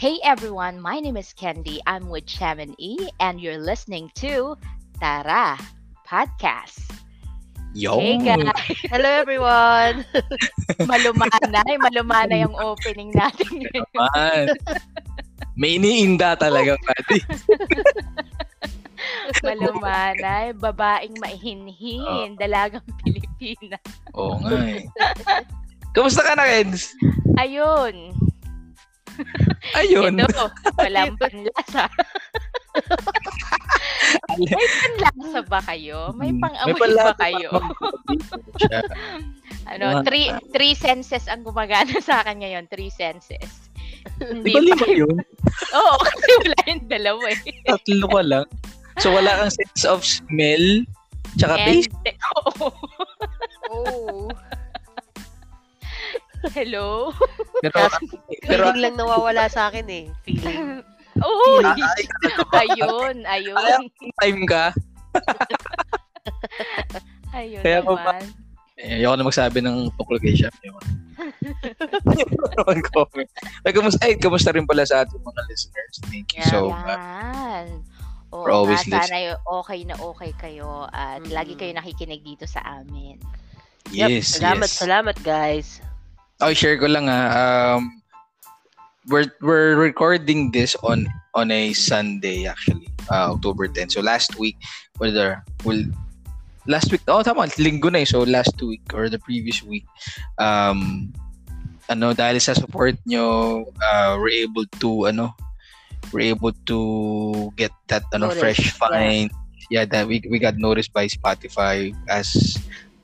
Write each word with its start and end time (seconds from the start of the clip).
Hey 0.00 0.16
everyone, 0.24 0.80
my 0.80 0.96
name 0.96 1.20
is 1.20 1.36
Candy. 1.36 1.76
I'm 1.84 2.08
with 2.08 2.24
Shaman 2.24 2.72
E, 2.80 2.96
and 3.20 3.36
you're 3.36 3.60
listening 3.60 4.08
to 4.24 4.56
Tara 4.96 5.60
Podcast. 6.08 6.88
Yo! 7.76 8.00
Hey 8.00 8.16
guys! 8.16 8.48
Hello 8.88 9.04
everyone! 9.04 10.08
malumanay, 10.88 11.76
malumanay 11.84 12.48
yung 12.48 12.56
opening 12.56 13.12
natin 13.12 13.60
ngayon. 13.60 13.88
Man. 13.92 14.46
May 15.60 15.76
iniinda 15.76 16.32
talaga, 16.40 16.80
buddy. 16.80 17.20
malumanay, 19.44 20.56
babaeng 20.56 21.20
maihinhin, 21.20 22.40
dalagang 22.40 22.88
Pilipina. 23.04 23.76
Oo 24.16 24.40
nga 24.48 24.64
eh. 24.64 24.80
Kamusta 25.92 26.24
ka 26.24 26.40
na, 26.40 26.48
Kens? 26.48 26.96
Ayun. 27.36 28.16
Ayun. 29.76 30.18
Ito, 30.20 30.46
walang 30.78 31.14
panlasa. 31.20 31.84
May 34.38 34.54
panlasa 34.56 35.40
ba 35.46 35.60
kayo? 35.64 36.14
May 36.16 36.30
Hmm, 36.34 36.40
pang-amoy 36.42 36.90
ba 36.96 37.14
kayo? 37.18 37.50
Ano, 39.70 40.02
three, 40.02 40.30
three 40.50 40.74
senses 40.74 41.30
ang 41.30 41.46
gumagana 41.46 41.98
sa 42.02 42.24
akin 42.24 42.42
ngayon. 42.42 42.64
Three 42.70 42.90
senses. 42.90 43.70
Di 44.20 44.50
ba 44.50 44.60
lima 44.60 44.86
yun? 44.88 45.16
Oo, 45.78 45.94
kasi 46.00 46.30
wala 46.40 46.58
yung 46.66 46.84
dalawa 46.88 47.26
eh. 47.30 47.40
Tatlo 47.68 48.06
ka 48.08 48.22
lang. 48.24 48.46
So 49.00 49.12
wala 49.12 49.32
kang 49.32 49.52
sense 49.52 49.84
of 49.88 50.04
smell, 50.04 50.84
tsaka 51.40 51.56
taste. 51.64 51.92
And, 52.04 52.18
oo. 52.36 52.68
Oh. 53.70 54.28
Hello? 56.56 57.12
Pero, 57.60 57.76
pero, 58.48 58.72
Feeling 58.72 58.80
lang 58.80 58.96
nawawala 58.96 59.44
sa 59.52 59.68
akin 59.68 59.84
eh. 59.92 60.04
Feeling. 60.24 60.80
Oo. 61.26 61.60
Ba? 61.60 61.76
ayun, 62.64 63.28
ayun. 63.28 63.56
Kaya 63.56 63.76
time 64.24 64.42
ka. 64.48 64.64
Ayun 67.30 67.62
Kaya 67.62 67.78
ko 67.84 67.94
naman. 67.94 68.22
Eh, 68.80 68.96
ayoko 68.96 69.14
na 69.20 69.28
magsabi 69.28 69.60
ng 69.60 69.92
tungkol 69.94 70.16
kay 70.18 70.34
Chef. 70.34 70.56
Mag-comment. 72.64 73.30
Ay, 73.62 73.72
kamusta, 73.76 74.00
ay, 74.02 74.16
kamusta 74.16 74.50
rin 74.56 74.64
pala 74.64 74.88
sa 74.88 75.04
ating 75.04 75.20
mga 75.20 75.42
listeners. 75.52 75.94
Thank 76.08 76.40
you 76.40 76.44
so 76.48 76.72
much. 76.72 76.96
Yan. 76.96 77.84
Oo 78.32 78.46
For 78.46 78.50
always 78.54 78.80
nga, 78.88 79.04
sana 79.04 79.36
okay 79.60 79.84
na 79.84 79.98
okay 79.98 80.30
kayo 80.38 80.86
at 80.94 81.20
Mm. 81.26 81.34
lagi 81.34 81.58
kayo 81.58 81.74
nakikinig 81.74 82.22
dito 82.22 82.46
sa 82.46 82.62
amin. 82.62 83.18
Yes, 83.90 84.38
salamat, 84.38 84.70
yes. 84.70 84.78
salamat 84.78 85.16
guys. 85.20 85.82
Oh, 86.40 86.56
share 86.56 86.80
ko 86.80 86.88
lang 86.88 87.04
ah. 87.12 87.28
Um, 87.76 88.00
we're 89.12 89.28
we're 89.44 89.76
recording 89.76 90.48
this 90.56 90.72
on 90.80 91.04
on 91.36 91.52
a 91.52 91.76
Sunday 91.76 92.48
actually, 92.48 92.88
uh, 93.12 93.36
October 93.36 93.68
10. 93.68 93.92
So 93.92 94.00
last 94.00 94.40
week, 94.40 94.56
whether 94.96 95.44
well, 95.68 95.84
last 96.64 96.88
week, 96.88 97.04
oh 97.12 97.20
tama, 97.20 97.44
linggo 97.60 97.92
na 97.92 98.00
eh. 98.00 98.08
So 98.08 98.24
last 98.24 98.56
week 98.64 98.80
or 98.96 99.12
the 99.12 99.20
previous 99.20 99.60
week, 99.60 99.84
um, 100.40 101.12
ano 101.92 102.16
dahil 102.16 102.40
sa 102.40 102.56
support 102.56 102.96
nyo, 103.04 103.68
uh, 103.84 104.16
we're 104.16 104.40
able 104.40 104.64
to 104.80 105.12
ano, 105.12 105.36
we're 106.08 106.32
able 106.32 106.56
to 106.64 106.80
get 107.60 107.72
that 107.92 108.08
ano 108.16 108.32
fresh 108.32 108.64
yeah. 108.64 108.76
find. 108.80 109.28
Yeah, 109.68 109.84
that 109.92 110.08
we 110.08 110.24
we 110.26 110.40
got 110.40 110.56
noticed 110.56 110.96
by 110.96 111.04
Spotify 111.06 111.92
as 112.08 112.56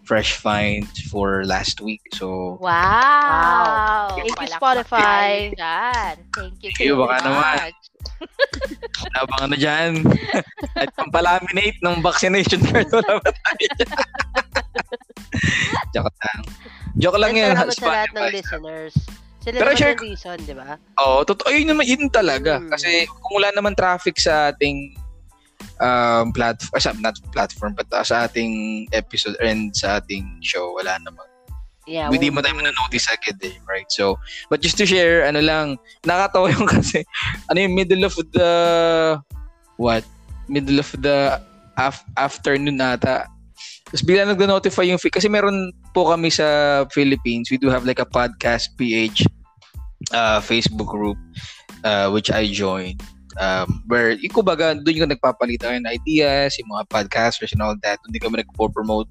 fresh 0.07 0.39
finds 0.39 1.03
for 1.11 1.43
last 1.45 1.83
week. 1.83 2.01
So 2.15 2.57
Wow! 2.63 4.15
Thank 4.15 4.33
you, 4.33 4.49
Spotify. 4.49 5.51
dyan. 5.53 6.15
Thank 6.31 6.63
you 6.63 6.71
Iyo, 6.79 6.95
so 6.95 7.01
baka 7.05 7.17
naman. 7.27 7.57
much. 7.59 7.81
Abang 9.19 9.41
ano 9.43 9.57
dyan. 9.59 9.93
At 10.81 10.95
pampalaminate 10.95 11.83
ng 11.83 12.01
vaccination 12.01 12.63
card. 12.71 12.87
Wala 12.89 13.19
ba 13.19 13.31
tayo? 13.35 13.67
Joke 15.93 16.15
lang. 16.15 16.41
Joke 16.97 17.19
lang 17.21 17.33
yan. 17.35 17.53
salamat 17.59 17.77
sa 17.77 17.87
lahat 17.91 18.11
ng 18.15 18.27
listeners. 18.33 18.95
Sila 19.43 19.63
Pero 19.63 19.71
naman 19.71 19.79
share 19.79 19.95
yung 19.95 20.03
reason, 20.03 20.37
di 20.43 20.55
ba? 20.57 20.71
Oo, 20.99 21.23
totoo. 21.23 21.55
Yun 21.55 21.71
naman, 21.71 21.85
yun 21.87 22.11
talaga. 22.11 22.59
Mm. 22.59 22.67
Kasi 22.67 23.07
kung 23.07 23.39
wala 23.39 23.51
naman 23.55 23.79
traffic 23.79 24.19
sa 24.19 24.51
ating 24.51 24.97
um, 25.81 26.33
platform, 26.33 26.81
sa, 26.81 26.93
not 26.99 27.17
platform, 27.33 27.73
but 27.75 27.87
uh, 27.93 28.05
sa 28.05 28.29
ating 28.29 28.87
episode 28.93 29.37
and 29.43 29.75
sa 29.77 30.01
ating 30.01 30.41
show, 30.43 30.75
wala 30.75 30.97
naman. 31.03 31.27
Yeah. 31.87 32.11
Hindi 32.11 32.35
well, 32.35 32.43
mo 32.43 32.47
tayo 32.47 32.59
na-notice 32.59 33.07
agad 33.15 33.39
eh, 33.47 33.57
right? 33.63 33.87
So, 33.89 34.19
but 34.51 34.59
just 34.59 34.75
to 34.83 34.87
share, 34.87 35.23
ano 35.23 35.39
lang, 35.39 35.79
nakatawa 36.03 36.51
yung 36.55 36.67
kasi, 36.67 37.07
ano 37.47 37.59
yung 37.63 37.75
middle 37.75 38.05
of 38.05 38.19
the, 38.35 38.51
what? 39.79 40.03
Middle 40.51 40.83
of 40.83 40.91
the 40.99 41.39
af- 41.79 42.07
afternoon 42.19 42.83
ata. 42.83 43.31
Tapos 43.87 44.03
bigla 44.03 44.27
nag-notify 44.27 44.91
yung, 44.91 44.99
feed. 44.99 45.15
kasi 45.15 45.31
meron 45.31 45.71
po 45.95 46.11
kami 46.11 46.27
sa 46.27 46.83
Philippines, 46.91 47.55
we 47.55 47.59
do 47.59 47.71
have 47.71 47.87
like 47.87 48.03
a 48.03 48.09
podcast 48.09 48.75
PH 48.75 49.23
uh, 50.11 50.43
Facebook 50.43 50.91
group, 50.91 51.17
uh, 51.87 52.11
which 52.11 52.35
I 52.35 52.51
joined. 52.51 52.99
Um, 53.37 53.85
where, 53.85 54.17
yung 54.17 54.33
kumbaga, 54.33 54.73
doon 54.73 55.05
yung 55.05 55.13
nagpapalitan 55.13 55.85
ng 55.85 55.93
ideas, 55.93 56.57
yung 56.57 56.73
mga 56.73 56.89
podcasters 56.89 57.53
and 57.53 57.61
all 57.61 57.77
that. 57.85 58.01
Hindi 58.09 58.19
kami 58.21 58.41
nagpo-promote 58.41 59.09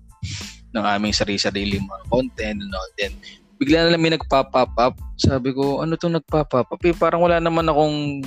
ng 0.75 0.83
aming 0.83 1.15
sarili-sarili 1.15 1.79
mga 1.79 2.05
content 2.09 2.59
and 2.59 2.73
all. 2.73 2.91
Then, 2.97 3.13
bigla 3.61 3.87
na 3.87 3.91
lang 3.95 4.03
may 4.03 4.13
nagpa-pop 4.17 4.73
up. 4.75 4.95
Sabi 5.15 5.55
ko, 5.55 5.79
ano 5.79 5.95
to 5.95 6.11
nagpa-pop 6.11 6.67
up? 6.67 6.81
Eh, 6.83 6.95
parang 6.95 7.23
wala 7.23 7.39
naman 7.39 7.69
akong 7.69 8.25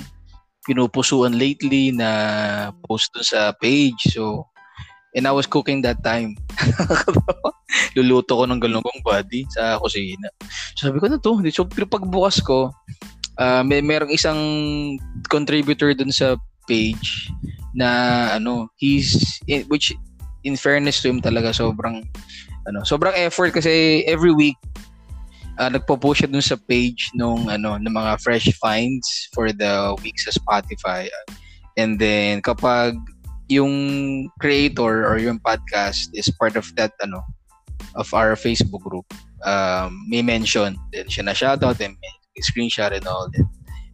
pinupusuan 0.65 1.37
lately 1.37 1.93
na 1.93 2.09
post 2.85 3.13
dun 3.13 3.25
sa 3.25 3.53
page. 3.57 4.13
So, 4.13 4.49
and 5.13 5.25
I 5.25 5.33
was 5.33 5.45
cooking 5.45 5.81
that 5.85 6.01
time. 6.01 6.37
Luluto 7.97 8.37
ko 8.37 8.43
ng 8.45 8.61
galunggong 8.61 9.01
body 9.05 9.45
sa 9.53 9.77
kusina. 9.77 10.29
Sabi 10.77 10.97
ko, 10.97 11.09
ano 11.09 11.17
to? 11.21 11.41
So, 11.53 11.65
pero 11.65 11.85
pagbukas 11.85 12.41
ko, 12.41 12.73
ah, 13.39 13.63
may 13.63 13.79
merong 13.79 14.11
isang 14.11 14.39
contributor 15.31 15.95
dun 15.95 16.11
sa 16.11 16.35
page 16.67 17.31
na 17.73 18.29
ano, 18.35 18.67
he's, 18.77 19.39
in, 19.47 19.63
which 19.71 19.95
in 20.43 20.59
fairness 20.59 21.01
to 21.01 21.09
him 21.09 21.23
talaga 21.23 21.55
sobrang 21.55 22.03
ano, 22.67 22.83
sobrang 22.83 23.15
effort 23.17 23.55
kasi 23.55 24.03
every 24.05 24.35
week 24.35 24.59
uh, 25.59 25.67
nagpo-post 25.67 26.23
siya 26.23 26.31
dun 26.31 26.43
sa 26.43 26.57
page 26.69 27.11
nung 27.13 27.51
ano 27.51 27.75
ng 27.75 27.91
mga 27.91 28.21
fresh 28.23 28.47
finds 28.57 29.27
for 29.35 29.51
the 29.51 29.93
week 30.01 30.15
sa 30.17 30.31
Spotify. 30.31 31.11
And 31.75 31.99
then 31.99 32.41
kapag 32.41 32.95
yung 33.51 33.73
creator 34.39 35.05
or 35.05 35.19
yung 35.19 35.41
podcast 35.43 36.13
is 36.15 36.31
part 36.31 36.55
of 36.55 36.69
that 36.79 36.95
ano 37.03 37.21
of 37.97 38.07
our 38.15 38.37
Facebook 38.39 38.85
group, 38.85 39.05
um, 39.43 39.91
may 40.07 40.23
mention 40.23 40.79
then 40.95 41.11
siya 41.11 41.27
na 41.27 41.35
shoutout 41.35 41.81
and 41.83 41.99
may 41.99 42.13
screenshot 42.41 42.91
and 42.95 43.05
all 43.07 43.29
that. 43.31 43.47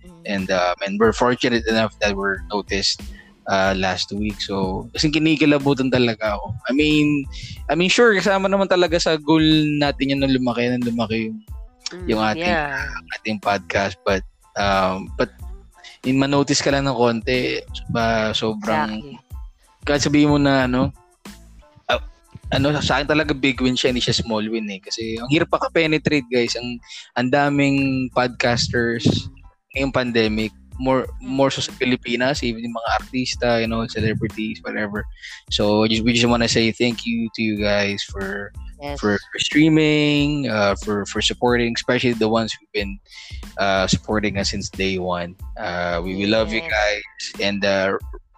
Mm. 0.05 0.21
And 0.25 0.47
um, 0.51 0.75
and 0.85 0.99
we're 0.99 1.13
fortunate 1.13 1.65
enough 1.67 1.97
that 1.99 2.15
we're 2.15 2.41
noticed 2.49 3.01
uh, 3.47 3.73
last 3.77 4.11
week. 4.11 4.41
So, 4.41 4.87
kasi 4.93 5.09
kinikilabutan 5.13 5.93
talaga 5.93 6.37
ako. 6.37 6.53
I 6.69 6.73
mean, 6.73 7.25
I 7.69 7.73
mean 7.73 7.89
sure 7.89 8.13
kasama 8.13 8.49
naman 8.49 8.69
talaga 8.69 8.97
sa 9.01 9.17
goal 9.17 9.41
natin 9.81 10.13
yun 10.13 10.21
na 10.21 10.29
lumaki 10.29 10.69
na 10.69 10.81
lumaki 10.81 11.17
yung 11.29 11.39
mm, 11.93 12.05
yung 12.09 12.21
ating- 12.21 12.49
Yeah. 12.49 12.89
ating 13.21 13.37
podcast 13.41 13.97
but 14.01 14.25
um 14.57 15.13
but 15.17 15.33
in 16.05 16.17
manotice 16.17 16.61
ka 16.61 16.69
lang 16.73 16.85
ng 16.85 16.97
konti 16.97 17.61
ba 17.89 18.33
sobrang 18.33 19.01
Exactly. 19.01 19.17
kahit 19.85 20.01
sabihin 20.01 20.31
mo 20.33 20.37
na 20.41 20.65
ano 20.69 20.93
ano 22.53 22.75
sa 22.81 22.99
akin 23.01 23.09
talaga 23.09 23.33
big 23.33 23.57
win 23.61 23.73
siya 23.73 23.89
hindi 23.89 24.03
siya 24.03 24.21
small 24.21 24.45
win 24.45 24.69
eh 24.69 24.77
kasi 24.77 25.17
ang 25.17 25.29
hirap 25.33 25.49
pa 25.49 25.57
ka-penetrate 25.65 26.27
guys 26.29 26.53
ang 26.53 26.77
ang 27.17 27.27
daming 27.33 28.09
podcasters 28.13 29.05
ngayong 29.73 29.93
pandemic 29.93 30.53
more 30.77 31.07
more 31.23 31.49
so 31.49 31.63
sa 31.63 31.71
Pilipinas 31.79 32.43
even 32.43 32.67
yung 32.67 32.75
mga 32.75 32.91
artista 33.01 33.47
you 33.63 33.67
know 33.67 33.87
celebrities 33.87 34.59
whatever 34.61 35.07
so 35.49 35.87
just, 35.87 36.03
we 36.03 36.11
just 36.13 36.27
want 36.27 36.43
to 36.43 36.51
say 36.51 36.69
thank 36.69 37.07
you 37.07 37.31
to 37.33 37.41
you 37.41 37.55
guys 37.57 38.03
for 38.03 38.51
Yes. 38.81 38.99
for, 38.99 39.17
for 39.31 39.39
streaming, 39.39 40.49
uh, 40.49 40.75
for 40.83 41.05
for 41.07 41.21
supporting, 41.21 41.73
especially 41.75 42.11
the 42.11 42.27
ones 42.27 42.51
who've 42.51 42.71
been 42.75 42.99
uh, 43.57 43.87
supporting 43.87 44.37
us 44.37 44.51
since 44.51 44.69
day 44.69 44.99
one. 44.99 45.35
Uh, 45.57 46.01
we, 46.03 46.15
we 46.15 46.25
love 46.27 46.51
you 46.51 46.59
Yes. 46.59 46.69
guys, 46.69 47.41
and 47.41 47.63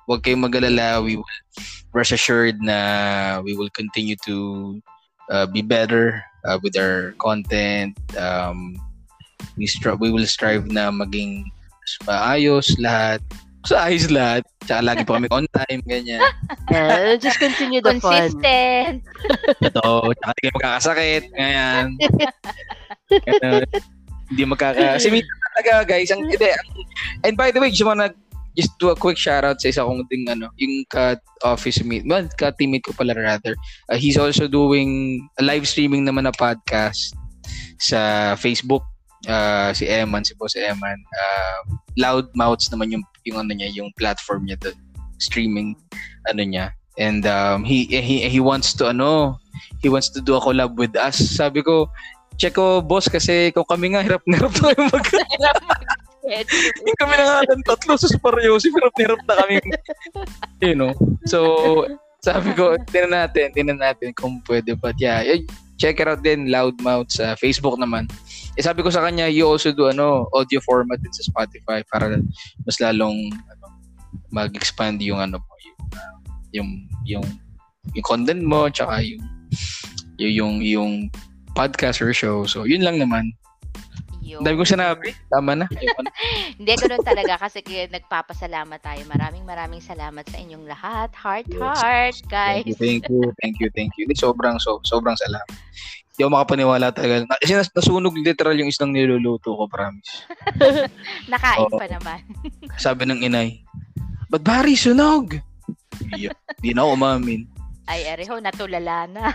uh, 0.08 0.16
wag 0.16 0.24
kayong 0.24 0.48
magalala. 0.48 1.04
We 1.04 1.20
will 1.20 1.28
rest 1.92 2.16
assured 2.16 2.64
na 2.64 3.42
we 3.44 3.56
will 3.56 3.70
continue 3.76 4.16
to 4.24 4.80
uh, 5.32 5.46
be 5.46 5.62
better 5.62 6.24
uh, 6.48 6.60
with 6.64 6.80
our 6.80 7.12
content. 7.20 8.00
Um, 8.16 8.80
we 9.58 9.68
stri- 9.68 10.00
we 10.00 10.12
will 10.12 10.26
strive 10.26 10.72
na 10.72 10.90
maging 10.92 11.52
maayos 12.08 12.72
lahat. 12.80 13.20
Sa 13.68 13.84
ayos 13.84 14.08
lahat. 14.08 14.48
Tsaka 14.64 14.80
lagi 14.80 15.04
pa 15.04 15.20
kami 15.20 15.28
on 15.36 15.44
time, 15.52 15.84
ganyan. 15.84 16.24
Yeah, 16.72 17.20
just 17.20 17.36
continue 17.36 17.84
the 17.84 18.00
fun. 18.00 18.32
Consistent. 18.32 19.04
Ito, 19.60 20.16
tsaka 20.16 20.32
hindi 20.32 20.40
kayo 20.40 20.54
magkakasakit. 20.56 21.24
Ngayon. 21.36 21.86
Ganun. 23.28 23.68
Hindi 24.32 24.44
magkaka... 24.48 25.00
Kasi 25.00 25.08
minsan 25.12 25.36
talaga 25.52 25.72
guys. 25.84 26.12
Ang, 26.16 26.32
hindi, 26.32 26.48
ang- 26.48 26.72
and 27.28 27.36
by 27.36 27.52
the 27.52 27.60
way, 27.60 27.68
just 27.68 27.84
wanna 27.84 28.16
just 28.58 28.74
do 28.82 28.90
a 28.90 28.98
quick 28.98 29.22
shout 29.22 29.46
out 29.46 29.62
sa 29.62 29.70
isa 29.70 29.86
kong 29.86 30.10
ding 30.10 30.26
ano, 30.26 30.50
yung 30.58 30.82
ka 30.90 31.22
office 31.46 31.86
meet, 31.86 32.02
well, 32.10 32.26
ka 32.42 32.50
teammate 32.58 32.90
ko 32.90 32.92
pala 32.98 33.14
rather. 33.14 33.54
Uh, 33.88 34.02
he's 34.02 34.18
also 34.18 34.50
doing 34.50 35.22
a 35.38 35.46
live 35.46 35.70
streaming 35.70 36.04
naman 36.04 36.26
na 36.26 36.34
podcast 36.34 37.14
sa 37.78 38.34
Facebook. 38.34 38.82
Uh, 39.30 39.74
si 39.78 39.86
Eman, 39.86 40.26
si 40.26 40.34
Boss 40.42 40.58
Eman. 40.58 40.98
Uh, 41.14 41.78
Loudmouths 42.02 42.74
naman 42.74 42.90
yung 42.90 43.06
yung 43.30 43.38
ano 43.46 43.54
niya, 43.54 43.70
yung 43.70 43.94
platform 43.94 44.50
niya 44.50 44.58
doon. 44.58 44.78
Streaming 45.22 45.78
ano 46.26 46.42
niya. 46.42 46.74
And 46.98 47.30
um, 47.30 47.62
he 47.62 47.86
he 47.86 48.26
he 48.26 48.40
wants 48.42 48.74
to 48.82 48.90
ano, 48.90 49.38
he 49.86 49.90
wants 49.90 50.10
to 50.18 50.20
do 50.22 50.34
a 50.34 50.42
collab 50.42 50.82
with 50.82 50.98
us. 50.98 51.18
Sabi 51.18 51.62
ko, 51.62 51.94
check 52.42 52.58
ko 52.58 52.82
boss 52.82 53.10
kasi 53.10 53.54
kung 53.54 53.66
kami 53.66 53.94
nga 53.94 54.06
hirap 54.06 54.22
na 54.26 54.38
hirap 54.38 54.54
tayo 54.54 54.78
mag 54.90 55.06
kami 56.98 57.14
na 57.16 57.26
nga 57.26 57.40
ng 57.48 57.64
tatlo 57.66 57.94
sa 57.96 58.12
Superyosi, 58.12 58.70
hirap 58.74 58.94
na 58.96 59.02
hirap 59.04 59.22
na 59.24 59.36
kami. 59.44 59.56
you 60.62 60.76
know. 60.76 60.92
So, 61.26 61.88
sabi 62.22 62.52
ko, 62.58 62.76
tinan 62.92 63.16
natin, 63.16 63.56
tinan 63.56 63.80
natin 63.80 64.12
kung 64.12 64.44
pwede. 64.50 64.76
But 64.76 65.00
yeah, 65.00 65.24
check 65.78 66.02
it 66.02 66.10
out 66.10 66.26
din, 66.26 66.50
Loudmouth 66.50 67.14
sa 67.14 67.38
Facebook 67.38 67.78
naman. 67.78 68.10
Eh, 68.58 68.64
sabi 68.66 68.82
ko 68.82 68.90
sa 68.90 69.06
kanya, 69.06 69.30
you 69.30 69.46
also 69.46 69.70
do 69.72 69.88
ano, 69.88 70.26
audio 70.34 70.58
format 70.66 70.98
din 71.00 71.14
sa 71.14 71.30
Spotify 71.30 71.86
para 71.88 72.18
mas 72.66 72.78
lalong 72.82 73.30
ano, 73.32 73.66
mag-expand 74.34 74.98
yung 75.00 75.22
ano 75.22 75.38
mo, 75.38 75.54
yung, 75.62 75.80
yung, 76.52 76.70
yung, 77.06 77.26
yung 77.94 78.06
content 78.06 78.42
mo, 78.42 78.68
tsaka 78.68 79.06
yung, 79.06 79.24
yung, 80.18 80.34
yung, 80.34 80.56
yung 80.66 80.94
podcast 81.54 82.02
or 82.02 82.12
show. 82.12 82.44
So, 82.50 82.66
yun 82.66 82.82
lang 82.82 82.98
naman. 82.98 83.30
Yun. 84.28 84.44
Dami 84.44 84.60
ko 84.60 84.68
sinabi. 84.68 85.16
Tama 85.32 85.56
na. 85.56 85.66
Hindi, 86.60 86.72
ganun 86.76 87.00
talaga 87.00 87.40
kasi 87.40 87.64
kaya 87.64 87.88
nagpapasalamat 87.88 88.80
tayo. 88.84 89.02
Maraming 89.08 89.48
maraming 89.48 89.80
salamat 89.80 90.28
sa 90.28 90.36
inyong 90.36 90.68
lahat. 90.68 91.16
Heart, 91.16 91.48
Yes. 91.48 91.64
heart, 91.64 92.18
guys. 92.28 92.68
Thank 92.68 92.68
you, 92.68 92.76
thank 92.76 93.04
you, 93.08 93.24
thank 93.40 93.56
you, 93.64 93.70
thank 93.72 93.92
you. 93.96 94.04
Hindi, 94.04 94.20
sobrang, 94.20 94.60
so, 94.60 94.84
sobrang 94.84 95.16
salamat. 95.16 95.48
Hindi 96.12 96.22
ako 96.22 96.32
makapaniwala 96.34 96.88
talaga. 96.92 97.24
Kasi 97.40 97.54
nas- 97.56 97.72
nasunog 97.72 98.18
literal 98.20 98.58
yung 98.58 98.68
islang 98.68 98.92
niluluto 98.92 99.56
ko, 99.56 99.64
promise. 99.72 100.28
Nakain 101.32 101.72
Oo. 101.72 101.80
pa 101.80 101.88
naman. 101.88 102.20
Sabi 102.76 103.08
ng 103.08 103.24
inay, 103.24 103.64
ba't 104.28 104.44
bari 104.44 104.76
sunog? 104.76 105.40
Di, 106.12 106.28
di 106.60 106.76
na 106.76 106.84
ako 106.84 106.92
umamin. 107.00 107.57
Ay, 107.88 108.04
areho, 108.08 108.38
natulala 108.44 109.08
na. 109.08 109.32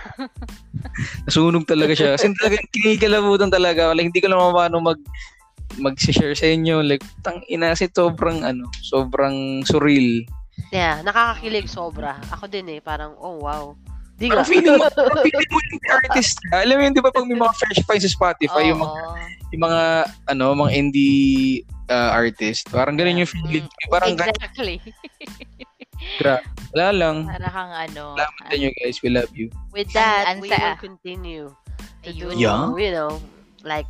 Nasunog 1.26 1.64
talaga 1.64 1.96
siya. 1.96 2.14
Kasi 2.14 2.32
talagang 2.36 2.68
kinikalabutan 2.68 3.48
talaga. 3.48 3.96
Like, 3.96 4.12
hindi 4.12 4.20
ko 4.20 4.28
lang 4.28 4.52
paano 4.52 4.76
mag 4.80 5.00
mag-share 5.80 6.36
sa 6.36 6.52
inyo. 6.52 6.84
Like, 6.84 7.00
tang 7.24 7.40
ina, 7.48 7.72
kasi 7.72 7.88
sobrang, 7.88 8.44
ano, 8.44 8.68
sobrang 8.84 9.64
surreal. 9.64 10.28
Yeah, 10.68 11.00
nakakakilig 11.00 11.72
sobra. 11.72 12.20
Ako 12.28 12.44
din 12.44 12.68
eh, 12.76 12.80
parang, 12.84 13.16
oh 13.16 13.40
wow. 13.40 13.72
Di 14.20 14.28
Parang 14.28 14.44
feeling 14.44 14.76
mo, 14.76 14.84
parang 14.92 15.24
feeling 15.26 15.48
mo 15.48 15.58
yung 15.72 15.82
artist 15.88 16.36
ka. 16.52 16.60
Alam 16.60 16.76
mo 16.76 16.82
yun, 16.84 16.92
di 16.92 17.02
ba 17.02 17.08
pag 17.08 17.24
may 17.24 17.40
mga 17.40 17.56
fresh 17.56 17.80
finds 17.88 18.04
sa 18.04 18.12
Spotify, 18.12 18.68
yung 18.68 18.84
mga 18.84 19.00
yung 19.52 19.62
mga 19.68 19.82
ano 20.32 20.44
mga 20.56 20.72
indie 20.72 21.62
uh, 21.92 22.10
artist 22.16 22.64
parang 22.72 22.96
ganun 22.96 23.20
yung 23.20 23.28
feeling 23.28 23.68
parang 23.92 24.16
ganun 24.16 24.32
exactly. 26.18 26.52
wala 26.72 26.88
lang 26.90 27.16
Para 27.28 27.48
kang 27.48 27.72
ano. 27.72 28.04
salamat 28.16 28.42
sa 28.42 28.54
inyo 28.54 28.68
guys 28.76 28.96
we 29.00 29.08
love 29.08 29.32
you 29.32 29.46
With 29.70 29.88
that, 29.92 30.28
ang 30.28 30.40
we 30.40 30.48
sa- 30.48 30.76
will 30.76 30.80
continue 30.80 31.44
to 32.02 32.10
do. 32.10 32.34
Yeah. 32.34 32.68
you 32.74 32.90
know, 32.90 33.22
like, 33.62 33.86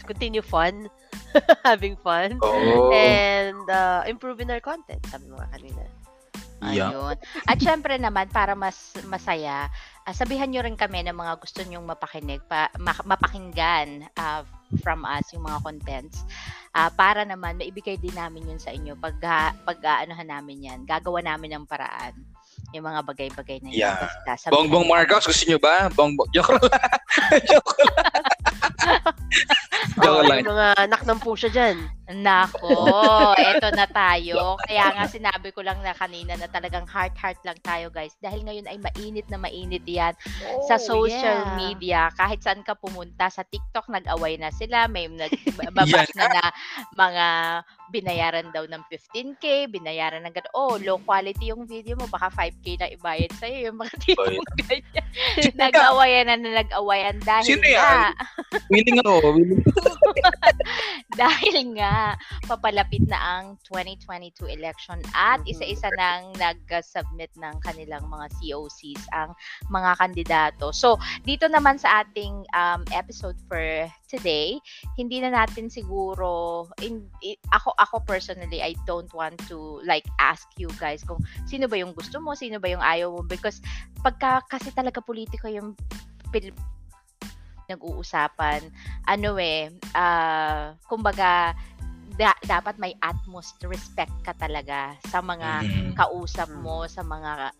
to 0.00 0.04
continue 0.08 0.40
fun, 0.40 0.88
having 1.68 1.94
fun, 2.00 2.40
oh 2.40 2.88
and 2.90 3.60
uh, 3.68 4.00
improving 4.08 4.48
our 4.48 4.58
content, 4.58 5.04
sabi 5.06 5.28
mo 5.28 5.36
nga 5.38 5.48
kanina. 5.52 5.84
yeah 6.64 6.88
Ayun. 6.88 7.16
At 7.44 7.60
syempre 7.60 8.00
naman, 8.00 8.32
para 8.32 8.56
mas 8.56 8.96
masaya, 9.04 9.68
ah, 10.02 10.14
sabihan 10.16 10.48
nyo 10.48 10.64
rin 10.64 10.74
kami 10.74 11.04
ng 11.04 11.12
mga 11.12 11.36
gusto 11.36 11.60
nyong 11.60 11.84
mapakinig, 11.84 12.40
pa, 12.48 12.72
ma- 12.80 13.04
mapakinggan 13.04 14.08
ah, 14.16 14.42
from 14.80 15.04
us, 15.04 15.28
yung 15.30 15.44
mga 15.44 15.60
contents. 15.60 16.24
Ah, 16.74 16.90
para 16.90 17.22
naman, 17.22 17.54
maibigay 17.54 17.94
din 17.94 18.10
namin 18.18 18.50
yun 18.50 18.58
sa 18.58 18.74
inyo. 18.74 18.98
Pag, 18.98 19.14
pag 19.62 19.78
aanohan 19.78 20.26
namin 20.26 20.66
yan, 20.66 20.78
gagawa 20.82 21.22
namin 21.22 21.54
ng 21.54 21.70
paraan. 21.70 22.18
Yung 22.74 22.82
mga 22.82 23.00
bagay-bagay 23.06 23.62
na 23.62 23.70
yun. 23.70 23.86
Yeah. 23.86 24.10
Basta, 24.26 24.50
Bongbong 24.50 24.90
Marcos 24.90 25.22
gusto 25.30 25.46
nyo 25.46 25.58
ba 25.62 25.86
Bongbong 25.94 26.26
joke 26.34 26.58
lang 26.58 26.66
joke 27.50 27.74
lang 27.78 28.33
Oh, 30.02 30.26
lang 30.26 30.42
mga 30.42 30.74
anak 30.88 31.06
ng 31.06 31.20
pusa 31.22 31.46
dyan. 31.46 31.78
Nako, 32.10 32.72
eto 33.38 33.68
na 33.72 33.86
tayo. 33.86 34.58
Kaya 34.66 34.90
nga 34.90 35.04
sinabi 35.06 35.54
ko 35.54 35.62
lang 35.62 35.78
na 35.80 35.94
kanina 35.94 36.34
na 36.34 36.50
talagang 36.50 36.84
heart-heart 36.84 37.38
lang 37.46 37.56
tayo 37.62 37.88
guys. 37.94 38.12
Dahil 38.18 38.42
ngayon 38.42 38.66
ay 38.66 38.76
mainit 38.80 39.26
na 39.30 39.38
mainit 39.38 39.86
yan 39.86 40.12
sa 40.66 40.76
social 40.80 41.46
yeah. 41.46 41.54
media. 41.54 42.00
Kahit 42.18 42.42
saan 42.42 42.66
ka 42.66 42.74
pumunta, 42.74 43.30
sa 43.30 43.46
TikTok 43.46 43.86
nag-away 43.86 44.34
na 44.34 44.50
sila. 44.50 44.90
May 44.90 45.06
nagbabas 45.06 46.10
na 46.18 46.26
na 46.26 46.44
mga 46.98 47.26
binayaran 47.90 48.48
daw 48.50 48.64
ng 48.64 48.82
15K, 48.88 49.68
binayaran 49.68 50.24
ng 50.24 50.32
gano'n. 50.32 50.52
Oh, 50.52 50.76
low 50.78 50.96
quality 51.00 51.50
yung 51.50 51.66
video 51.66 51.94
mo. 51.94 52.06
Baka 52.06 52.30
5K 52.30 52.66
na 52.78 52.88
ibayad 52.88 53.32
sa'yo. 53.36 53.70
Yung 53.70 53.78
mga 53.80 53.94
tipo 54.04 54.22
Ayun. 54.24 54.44
ganyan. 54.64 55.06
nag-awayan 55.62 56.26
na 56.26 56.36
na 56.38 56.50
nag-awayan 56.62 57.16
dahil 57.20 57.58
Sino 57.58 57.66
nga, 57.66 58.14
willing 58.70 58.98
ano 59.00 59.12
willing 59.22 59.62
dahil 61.20 61.74
nga 61.76 62.14
papalapit 62.46 63.04
na 63.06 63.18
ang 63.18 63.44
2022 63.66 64.46
election 64.50 64.98
at 65.12 65.42
Mhm. 65.44 65.50
isa-isa 65.50 65.90
nang 65.98 66.30
nag-submit 66.38 67.30
ng 67.36 67.54
kanilang 67.62 68.06
mga 68.06 68.26
COCs 68.38 69.04
ang 69.12 69.34
mga 69.68 69.90
kandidato. 69.98 70.70
So, 70.70 70.96
dito 71.22 71.46
naman 71.46 71.76
sa 71.76 72.02
ating 72.02 72.46
um, 72.54 72.82
episode 72.90 73.36
for 73.46 73.60
today, 74.06 74.58
hindi 74.94 75.18
na 75.18 75.34
natin 75.34 75.66
siguro 75.66 76.64
in, 76.80 77.02
i- 77.20 77.38
ako 77.50 77.73
ako 77.78 78.02
personally 78.02 78.62
I 78.62 78.74
don't 78.84 79.10
want 79.12 79.38
to 79.50 79.80
like 79.84 80.06
ask 80.18 80.46
you 80.56 80.68
guys 80.78 81.02
kung 81.02 81.20
sino 81.44 81.66
ba 81.66 81.78
yung 81.78 81.92
gusto 81.94 82.18
mo, 82.22 82.34
sino 82.34 82.58
ba 82.58 82.68
yung 82.70 82.82
ayaw 82.82 83.10
mo 83.14 83.20
because 83.22 83.58
pagka 84.02 84.42
kasi 84.50 84.70
talaga 84.70 85.00
politiko 85.00 85.46
yung 85.48 85.74
pil- 86.30 86.54
nag-uusapan 87.64 88.60
ano 89.08 89.40
eh 89.40 89.72
ah, 89.96 90.76
kumbaga 90.84 91.56
da- 92.14 92.40
dapat 92.44 92.76
may 92.78 92.94
utmost 93.00 93.56
respect 93.64 94.12
ka 94.22 94.36
talaga 94.36 94.94
sa 95.08 95.24
mga 95.24 95.64
Mhm. 95.64 95.88
kausap 95.98 96.48
mo 96.60 96.84
sa 96.86 97.02
mga 97.02 97.50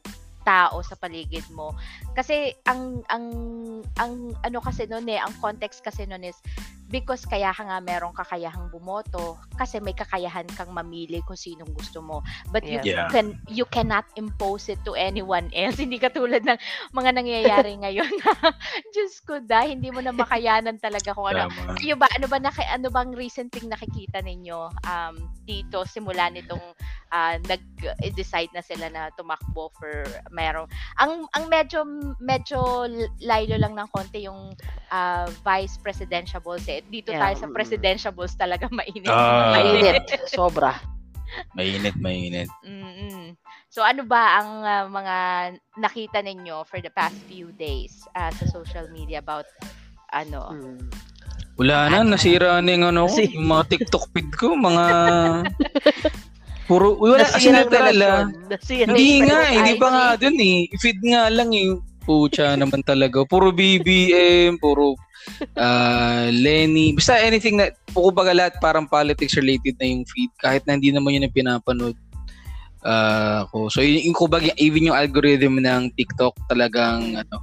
tao 0.45 0.85
sa 0.85 0.93
paligid 1.01 1.43
mo 1.57 1.73
kasi 2.13 2.53
ang 2.69 3.01
ang 3.09 3.27
ang 3.97 4.37
ano 4.45 4.61
kasi 4.61 4.85
noon 4.85 5.09
eh 5.09 5.17
ang 5.17 5.33
context 5.41 5.81
kasi 5.81 6.05
noon 6.05 6.29
is 6.29 6.37
because 6.95 7.27
kaya 7.27 7.51
ka 7.51 7.67
nga 7.67 7.83
merong 7.83 8.15
kakayahang 8.15 8.71
bumoto 8.71 9.35
kasi 9.59 9.83
may 9.83 9.91
kakayahan 9.91 10.47
kang 10.55 10.71
mamili 10.71 11.19
kung 11.27 11.35
sinong 11.35 11.75
gusto 11.75 11.99
mo 11.99 12.23
but 12.55 12.63
you 12.63 12.79
Yeah. 12.85 13.09
can 13.11 13.35
you 13.51 13.65
cannot 13.67 14.05
impose 14.15 14.69
it 14.71 14.79
to 14.87 14.93
anyone 14.95 15.49
else 15.51 15.75
hindi 15.83 15.99
katulad 15.99 16.47
ng 16.47 16.59
mga 16.95 17.11
nangyayari 17.19 17.75
ngayon 17.83 18.13
Diyos 18.95 19.19
ko 19.27 19.43
da 19.43 19.67
hindi 19.67 19.91
mo 19.91 19.99
na 19.99 20.15
makayanan 20.15 20.79
talaga 20.79 21.11
kung 21.11 21.35
ano 21.35 21.51
Tama. 21.51 21.75
kayo 21.81 21.99
ba 21.99 22.07
ano 22.15 22.31
ba 22.31 22.39
naki, 22.39 22.63
ano 22.71 22.87
bang 22.95 23.11
recent 23.17 23.51
thing 23.51 23.67
nakikita 23.67 24.23
ninyo 24.23 24.71
um 24.87 25.15
dito 25.43 25.83
simula 25.89 26.31
nitong 26.31 26.63
ah, 27.15 27.37
nag-decide 27.47 28.51
na 28.53 28.63
sila 28.65 28.91
na 28.91 29.09
tumakbo 29.15 29.71
for 29.79 30.05
merong 30.35 30.67
ang 30.99 31.25
ang 31.33 31.47
medyo 31.47 31.87
medyo 32.19 32.89
laylo 33.23 33.57
lang 33.57 33.75
ng 33.79 33.89
konti 33.95 34.27
yung 34.27 34.53
ah, 34.93 35.27
vice 35.43 35.81
presidentiables 35.81 36.69
eh. 36.69 36.84
Dito 36.89 37.11
Yeah, 37.13 37.21
tayo 37.21 37.35
sa 37.39 37.47
mm. 37.49 37.55
presidentiables 37.55 38.35
talaga 38.37 38.69
mainit. 38.79 39.11
Ah. 39.11 39.57
Mainit. 39.57 40.05
Sobra. 40.31 40.77
mainit 41.59 41.99
mainit 41.99 42.47
Mm-mm. 42.63 43.35
So 43.67 43.83
ano 43.83 44.07
ba 44.07 44.39
ang 44.39 44.51
ah, 44.63 44.87
mga 44.87 45.17
nakita 45.83 46.23
ninyo 46.23 46.63
for 46.63 46.79
the 46.79 46.95
past 46.95 47.19
few 47.27 47.51
days 47.59 48.07
ah, 48.15 48.31
sa 48.31 48.47
social 48.47 48.87
media 48.95 49.19
about 49.19 49.49
ano? 50.15 50.55
Mm. 50.55 50.87
wala 51.59 51.91
na 51.91 52.07
nasira 52.07 52.63
na 52.63 52.71
yung 52.71 52.87
ano 52.95 53.11
ko, 53.11 53.19
Nasira. 53.19 53.35
yung 53.35 53.47
mga 53.51 53.65
TikTok 53.67 54.05
feed 54.15 54.31
ko 54.35 54.55
mga 54.55 54.87
puro 56.69 56.97
wala 56.97 57.29
natala 57.29 57.93
relasyon. 57.93 58.27
Nasirang 58.49 58.97
Hindi 58.97 59.11
nga, 59.29 59.39
Facebook 59.39 59.55
hindi 59.59 59.73
pa 59.77 59.89
nga 59.93 60.05
dun 60.17 60.39
eh. 60.41 60.59
Feed 60.81 61.01
nga 61.05 61.23
lang 61.29 61.51
eh. 61.53 61.69
Pucha 62.05 62.53
naman 62.55 62.85
talaga. 62.85 63.25
Puro 63.25 63.49
BBM, 63.51 64.61
puro 64.61 64.95
ah 65.57 66.29
Lenny. 66.29 66.93
Basta 66.93 67.17
anything 67.17 67.57
na, 67.57 67.73
kumbaga 67.91 68.37
lahat 68.37 68.61
parang 68.61 68.85
politics 68.85 69.35
related 69.35 69.77
na 69.81 69.89
yung 69.89 70.05
feed. 70.05 70.29
Kahit 70.37 70.63
na 70.69 70.77
hindi 70.77 70.93
naman 70.93 71.17
yun 71.17 71.25
ang 71.25 71.33
pinapanood. 71.35 71.97
Ah, 72.85 73.49
ko. 73.49 73.73
So 73.73 73.81
yung, 73.81 74.13
yung 74.13 74.17
kumbaga, 74.17 74.53
even 74.61 74.93
yung 74.93 74.97
algorithm 74.97 75.57
ng 75.57 75.89
TikTok 75.97 76.37
talagang 76.53 77.17
ano. 77.17 77.41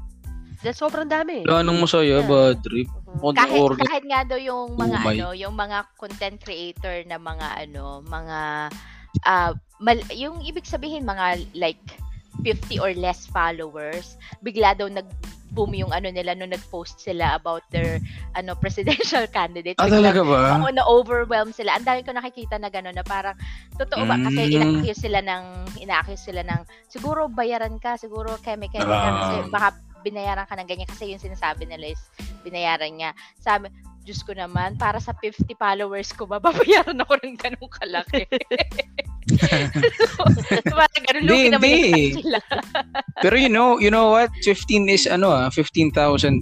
Dahil 0.61 0.77
sobrang 0.77 1.09
dami. 1.09 1.41
Wala 1.41 1.65
nang 1.65 1.81
masaya, 1.81 2.21
Yeah. 2.21 2.29
bad 2.29 2.61
trip. 2.61 2.85
Mhm. 2.85 3.17
Kung 3.17 3.33
kahit 3.33 3.57
organ- 3.57 3.89
kahit 3.89 4.05
nga 4.05 4.21
daw 4.21 4.37
yung 4.37 4.77
mga 4.77 4.97
Umay. 5.01 5.17
ano, 5.17 5.27
yung 5.33 5.55
mga 5.57 5.77
content 5.97 6.37
creator 6.37 7.01
na 7.09 7.17
mga 7.17 7.47
ano, 7.65 8.05
mga 8.05 8.39
ah 9.25 9.51
mal- 9.81 10.13
yung 10.13 10.37
ibig 10.45 10.69
sabihin 10.69 11.01
mga 11.01 11.41
like 11.57 11.81
50 12.43 12.81
or 12.81 12.91
less 12.97 13.25
followers, 13.25 14.17
bigla 14.41 14.73
daw 14.73 14.89
nag 14.89 15.05
boom 15.51 15.75
yung 15.75 15.91
ano 15.91 16.07
nila 16.07 16.31
nung 16.31 16.55
nag-post 16.55 17.03
sila 17.03 17.35
about 17.35 17.59
their 17.75 17.99
ano 18.39 18.55
presidential 18.55 19.27
candidate. 19.35 19.75
Ah, 19.83 19.91
talaga 19.91 20.23
ba? 20.23 20.63
Oo, 20.63 20.71
na-overwhelm 20.71 21.51
sila. 21.51 21.75
Ang 21.75 21.83
dami 21.83 22.07
ko 22.07 22.15
nakikita 22.15 22.55
na 22.55 22.71
gano'n 22.71 22.95
na 22.95 23.03
parang, 23.03 23.35
totoo 23.75 24.07
ba? 24.07 24.15
Kasi 24.23 24.47
Mm. 24.47 24.55
ina-accuse 24.55 25.01
sila 25.03 25.19
ng, 25.19 25.43
ina-accuse 25.83 26.23
sila 26.23 26.39
ng, 26.47 26.63
siguro 26.87 27.27
bayaran 27.27 27.75
ka, 27.83 27.99
siguro 27.99 28.39
keme-keme 28.39 28.87
ka, 28.87 29.09
kasi 29.19 29.35
Ah. 29.43 29.47
baka 29.51 29.67
binayaran 30.01 30.47
ka 30.47 30.55
ng 30.55 30.67
ganyan. 30.71 30.87
Kasi 30.87 31.11
yung 31.11 31.19
sinasabi 31.19 31.67
nila 31.67 31.91
is, 31.91 31.99
binayaran 32.47 32.95
niya. 32.95 33.11
Sabi, 33.37 33.67
Diyos 34.01 34.25
ko 34.25 34.33
naman, 34.33 34.81
para 34.81 34.97
sa 34.97 35.13
50 35.13 35.45
followers 35.53 36.09
ko, 36.17 36.25
mababayaran 36.25 36.97
ako 37.05 37.13
ng 37.21 37.37
ganong 37.37 37.69
kalaki. 37.69 38.25
so, 40.01 40.25
parang 40.73 41.03
ganun 41.05 41.23
lugi 41.29 41.49
naman 41.53 41.69
yung 41.69 42.17
sila. 42.17 42.37
Pero 43.21 43.35
you 43.37 43.51
know, 43.51 43.77
you 43.77 43.93
know 43.93 44.09
what? 44.09 44.33
15 44.41 44.89
is 44.89 45.05
ano 45.05 45.29
ah, 45.29 45.53
15,000 45.53 45.93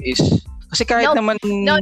is 0.08 0.22
kasi 0.70 0.84
kahit 0.86 1.12
No, 1.12 1.20
naman 1.20 1.36
no. 1.44 1.82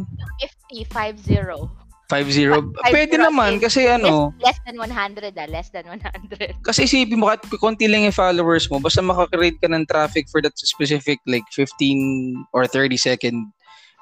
50, 0.72 0.88
5-0. 0.90 1.70
5-0, 2.08 2.72
Five 2.72 2.96
pwede 2.96 3.20
naman 3.20 3.60
is 3.60 3.68
kasi 3.68 3.84
ano, 3.84 4.32
Less, 4.40 4.56
less 4.56 4.60
than 4.64 4.80
100 4.80 5.36
ah, 5.36 5.50
less 5.52 5.68
than 5.76 5.86
100. 5.92 6.64
kasi 6.64 6.88
isipin 6.88 7.20
mo 7.20 7.28
kahit 7.28 7.44
konti 7.60 7.84
lang 7.84 8.08
yung 8.08 8.16
followers 8.16 8.72
mo, 8.72 8.80
basta 8.80 9.04
makakreate 9.04 9.60
ka 9.60 9.68
ng 9.68 9.84
traffic 9.92 10.24
for 10.32 10.40
that 10.40 10.56
specific 10.56 11.20
like 11.28 11.44
15 11.52 12.48
or 12.56 12.64
30 12.64 12.96
second 12.96 13.52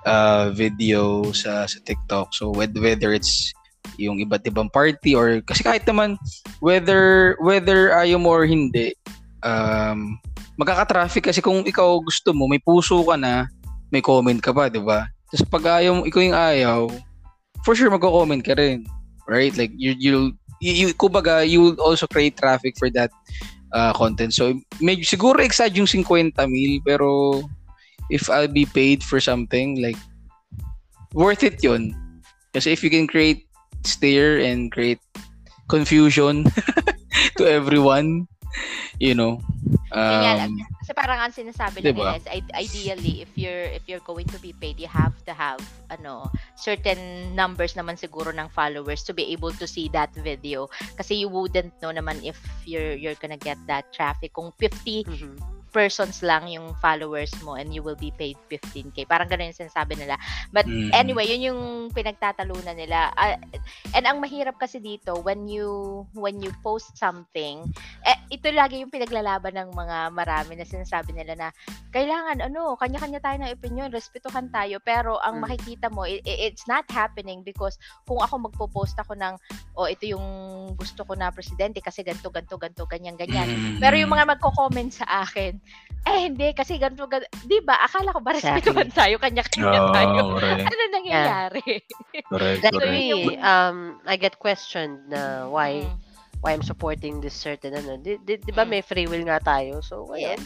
uh, 0.06 0.54
video 0.54 1.34
sa 1.34 1.66
sa 1.66 1.78
TikTok. 1.84 2.32
So 2.32 2.54
whether, 2.54 3.12
it's 3.12 3.52
yung 3.98 4.22
iba't 4.22 4.46
ibang 4.48 4.72
party 4.72 5.14
or 5.14 5.40
kasi 5.46 5.62
kahit 5.62 5.86
naman 5.86 6.18
whether 6.60 7.36
whether 7.40 7.94
ayaw 7.94 8.18
mo 8.20 8.34
or 8.34 8.44
hindi 8.44 8.92
um 9.46 10.18
magkaka-traffic 10.58 11.32
kasi 11.32 11.40
kung 11.40 11.64
ikaw 11.64 12.02
gusto 12.02 12.34
mo 12.34 12.50
may 12.50 12.60
puso 12.60 13.04
ka 13.06 13.16
na 13.16 13.46
may 13.94 14.02
comment 14.02 14.42
ka 14.42 14.52
pa, 14.52 14.68
'di 14.68 14.82
ba? 14.82 15.08
Tapos 15.30 15.46
pag 15.48 15.84
ayaw 15.84 15.92
mo, 16.00 16.02
ikaw 16.08 16.22
yung 16.24 16.38
ayaw, 16.38 16.80
for 17.64 17.76
sure 17.76 17.92
magko-comment 17.92 18.42
ka 18.42 18.56
rin. 18.58 18.88
Right? 19.26 19.54
Like 19.58 19.74
you 19.76 19.98
you, 19.98 20.36
you 20.62 20.88
kumbaga 20.96 21.46
you 21.46 21.62
will 21.62 21.78
also 21.82 22.08
create 22.08 22.38
traffic 22.38 22.78
for 22.78 22.90
that 22.94 23.12
uh, 23.74 23.92
content. 23.94 24.32
So 24.34 24.56
medyo 24.80 25.04
siguro 25.06 25.44
exag 25.44 25.76
yung 25.76 25.90
50 25.90 26.34
mil 26.48 26.80
pero 26.86 27.42
if 28.10 28.30
I'll 28.30 28.52
be 28.52 28.66
paid 28.66 29.04
for 29.04 29.20
something 29.20 29.82
like 29.82 29.98
worth 31.14 31.44
it 31.44 31.64
yun. 31.64 31.94
Kasi 32.54 32.72
if 32.72 32.84
you 32.84 32.90
can 32.90 33.08
create 33.08 33.48
stare 33.84 34.40
and 34.40 34.72
create 34.72 35.00
confusion 35.68 36.46
to 37.38 37.44
everyone, 37.46 38.28
you 39.00 39.16
know. 39.16 39.42
Um, 39.96 40.60
Kasi 40.86 40.92
parang 40.94 41.18
ang 41.18 41.34
sinasabi 41.34 41.82
Diba? 41.82 42.14
nila 42.14 42.20
is 42.20 42.28
ideally 42.54 43.24
if 43.26 43.32
you're 43.34 43.72
if 43.74 43.88
you're 43.88 44.04
going 44.04 44.28
to 44.30 44.38
be 44.38 44.54
paid 44.54 44.78
you 44.78 44.92
have 44.92 45.16
to 45.26 45.34
have 45.34 45.58
ano 45.90 46.30
certain 46.60 47.32
numbers 47.34 47.74
naman 47.74 47.98
siguro 47.98 48.30
ng 48.30 48.46
followers 48.52 49.02
to 49.02 49.16
be 49.16 49.34
able 49.34 49.50
to 49.56 49.66
see 49.66 49.90
that 49.90 50.14
video 50.22 50.70
kasi 51.00 51.18
you 51.18 51.32
wouldn't 51.32 51.74
know 51.82 51.90
naman 51.90 52.22
if 52.22 52.38
you're 52.70 52.94
you're 52.94 53.18
gonna 53.18 53.40
get 53.40 53.58
that 53.66 53.90
traffic 53.96 54.30
kung 54.36 54.54
50 54.62 55.10
Mhm. 55.10 55.55
Persons 55.76 56.24
lang 56.24 56.48
yung 56.48 56.72
followers 56.80 57.36
mo 57.44 57.60
and 57.60 57.76
you 57.76 57.84
will 57.84 58.00
be 58.00 58.16
paid 58.16 58.40
15k 58.48 59.04
parang 59.04 59.28
ganun 59.28 59.52
yung 59.52 59.68
sinasabi 59.68 60.00
nila. 60.00 60.16
But 60.50 60.64
Mm. 60.64 60.96
anyway 60.96 61.28
yun 61.28 61.52
yung 61.52 61.62
pinagtatalunan 61.92 62.80
nila. 62.80 63.12
Ah, 63.14 63.36
and 63.92 64.08
ang 64.08 64.24
mahirap 64.24 64.56
kasi 64.56 64.80
dito 64.80 65.20
when 65.20 65.52
you 65.52 65.68
when 66.16 66.40
you 66.40 66.56
post 66.64 66.96
something 66.96 67.60
eh, 68.08 68.16
ito 68.32 68.48
lagi 68.56 68.80
yung 68.80 68.90
pinaglalaban 68.90 69.52
ng 69.52 69.76
mga 69.76 69.98
marami 70.16 70.56
na 70.56 70.64
sinasabi 70.64 71.12
nila 71.12 71.36
na 71.36 71.48
kailangan 71.92 72.40
ano 72.40 72.80
kanya-kanya 72.80 73.20
tayo 73.20 73.36
ng 73.44 73.52
opinion 73.52 73.92
respetuhan 73.92 74.48
tayo. 74.48 74.80
Pero 74.80 75.20
ang 75.20 75.38
Mm. 75.38 75.44
makikita 75.44 75.92
mo 75.92 76.08
i- 76.08 76.24
i- 76.24 76.48
it's 76.48 76.64
not 76.66 76.88
happening 76.88 77.44
because 77.44 77.76
kung 78.08 78.24
ako 78.24 78.48
magpo-post 78.48 78.96
ako 78.96 79.12
ng 79.20 79.36
oh 79.76 79.92
ito 79.92 80.08
yung 80.08 80.24
gusto 80.80 81.04
ko 81.04 81.18
na 81.18 81.34
presidente 81.34 81.84
kasi 81.84 82.00
ganto 82.00 82.32
ganto 82.32 82.56
ganto 82.56 82.88
ganyan 82.88 83.18
ganyan. 83.20 83.50
Mm, 83.50 83.78
pero 83.82 83.98
yung 83.98 84.14
mga 84.14 84.38
magko-comment 84.38 84.94
sa 84.94 85.26
akin, 85.26 85.58
eh 86.06 86.30
hindi 86.30 86.54
kasi 86.54 86.78
ganito, 86.78 87.10
ganito. 87.10 87.30
'Di 87.44 87.66
ba? 87.66 87.82
Akala 87.82 88.14
ko 88.14 88.22
ba 88.22 88.38
respetuhan 88.38 88.94
tayo, 88.94 89.18
kanya-kanya 89.18 89.90
tayo. 89.90 90.16
Oh, 90.22 90.30
correct. 90.38 90.70
Ano 90.70 90.84
nangyayari? 90.94 91.66
Correct, 92.30 92.60
Like 92.62 92.74
correct. 92.78 92.94
me, 92.94 93.06
um, 93.42 93.98
I 94.06 94.16
get 94.16 94.38
questioned 94.38 95.10
na 95.10 95.50
why 95.50 95.82
Mm. 95.82 95.98
why 96.46 96.54
I'm 96.54 96.62
supporting 96.62 97.26
this 97.26 97.34
certain 97.34 97.74
ano. 97.74 97.98
Di, 97.98 98.22
di, 98.22 98.38
di 98.38 98.52
ba 98.54 98.62
Mm. 98.64 98.70
may 98.70 98.82
free 98.86 99.10
will 99.10 99.26
nga 99.26 99.42
tayo? 99.42 99.82
So, 99.82 100.06
Yes. 100.14 100.38
ayun. 100.38 100.42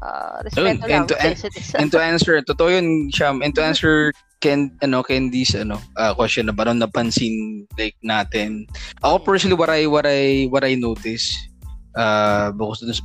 Uh, 0.00 0.36
respeto 0.42 0.64
and 0.64 0.80
lang. 0.82 1.04
to- 1.06 1.20
and- 1.20 1.36
Sensitive. 1.38 1.76
And 1.78 1.88
to 1.92 2.00
answer, 2.00 2.34
totoo 2.42 2.72
yun, 2.72 3.12
Sham, 3.12 3.44
and 3.44 3.52
to 3.54 3.62
answer 3.62 4.10
Ken, 4.40 4.72
ano, 4.80 5.04
Candy's, 5.04 5.52
ano, 5.52 5.76
uh, 5.94 6.16
question 6.16 6.48
na 6.48 6.56
parang 6.56 6.80
napansin, 6.80 7.68
like, 7.76 7.94
natin. 8.00 8.64
Ako 9.04 9.20
personally, 9.20 9.54
what 9.54 9.68
I, 9.68 9.84
what 9.84 10.08
I, 10.08 10.48
what 10.48 10.64
I 10.64 10.74
notice, 10.74 11.28
uh, 11.92 12.48
bukod 12.50 12.80
dun 12.80 12.96
sa, 12.96 13.04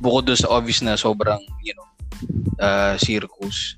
bukod 0.00 0.30
dun 0.30 0.38
sa 0.38 0.50
obvious 0.50 0.82
na 0.82 0.98
sobrang, 0.98 1.40
you 1.62 1.74
know, 1.74 1.88
uh, 2.62 2.94
circus, 2.98 3.76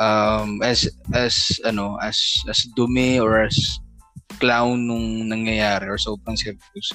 um, 0.00 0.60
as, 0.62 0.88
as, 1.12 1.60
ano, 1.64 1.96
as, 2.00 2.16
as 2.48 2.64
dumi 2.76 3.20
or 3.20 3.44
as 3.44 3.80
clown 4.40 4.88
nung 4.88 5.28
nangyayari 5.28 5.88
or 5.88 6.00
sobrang 6.00 6.38
circus, 6.38 6.92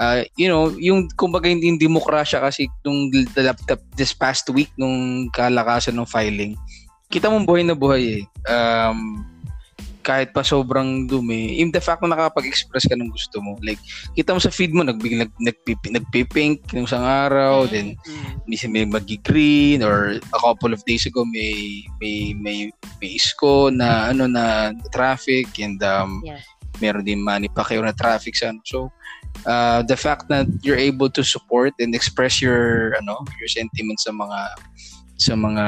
uh, 0.00 0.22
you 0.36 0.48
know, 0.48 0.72
yung 0.76 1.06
kumbaga 1.14 1.46
hindi 1.46 1.70
yung 1.70 1.80
demokrasya 1.80 2.42
kasi 2.42 2.66
nung 2.82 3.10
laptop 3.36 3.80
this 3.94 4.12
past 4.12 4.48
week 4.50 4.70
nung 4.76 5.28
kalakasan 5.32 5.94
ng 5.94 6.08
filing, 6.08 6.54
kita 7.10 7.30
mo 7.30 7.42
buhay 7.46 7.62
na 7.62 7.76
buhay 7.76 8.22
eh. 8.22 8.24
Um, 8.50 9.22
kahit 10.04 10.36
pa 10.36 10.44
sobrang 10.44 11.08
dumi, 11.08 11.56
in 11.58 11.72
the 11.72 11.80
fact 11.80 12.04
na 12.04 12.12
nakapag-express 12.12 12.84
ka 12.84 12.92
ng 12.92 13.08
gusto 13.08 13.40
mo. 13.40 13.56
Like, 13.64 13.80
kita 14.12 14.36
mo 14.36 14.38
sa 14.38 14.52
feed 14.52 14.76
mo, 14.76 14.84
nagbig, 14.84 15.16
nag, 15.16 15.32
nagpipi, 15.40 15.88
nagpipink 15.88 16.68
ng 16.76 16.84
isang 16.84 17.02
araw, 17.02 17.64
Mm. 17.64 17.70
then 17.72 17.88
Mm. 18.04 18.32
minsan 18.44 18.70
may 18.70 18.84
magi-green 18.84 19.80
or 19.80 20.20
a 20.20 20.38
couple 20.38 20.76
of 20.76 20.84
days 20.84 21.08
ago 21.08 21.24
may 21.24 21.80
may 22.04 22.36
may, 22.36 22.68
may 23.00 23.10
isko 23.16 23.72
na 23.72 24.12
ano 24.12 24.28
na 24.28 24.76
traffic 24.92 25.48
and 25.58 25.80
um 25.80 26.20
Yeah. 26.20 26.44
meron 26.82 27.06
din 27.06 27.22
Manny 27.22 27.48
Pacquiao 27.48 27.80
na 27.80 27.94
traffic 27.96 28.36
sa 28.36 28.50
ano. 28.52 28.60
So 28.66 28.90
uh, 29.46 29.80
the 29.86 29.96
fact 29.96 30.28
that 30.28 30.44
you're 30.60 30.78
able 30.80 31.08
to 31.08 31.22
support 31.24 31.72
and 31.80 31.94
express 31.94 32.42
your 32.42 32.92
ano 33.00 33.22
your 33.40 33.48
sentiments 33.48 34.04
sa 34.04 34.12
mga 34.12 34.40
sa 35.14 35.32
mga 35.38 35.64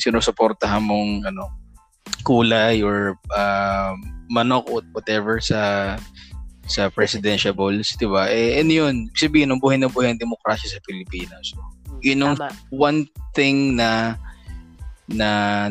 sinusuportahan 0.00 0.80
mong 0.82 1.28
ano 1.28 1.52
kulay 2.22 2.80
or 2.82 3.18
um, 3.34 3.96
manok 4.30 4.64
or 4.70 4.80
whatever 4.96 5.38
sa 5.42 5.94
sa 6.70 6.88
presidential 6.88 7.52
balls, 7.52 7.92
'di 7.98 8.06
ba? 8.06 8.30
Eh, 8.30 8.62
and 8.62 8.70
yun, 8.70 9.10
sabihin 9.18 9.50
ng 9.50 9.60
buhay 9.60 9.76
na 9.76 9.90
buhay 9.90 10.14
ang 10.14 10.22
demokrasya 10.22 10.78
sa 10.78 10.80
Pilipinas. 10.86 11.52
So, 11.52 11.58
yun 12.00 12.22
yung 12.22 12.36
Tama. 12.38 12.54
one 12.70 13.00
thing 13.34 13.74
na 13.76 14.14
na 15.10 15.68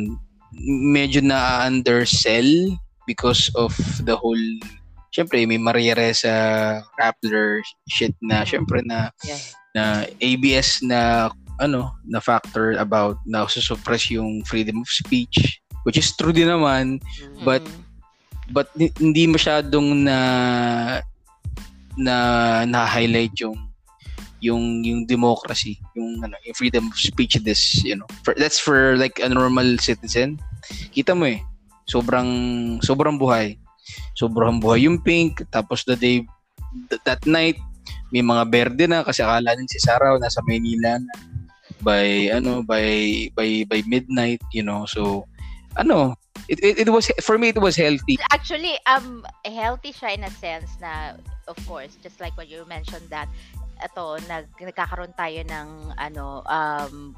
medyo 0.68 1.24
na 1.24 1.64
undersell 1.66 2.76
because 3.08 3.48
of 3.56 3.72
the 4.04 4.14
whole 4.14 4.40
syempre 5.16 5.44
may 5.48 5.60
Maria 5.60 5.96
Reza 5.96 6.36
Rappler 7.00 7.64
shit 7.88 8.16
na 8.24 8.44
syempre 8.44 8.84
na 8.84 9.12
Yeah. 9.24 9.40
na 9.72 9.84
ABS 10.20 10.84
na 10.84 11.32
ano 11.64 11.96
na 12.04 12.20
factor 12.20 12.76
about 12.76 13.16
na 13.24 13.48
suppress 13.48 14.12
yung 14.12 14.44
freedom 14.44 14.84
of 14.84 14.92
speech 14.92 15.61
which 15.84 15.98
is 15.98 16.14
true 16.14 16.34
din 16.34 16.50
naman 16.50 16.98
Mm. 17.02 17.46
but 17.46 17.64
but 18.52 18.68
hi- 18.76 18.94
hindi 19.00 19.26
masyadong 19.26 20.06
na 20.06 20.18
na 22.00 22.16
na-highlight 22.66 23.36
yung 23.40 23.58
yung 24.42 24.82
yung 24.82 25.06
democracy, 25.06 25.78
yung 25.94 26.18
ano, 26.26 26.34
yung 26.42 26.58
freedom 26.58 26.90
of 26.90 26.98
speech 26.98 27.38
this, 27.46 27.86
you 27.86 27.94
know. 27.94 28.10
For, 28.26 28.34
that's 28.34 28.58
for 28.58 28.98
like 28.98 29.22
a 29.22 29.30
normal 29.30 29.78
citizen. 29.78 30.42
Kita 30.90 31.14
mo 31.14 31.30
eh. 31.30 31.46
Sobrang 31.86 32.26
sobrang 32.82 33.22
buhay. 33.22 33.62
Sobrang 34.18 34.58
buhay 34.58 34.90
yung 34.90 34.98
pink 34.98 35.46
tapos 35.54 35.86
the 35.86 35.94
day 35.94 36.26
th- 36.90 37.04
that 37.06 37.22
night 37.30 37.62
may 38.10 38.26
mga 38.26 38.44
berde 38.50 38.86
na 38.90 39.06
kasi 39.06 39.22
akala 39.22 39.54
din 39.54 39.70
si 39.70 39.78
Sarah 39.78 40.18
nasa 40.18 40.42
Maynila 40.44 40.98
na 40.98 41.14
by 41.86 42.34
ano 42.34 42.66
by 42.66 43.30
by 43.38 43.62
by 43.70 43.80
midnight, 43.86 44.42
you 44.50 44.66
know. 44.66 44.90
So 44.90 45.30
ano, 45.78 46.16
it, 46.48 46.60
it, 46.64 46.88
it 46.88 46.90
was 46.90 47.12
for 47.22 47.38
me 47.38 47.50
it 47.50 47.62
was 47.62 47.76
healthy. 47.76 48.18
Actually, 48.32 48.78
um, 48.88 49.26
healthy 49.46 49.94
siya 49.94 50.18
in 50.18 50.24
a 50.24 50.32
sense 50.32 50.72
na, 50.82 51.14
of 51.48 51.58
course, 51.68 51.98
just 52.04 52.20
like 52.20 52.36
what 52.38 52.48
you 52.48 52.66
mentioned 52.66 53.08
that, 53.10 53.28
ito, 53.82 54.18
nag, 54.28 54.46
nagkakaroon 54.60 55.16
tayo 55.18 55.42
ng, 55.48 55.68
ano, 55.98 56.44
um, 56.46 57.16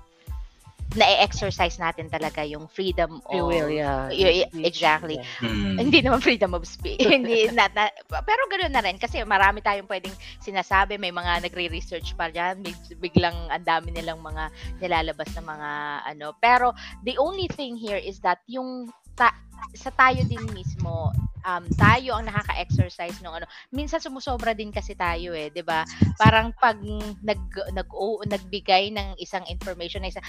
na-exercise 0.94 1.82
natin 1.82 2.06
talaga 2.12 2.46
yung 2.46 2.70
freedom 2.70 3.18
Free 3.25 3.42
of 3.42 3.50
will, 3.50 3.70
yeah. 3.70 4.13
y- 4.13 4.46
exactly. 4.62 5.18
yeah. 5.18 5.50
Mm. 5.50 5.78
hindi 5.90 6.00
naman 6.06 6.22
freedom 6.22 6.54
of 6.54 6.70
speech. 6.70 7.02
hindi 7.16 7.50
not, 7.50 7.74
not- 7.74 7.96
pero 8.10 8.42
ganoon 8.52 8.74
na 8.74 8.84
rin 8.86 9.02
kasi 9.02 9.25
marami 9.25 9.63
tayong 9.66 9.90
pwedeng 9.90 10.13
sinasabi, 10.38 11.02
may 11.02 11.10
mga 11.10 11.42
nagre-research 11.50 12.13
pa 12.13 12.30
diyan, 12.30 12.62
biglang 13.02 13.36
ang 13.50 13.66
dami 13.66 13.90
nilang 13.90 14.22
mga 14.22 14.54
nilalabas 14.80 15.30
na 15.34 15.44
mga 15.44 15.70
ano. 16.13 16.28
Pero 16.38 16.72
the 17.02 17.18
only 17.18 17.50
thing 17.50 17.74
here 17.74 17.98
is 17.98 18.22
that 18.22 18.40
yung 18.46 18.90
ta- 19.18 19.38
sa 19.74 19.90
tayo 19.98 20.22
din 20.30 20.46
mismo 20.54 21.10
um, 21.44 21.64
tayo 21.78 22.18
ang 22.18 22.28
nakaka-exercise 22.28 23.20
ng 23.24 23.32
ano. 23.32 23.46
Minsan 23.72 24.00
sumusobra 24.04 24.56
din 24.56 24.72
kasi 24.72 24.96
tayo 24.98 25.36
eh, 25.36 25.52
'di 25.52 25.64
ba? 25.64 25.84
Parang 26.18 26.52
pag 26.58 26.80
nag 27.24 27.42
nag 27.76 27.90
o, 27.94 28.24
nagbigay 28.26 28.92
ng 28.92 29.20
isang 29.20 29.44
information 29.48 30.04
na 30.04 30.12
isa 30.12 30.24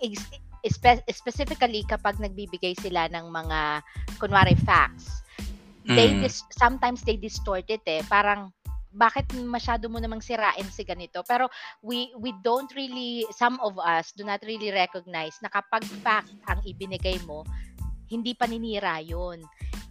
ex- 0.00 0.40
espe- 0.64 1.04
specifically 1.10 1.82
kapag 1.84 2.20
nagbibigay 2.20 2.76
sila 2.78 3.08
ng 3.10 3.26
mga 3.28 3.82
kunwari 4.20 4.54
facts. 4.62 5.24
They 5.88 6.12
Mm. 6.12 6.28
dis- 6.28 6.44
sometimes 6.52 7.00
they 7.00 7.16
distort 7.16 7.64
it 7.72 7.80
eh. 7.88 8.04
Parang 8.04 8.52
bakit 8.92 9.28
masyado 9.36 9.86
mo 9.92 10.00
namang 10.00 10.24
sirain 10.24 10.64
si 10.72 10.80
ganito 10.80 11.20
pero 11.28 11.52
we 11.84 12.08
we 12.16 12.32
don't 12.40 12.72
really 12.72 13.20
some 13.36 13.60
of 13.60 13.76
us 13.76 14.16
do 14.16 14.24
not 14.24 14.40
really 14.48 14.72
recognize 14.72 15.36
na 15.44 15.52
kapag 15.52 15.84
fact 16.00 16.32
ang 16.48 16.58
ibinigay 16.64 17.20
mo 17.28 17.44
hindi 18.08 18.32
paninira 18.32 18.98
yun 19.04 19.44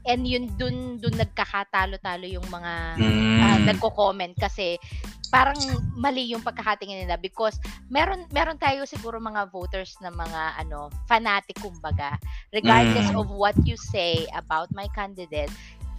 and 0.08 0.24
yun 0.24 0.48
dun 0.56 0.98
dun 0.98 1.14
nagkakatalo-talo 1.14 2.26
yung 2.26 2.48
mga 2.48 2.74
Mm. 2.98 3.40
ah, 3.44 3.60
nagko-comment 3.68 4.34
kasi 4.40 4.80
parang 5.28 5.60
mali 5.92 6.32
yung 6.32 6.40
pagkakatingin 6.40 7.04
nila 7.04 7.20
because 7.20 7.60
meron 7.92 8.24
meron 8.32 8.56
tayo 8.56 8.88
siguro 8.88 9.20
mga 9.20 9.52
voters 9.52 10.00
na 10.00 10.08
mga 10.08 10.64
ano 10.64 10.88
fanatic 11.04 11.60
kumbaga 11.60 12.16
regardless 12.56 13.12
Mm. 13.12 13.20
of 13.20 13.28
what 13.28 13.52
you 13.68 13.76
say 13.76 14.24
about 14.32 14.72
my 14.72 14.88
candidate 14.96 15.52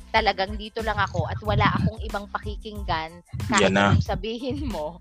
talagang 0.09 0.57
dito 0.57 0.81
lang 0.81 0.97
ako 0.97 1.29
at 1.29 1.39
wala 1.45 1.69
akong 1.77 2.01
ibang 2.05 2.25
pakikinggan 2.33 3.21
kahit 3.49 3.69
Yan 3.69 3.75
na. 3.77 3.93
anong 3.93 4.05
sabihin 4.05 4.65
mo 4.65 4.97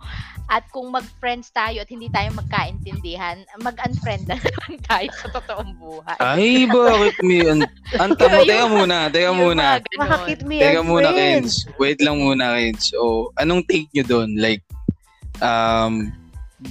at 0.47 0.63
kung 0.71 0.87
mag-friends 0.91 1.51
tayo 1.51 1.83
at 1.83 1.89
hindi 1.91 2.07
tayo 2.07 2.31
magkaintindihan 2.35 3.43
mag-unfriend 3.59 4.27
na 4.27 4.35
lang 4.63 4.75
tayo 4.87 5.09
sa 5.15 5.27
totoong 5.31 5.71
buhay 5.79 6.17
Ay, 6.19 6.67
bakit 6.67 7.15
an 7.23 7.59
anta 7.99 8.25
mo? 8.27 8.43
Teka 8.43 8.67
muna, 8.67 8.97
teka 9.11 9.31
muna. 9.31 9.65
Bakit 9.83 10.43
me 10.47 10.59
Teka 10.59 10.81
muna, 10.83 11.09
friends? 11.11 11.67
Kens. 11.67 11.75
Wait 11.79 11.99
lang 12.03 12.17
muna, 12.19 12.55
Kens. 12.55 12.91
So, 12.91 13.31
anong 13.39 13.67
take 13.67 13.87
nyo 13.95 14.03
doon? 14.03 14.35
Like, 14.39 14.63
um, 15.43 16.11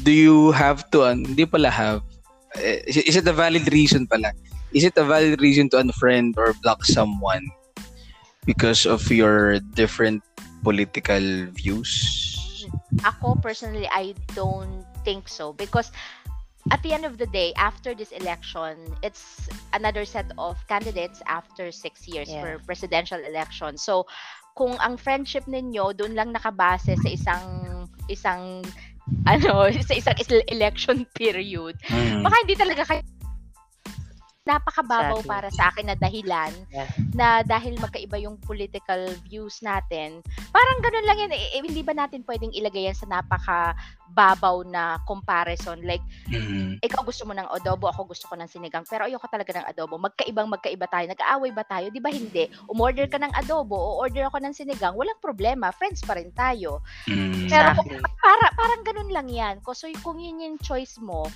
do 0.05 0.13
you 0.13 0.53
have 0.53 0.89
to, 0.93 1.05
un- 1.05 1.25
hindi 1.25 1.45
pala 1.45 1.69
have, 1.69 2.01
eh, 2.61 2.81
is, 2.89 2.97
is 3.05 3.17
it 3.17 3.29
a 3.29 3.37
valid 3.37 3.69
reason 3.73 4.07
pala? 4.07 4.33
Is 4.73 4.85
it 4.85 4.97
a 4.97 5.05
valid 5.05 5.41
reason 5.41 5.69
to 5.73 5.81
unfriend 5.81 6.37
or 6.37 6.53
block 6.61 6.85
someone 6.85 7.45
because 8.47 8.87
of 8.87 9.03
your 9.11 9.59
different 9.75 10.23
political 10.63 11.51
views? 11.53 12.23
ako 13.05 13.37
personally 13.39 13.87
I 13.93 14.15
don't 14.35 14.83
think 15.05 15.29
so 15.29 15.53
because 15.53 15.93
at 16.73 16.83
the 16.83 16.91
end 16.91 17.05
of 17.05 17.19
the 17.19 17.27
day 17.31 17.53
after 17.55 17.95
this 17.95 18.11
election 18.11 18.75
it's 19.03 19.47
another 19.71 20.03
set 20.09 20.27
of 20.39 20.57
candidates 20.67 21.23
after 21.31 21.71
six 21.71 22.09
years 22.09 22.27
Yeah. 22.27 22.43
for 22.43 22.51
presidential 22.65 23.21
election 23.23 23.77
so 23.77 24.07
kung 24.57 24.75
ang 24.81 24.97
friendship 24.97 25.45
ninyo 25.47 25.95
doon 25.95 26.17
lang 26.17 26.33
nakabase 26.35 26.97
sa 26.97 27.09
isang 27.11 27.45
isang 28.09 28.65
ano 29.31 29.71
sa 29.85 29.95
isang 29.95 30.17
is- 30.19 30.47
election 30.51 31.07
period 31.15 31.79
Mm. 31.87 32.27
baka 32.27 32.35
hindi 32.43 32.57
talaga 32.59 32.83
kayo 32.83 33.03
napakababaw 34.47 35.19
Exactly. 35.21 35.33
para 35.35 35.49
sa 35.51 35.69
akin 35.69 35.91
na 35.91 35.97
dahilan 35.99 36.53
Yeah. 36.71 36.89
na 37.13 37.27
dahil 37.43 37.75
magkaiba 37.77 38.17
yung 38.23 38.39
political 38.39 39.11
views 39.27 39.59
natin, 39.61 40.23
parang 40.55 40.79
ganun 40.81 41.07
lang 41.07 41.19
yan. 41.19 41.33
Eh, 41.35 41.61
hindi 41.61 41.83
ba 41.83 41.93
natin 41.93 42.23
pwedeng 42.23 42.55
ilagay 42.55 42.87
yan 42.87 42.95
sa 42.95 43.11
napakababaw 43.11 44.63
na 44.65 45.03
comparison? 45.05 45.83
Like, 45.83 46.03
Mm. 46.31 46.79
ikaw 46.79 47.03
gusto 47.03 47.27
mo 47.27 47.35
ng 47.35 47.51
adobo, 47.51 47.91
ako 47.91 48.15
gusto 48.15 48.31
ko 48.31 48.39
ng 48.39 48.47
sinigang, 48.47 48.87
pero 48.87 49.05
ayoko 49.05 49.27
talaga 49.27 49.51
ng 49.59 49.67
adobo. 49.67 49.99
Magkaibang 49.99 50.47
magkaiba 50.47 50.87
tayo. 50.87 51.11
Nag-aaway 51.11 51.51
ba 51.51 51.67
tayo? 51.67 51.91
Di 51.91 51.99
ba 51.99 52.09
hindi? 52.09 52.47
Umorder 52.71 53.11
ka 53.11 53.19
ng 53.19 53.35
adobo 53.35 53.75
o 53.75 53.99
order 53.99 54.31
ako 54.31 54.39
ng 54.39 54.55
sinigang, 54.55 54.95
walang 54.95 55.19
problema. 55.19 55.75
Friends 55.75 56.07
pa 56.07 56.15
rin 56.15 56.31
tayo. 56.31 56.81
Mm. 57.11 57.51
Pero 57.51 57.75
Exactly. 57.75 57.99
para 58.23 58.47
parang 58.55 58.83
ganun 58.87 59.11
lang 59.11 59.29
yan. 59.29 59.55
So 59.75 59.91
kung 60.01 60.23
yun 60.23 60.41
yung 60.41 60.59
choice 60.63 60.97
mo, 61.03 61.27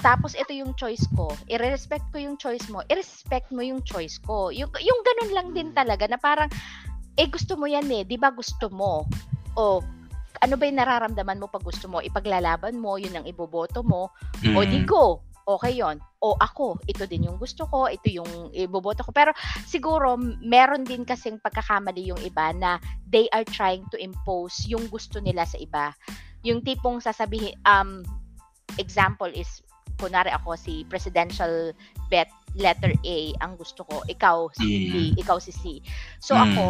tapos 0.00 0.32
ito 0.32 0.52
yung 0.56 0.72
choice 0.76 1.04
ko, 1.12 1.32
i-respect 1.48 2.04
ko 2.12 2.16
yung 2.20 2.36
choice 2.40 2.66
mo, 2.72 2.80
i-respect 2.88 3.52
mo 3.52 3.60
yung 3.60 3.84
choice 3.84 4.16
ko. 4.24 4.48
Yung, 4.48 4.72
yung 4.80 5.00
ganun 5.04 5.32
lang 5.36 5.48
din 5.52 5.70
talaga 5.76 6.08
na 6.08 6.16
parang, 6.16 6.48
eh 7.20 7.28
gusto 7.28 7.56
mo 7.60 7.68
yan 7.68 7.84
eh, 7.92 8.02
di 8.08 8.16
ba 8.16 8.32
gusto 8.32 8.72
mo? 8.72 9.04
O, 9.60 9.84
ano 10.40 10.54
ba 10.56 10.64
yung 10.64 10.80
nararamdaman 10.80 11.36
mo 11.36 11.52
pag 11.52 11.60
gusto 11.60 11.84
mo? 11.84 12.00
Ipaglalaban 12.00 12.80
mo, 12.80 12.96
yun 12.96 13.12
ang 13.12 13.28
iboboto 13.28 13.84
mo, 13.84 14.08
o 14.56 14.58
di 14.64 14.82
Mm. 14.82 14.88
go. 14.88 15.20
Okay 15.50 15.82
yon. 15.82 15.98
O 16.22 16.38
ako, 16.38 16.78
ito 16.86 17.08
din 17.10 17.26
yung 17.26 17.34
gusto 17.40 17.66
ko, 17.66 17.90
ito 17.90 18.06
yung 18.06 18.54
iboboto 18.54 19.02
ko. 19.02 19.10
Pero 19.10 19.34
siguro, 19.66 20.14
meron 20.40 20.86
din 20.86 21.02
kasing 21.02 21.42
pagkakamali 21.42 22.06
yung 22.06 22.20
iba 22.22 22.54
na 22.54 22.78
they 23.10 23.26
are 23.34 23.42
trying 23.42 23.82
to 23.90 23.98
impose 23.98 24.62
yung 24.70 24.86
gusto 24.86 25.18
nila 25.18 25.42
sa 25.42 25.58
iba. 25.58 25.90
Yung 26.46 26.62
tipong 26.62 27.02
sasabihin, 27.02 27.56
um, 27.66 28.06
example 28.78 29.28
is, 29.34 29.60
kunwari 30.00 30.32
ako 30.32 30.56
si 30.56 30.82
presidential 30.88 31.76
bet 32.08 32.32
letter 32.58 32.90
A 33.06 33.18
ang 33.44 33.54
gusto 33.54 33.86
ko, 33.86 34.02
ikaw 34.10 34.50
si 34.58 34.90
B, 34.90 34.94
ikaw 35.14 35.38
si 35.38 35.54
C. 35.54 35.62
So 36.18 36.34
Mm. 36.34 36.50
ako, 36.50 36.64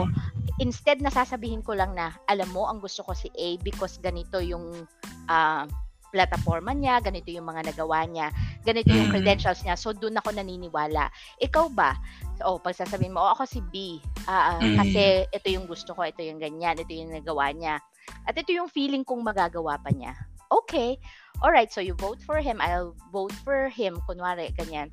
instead 0.60 1.00
na 1.00 1.08
sasabihin 1.08 1.64
ko 1.64 1.72
lang 1.72 1.96
na, 1.96 2.12
alam 2.28 2.50
mo, 2.52 2.68
ang 2.68 2.84
gusto 2.84 3.00
ko 3.00 3.16
si 3.16 3.32
A 3.32 3.56
because 3.64 3.96
ganito 4.02 4.42
yung 4.44 4.84
ah, 5.30 5.64
plataforma 6.10 6.74
niya, 6.74 6.98
ganito 6.98 7.30
yung 7.30 7.46
mga 7.46 7.70
nagawa 7.70 8.02
niya, 8.02 8.34
ganito 8.66 8.90
yung 8.90 9.08
Mm. 9.08 9.14
credentials 9.14 9.62
niya. 9.62 9.78
So, 9.78 9.94
doon 9.94 10.18
ako 10.18 10.34
naniniwala. 10.34 11.06
Ikaw 11.38 11.70
ba? 11.70 11.94
So, 12.42 12.42
oh, 12.44 12.58
pag 12.58 12.74
sasabihin 12.74 13.14
mo, 13.14 13.22
oh, 13.22 13.30
ako 13.32 13.46
si 13.46 13.62
B. 13.70 14.02
Mm. 14.26 14.74
Kasi 14.74 15.24
ito 15.30 15.46
yung 15.54 15.70
gusto 15.70 15.94
ko, 15.94 16.02
ito 16.02 16.18
yung 16.20 16.42
ganyan, 16.42 16.76
ito 16.82 16.90
yung 16.90 17.14
nagawa 17.14 17.54
niya. 17.54 17.78
At 18.26 18.34
ito 18.34 18.50
yung 18.50 18.66
feeling 18.66 19.06
kong 19.06 19.22
magagawa 19.22 19.78
pa 19.78 19.94
niya. 19.94 20.18
Okay. 20.50 20.98
Alright, 21.40 21.72
so 21.72 21.80
you 21.80 21.96
vote 21.96 22.20
for 22.20 22.36
him, 22.36 22.60
I'll 22.60 22.92
vote 23.08 23.32
for 23.32 23.72
him, 23.72 23.96
kunwari, 24.04 24.52
ganyan. 24.60 24.92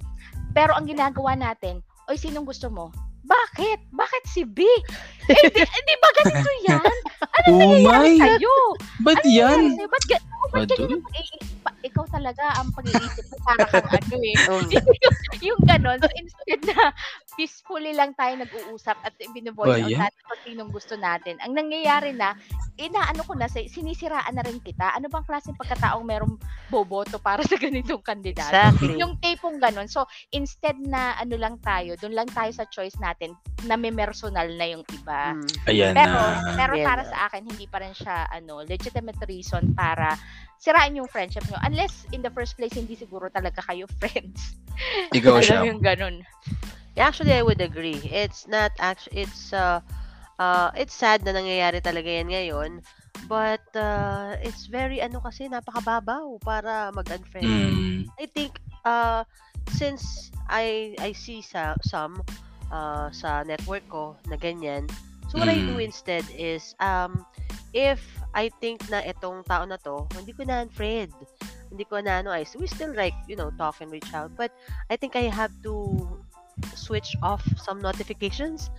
Pero 0.55 0.71
ang 0.71 0.87
ginagawa 0.87 1.35
natin, 1.35 1.83
oy, 2.07 2.15
sinong 2.15 2.47
gusto 2.47 2.71
mo? 2.71 2.95
Bakit? 3.27 3.91
Bakit 3.91 4.23
si 4.31 4.47
B? 4.47 4.63
Eh, 5.27 5.51
di, 5.51 5.59
eh, 5.59 5.83
di 5.83 5.95
ba 5.99 6.09
ganito 6.23 6.51
yan? 6.71 6.93
Oh 7.51 7.59
Nangyayari 7.59 8.15
my! 8.15 8.15
sa'yo. 8.15 8.55
Ba't 9.03 9.19
Ano 9.19 9.27
yan? 9.27 9.61
Ba't, 9.75 10.03
ga- 10.07 10.23
oh, 10.23 10.47
ba't 10.55 10.71
Ano? 10.71 11.03
ganyan 11.03 11.03
Ikaw 11.77 12.05
talaga 12.09 12.57
ang 12.57 12.73
pag-iisip 12.73 13.25
mo 13.29 13.37
para 13.43 13.63
kang 13.69 13.85
ano 14.01 14.15
eh. 14.17 14.35
Yung 15.47 15.61
ganon. 15.61 16.01
So 16.01 16.09
instead 16.13 16.61
na 16.65 16.89
peacefully 17.33 17.93
lang 17.93 18.17
tayo 18.17 18.33
nag-uusap 18.35 18.97
at 19.01 19.13
binovoice 19.31 19.77
Ba 19.77 19.85
out 19.85 19.91
yan? 19.91 20.01
natin 20.01 20.21
kung 20.25 20.41
sinong 20.41 20.71
gusto 20.73 20.93
natin. 20.95 21.37
Ang 21.39 21.53
nangyayari 21.53 22.11
na, 22.11 22.33
inaano 22.75 23.21
ko 23.21 23.37
na, 23.37 23.45
sa- 23.45 23.61
sinisiraan 23.61 24.33
na 24.33 24.41
rin 24.41 24.57
kita. 24.57 24.93
Ano 24.93 25.05
bang 25.07 25.21
klaseng 25.21 25.53
pagkataong 25.53 26.01
merong 26.01 26.33
boboto 26.67 27.17
para 27.17 27.45
sa 27.45 27.55
ganitong 27.55 28.01
kandidato? 28.01 28.49
exactly. 28.49 28.97
Yung 28.97 29.21
tipong 29.21 29.61
ganon. 29.61 29.85
So, 29.85 30.03
instead 30.31 30.77
na 30.79 31.13
ano 31.15 31.37
lang 31.37 31.61
tayo, 31.61 31.93
doon 31.97 32.17
lang 32.17 32.29
tayo 32.29 32.49
sa 32.49 32.65
choice 32.65 32.97
natin 32.97 33.37
na 33.65 33.77
may 33.77 33.93
personal 33.93 34.49
na 34.49 34.65
yung 34.67 34.85
iba. 34.93 35.33
Mm. 35.33 35.49
Ayan 35.67 35.93
Pero, 35.93 36.17
na. 36.17 36.53
pero 36.53 36.73
Yan 36.73 36.85
para 36.85 37.01
na. 37.05 37.09
sa 37.09 37.17
akin, 37.29 37.41
hindi 37.45 37.65
pa 37.65 37.81
rin 37.81 37.93
siya 37.93 38.29
ano, 38.29 38.61
legitimate 38.61 39.21
reason 39.25 39.73
para 39.73 40.13
sirain 40.57 40.93
yung 40.93 41.05
friendship 41.07 41.45
nyo. 41.45 41.57
Unless, 41.67 42.07
in 42.15 42.23
the 42.23 42.31
first 42.31 42.55
place, 42.55 42.71
hindi 42.71 42.95
siguro 42.95 43.27
talaga 43.27 43.59
kayo 43.67 43.91
friends. 43.99 44.55
Ikaw 45.11 45.43
siya. 45.43 45.67
yung. 45.67 45.83
Yeah, 46.95 47.11
actually, 47.11 47.35
I 47.35 47.43
would 47.43 47.59
agree. 47.59 47.99
It's 48.07 48.47
not 48.47 48.71
actually, 48.79 49.27
it's, 49.27 49.51
uh, 49.51 49.83
uh, 50.39 50.71
it's 50.73 50.95
sad 50.95 51.27
na 51.27 51.35
nangyayari 51.35 51.83
talaga 51.83 52.07
yan 52.07 52.31
ngayon. 52.31 52.71
But, 53.27 53.61
uh, 53.75 54.39
it's 54.39 54.65
very, 54.71 55.03
ano 55.03 55.19
kasi, 55.19 55.51
napakababaw 55.51 56.39
para 56.41 56.89
mag-unfriend. 56.95 57.45
Mm. 57.45 58.07
I 58.15 58.25
think, 58.31 58.57
uh, 58.87 59.27
since 59.75 60.31
I, 60.47 60.95
I 61.03 61.11
see 61.11 61.43
sa, 61.43 61.75
some, 61.83 62.23
uh, 62.71 63.11
sa 63.11 63.43
network 63.43 63.85
ko 63.91 64.15
na 64.31 64.39
ganyan, 64.39 64.87
so 65.27 65.37
what 65.37 65.51
I 65.51 65.59
do 65.59 65.77
Mm. 65.77 65.91
instead 65.91 66.23
is, 66.33 66.73
um, 66.79 67.27
if 67.75 67.99
I 68.33 68.49
think 68.61 68.85
na 68.89 69.03
itong 69.03 69.45
tao 69.45 69.65
na 69.67 69.77
to, 69.85 70.07
hindi 70.15 70.31
ko 70.33 70.47
na 70.47 70.63
unfriend. 70.65 71.13
Hindi 71.69 71.83
ko 71.85 71.99
na 71.99 72.23
ano, 72.23 72.31
I, 72.31 72.45
we 72.57 72.67
still 72.67 72.93
like, 72.95 73.13
you 73.27 73.35
know, 73.35 73.51
talk 73.57 73.81
and 73.81 73.91
reach 73.91 74.13
out. 74.13 74.31
But 74.35 74.51
I 74.89 74.95
think 74.95 75.15
I 75.15 75.27
have 75.27 75.51
to 75.63 75.73
switch 76.73 77.13
off 77.21 77.43
some 77.59 77.81
notifications. 77.81 78.69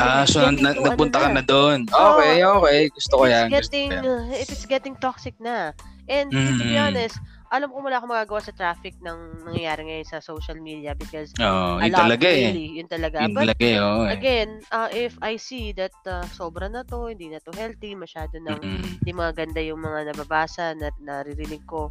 Ah, 0.00 0.24
so 0.24 0.48
na, 0.50 0.72
to 0.74 0.80
napunta 0.80 1.20
ano 1.20 1.24
ka 1.24 1.28
na. 1.28 1.36
na 1.40 1.42
doon. 1.44 1.78
Okay, 1.88 2.44
okay. 2.44 2.80
Gusto 2.92 3.14
ko 3.20 3.24
yan. 3.28 3.48
it's 3.52 3.68
Gusto 3.68 3.76
ko 3.76 3.80
getting, 3.80 3.88
yan. 3.92 4.04
uh, 4.04 4.24
if 4.36 4.48
it's 4.52 4.66
getting 4.66 4.94
toxic 4.96 5.34
na. 5.40 5.72
And 6.10 6.32
to 6.32 6.38
be 6.58 6.74
Mm. 6.74 6.90
honest, 6.90 7.16
alam 7.50 7.66
ko 7.66 7.82
wala 7.82 7.98
akong 7.98 8.14
magagawa 8.14 8.38
sa 8.38 8.54
traffic 8.54 8.94
ng 9.02 9.42
nangyayari 9.42 9.82
ngayon 9.82 10.06
sa 10.06 10.22
social 10.22 10.54
media 10.62 10.94
because 10.94 11.34
a 11.42 11.82
yun 11.82 11.90
talaga 11.90 12.30
eh. 12.30 12.54
really, 12.54 12.78
yun 12.78 12.86
talaga. 12.86 13.26
Yun 13.26 13.34
But 13.34 13.42
talaga 13.50 13.64
eh. 13.66 13.74
eh. 13.74 14.06
again, 14.14 14.48
uh, 14.70 14.86
if 14.94 15.18
I 15.18 15.34
see 15.34 15.74
that 15.74 15.94
uh, 16.06 16.22
sobra 16.30 16.70
na 16.70 16.86
to, 16.86 17.10
hindi 17.10 17.26
na 17.26 17.42
to 17.42 17.50
healthy, 17.50 17.98
masyado 17.98 18.38
nang 18.38 18.62
Mm-mm. 18.62 19.02
hindi 19.02 19.10
maganda 19.10 19.58
yung 19.58 19.82
mga 19.82 20.14
nababasa 20.14 20.78
na 20.78 20.94
naririnig 21.02 21.66
ko. 21.66 21.90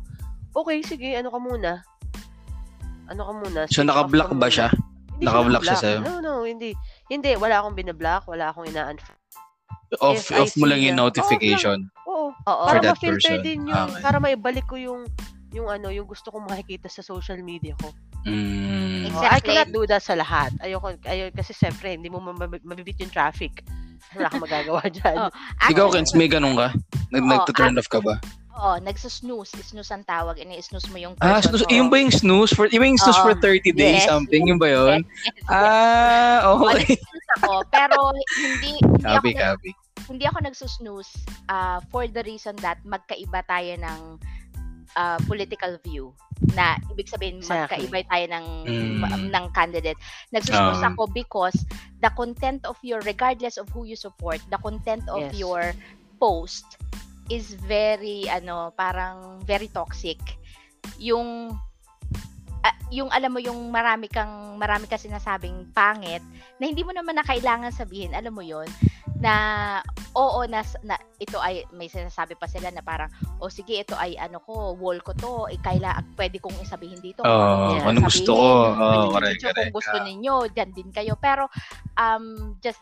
Okay, 0.56 0.80
sige, 0.80 1.12
ano 1.19 1.28
ka 1.28 1.39
muna? 1.43 1.84
Ano 3.12 3.22
ka 3.28 3.34
muna? 3.36 3.60
So, 3.67 3.84
naka-block 3.84 4.32
ka 4.32 4.38
ba 4.39 4.48
siya? 4.48 4.72
Hindi 5.19 5.28
Naka-block 5.28 5.63
siya 5.67 5.78
sa'yo? 5.78 6.00
No, 6.08 6.24
no, 6.24 6.34
hindi. 6.48 6.72
Hindi, 7.12 7.36
wala 7.36 7.60
akong 7.60 7.76
binablock, 7.76 8.32
wala 8.32 8.56
akong 8.56 8.63
ina-unfollow. 8.72 9.19
Off, 10.00 10.30
off 10.32 10.54
mo 10.56 10.69
lang 10.69 10.80
yung 10.80 10.95
na- 10.95 11.10
notification. 11.10 11.91
Oo, 12.08 12.32
Oo. 12.32 12.63
For 12.69 12.78
para 12.78 12.80
that 12.80 12.95
ma-filter 12.95 13.36
person. 13.38 13.43
din 13.43 13.60
yung, 13.67 13.89
Okay. 13.91 14.02
para 14.06 14.17
maibalik 14.24 14.65
ko 14.69 14.80
yung, 14.80 15.04
yung 15.51 15.67
ano, 15.67 15.89
yung 15.89 16.05
gusto 16.05 16.29
kong 16.29 16.45
makikita 16.45 16.88
sa 16.88 17.01
social 17.01 17.39
media 17.39 17.73
ko. 17.77 17.89
Mm. 18.23 19.09
Oh, 19.09 19.23
I 19.23 19.31
Exactly. 19.33 19.55
cannot 19.55 19.69
do 19.71 19.83
that 19.85 20.03
sa 20.03 20.13
lahat. 20.13 20.53
Ayoko, 20.59 20.93
ayoko 21.01 21.33
kasi 21.33 21.51
siyempre, 21.51 21.97
hindi 21.97 22.07
mo 22.07 22.19
mab- 22.19 22.62
mabibit 22.62 22.99
yung 22.99 23.09
traffic. 23.09 23.65
Wala 24.15 24.29
kang 24.29 24.41
magagawa 24.41 24.81
dyan. 24.85 25.15
Oh, 25.19 25.31
Ikaw, 25.65 25.85
Actually, 25.85 25.91
Kens, 25.95 26.12
may 26.13 26.29
ganun 26.29 26.55
ka? 26.55 26.73
Nag, 27.09 27.23
Oo, 27.23 27.29
nagtuturn 27.29 27.75
off 27.75 27.89
ka 27.89 27.99
ba? 27.99 28.17
Oo, 28.59 28.75
nagsusnooze. 28.77 29.55
Snooze 29.63 29.88
ang 29.89 30.03
tawag. 30.03 30.35
Ini-snooze 30.35 30.91
mo 30.91 30.99
yung 30.99 31.15
Ah, 31.17 31.39
person 31.39 31.55
snooze, 31.55 31.63
mo. 31.63 31.71
yung 31.71 31.88
ba 31.88 31.97
yung 31.97 32.12
snooze? 32.12 32.51
For, 32.51 32.67
yung 32.67 32.81
ba 32.81 32.88
yung 32.88 32.99
snooze 32.99 33.21
Oo. 33.21 33.25
for 33.25 33.33
30 33.33 33.71
days 33.71 34.03
Yes. 34.03 34.09
something? 34.09 34.43
Yung 34.45 34.59
ba 34.59 34.67
yun? 34.67 34.99
Yes, 34.99 35.23
yes, 35.23 35.35
yes. 35.38 35.47
Ah, 35.47 36.39
okay. 36.53 36.83
nagsusnooze 36.91 37.29
ako. 37.39 37.51
Pero 37.71 37.95
hindi, 38.35 38.71
hindi 38.77 39.03
ako, 39.05 39.15
Copy, 39.15 39.31
copy. 39.33 39.69
hindi 40.07 40.23
ako 40.25 40.38
nagsusnooze 40.43 41.12
uh, 41.47 41.79
for 41.88 42.03
the 42.05 42.23
reason 42.23 42.51
that 42.59 42.81
magkaiba 42.83 43.41
tayo 43.45 43.73
ng 43.79 43.99
uh, 44.95 45.19
political 45.28 45.78
view 45.84 46.13
na 46.56 46.80
ibig 46.89 47.06
sabihin 47.12 47.43
Exactly. 47.43 47.86
magkaiba 47.86 47.99
tayo 48.08 48.25
ng 48.32 48.45
Mm. 48.65 49.30
ng 49.30 49.45
candidate. 49.54 49.99
Nagsusnooze 50.32 50.82
Um, 50.82 50.95
ako 50.95 51.04
because 51.12 51.58
the 51.99 52.10
content 52.15 52.63
of 52.65 52.80
your 52.82 53.04
regardless 53.04 53.60
of 53.60 53.67
who 53.75 53.84
you 53.86 53.99
support, 53.99 54.39
the 54.49 54.60
content 54.63 55.04
of 55.12 55.30
Yes. 55.30 55.36
your 55.36 55.62
post 56.17 56.65
is 57.30 57.54
very 57.67 58.25
ano, 58.32 58.73
parang 58.73 59.38
very 59.45 59.69
toxic. 59.69 60.17
Yung 60.97 61.54
ah, 62.65 62.76
yung 62.89 63.10
alam 63.13 63.32
mo 63.32 63.39
yung 63.39 63.69
marami 63.69 64.10
kang 64.10 64.58
marami 64.60 64.89
ka 64.89 65.00
sinasabing 65.00 65.72
pangit 65.72 66.24
na 66.60 66.67
hindi 66.67 66.84
mo 66.84 66.91
naman 66.91 67.15
na 67.15 67.24
kailangan 67.24 67.72
sabihin, 67.72 68.12
alam 68.12 68.36
mo 68.36 68.43
yon 68.43 68.67
na 69.19 69.36
oo 70.15 70.48
na, 70.48 70.63
na 70.88 70.95
ito 71.19 71.36
ay 71.43 71.67
may 71.76 71.91
sinasabi 71.91 72.39
pa 72.39 72.48
sila 72.48 72.72
na 72.72 72.80
parang 72.80 73.12
o 73.43 73.52
sige 73.52 73.84
ito 73.84 73.91
ay 74.00 74.15
ano 74.15 74.39
ko 74.39 74.80
wall 74.80 74.95
ko 75.04 75.12
to 75.12 75.52
eh, 75.52 75.60
kaila 75.60 76.00
pwede 76.15 76.39
kong 76.39 76.56
isabihin 76.63 77.04
dito 77.04 77.28
gusto 77.28 77.28
anong 77.28 77.84
kong 77.84 78.08
gusto 78.08 78.32
ko. 78.32 78.48
Nyo 78.80 79.12
correct, 79.12 79.36
i-choose 79.36 79.43
kung 79.43 79.56
correct. 79.60 79.76
gusto 79.76 79.98
Ah. 80.00 80.04
ninyo 80.08 80.36
dyan 80.56 80.69
din 80.72 80.89
kayo 80.95 81.13
pero 81.19 81.52
um 82.00 82.56
just 82.63 82.80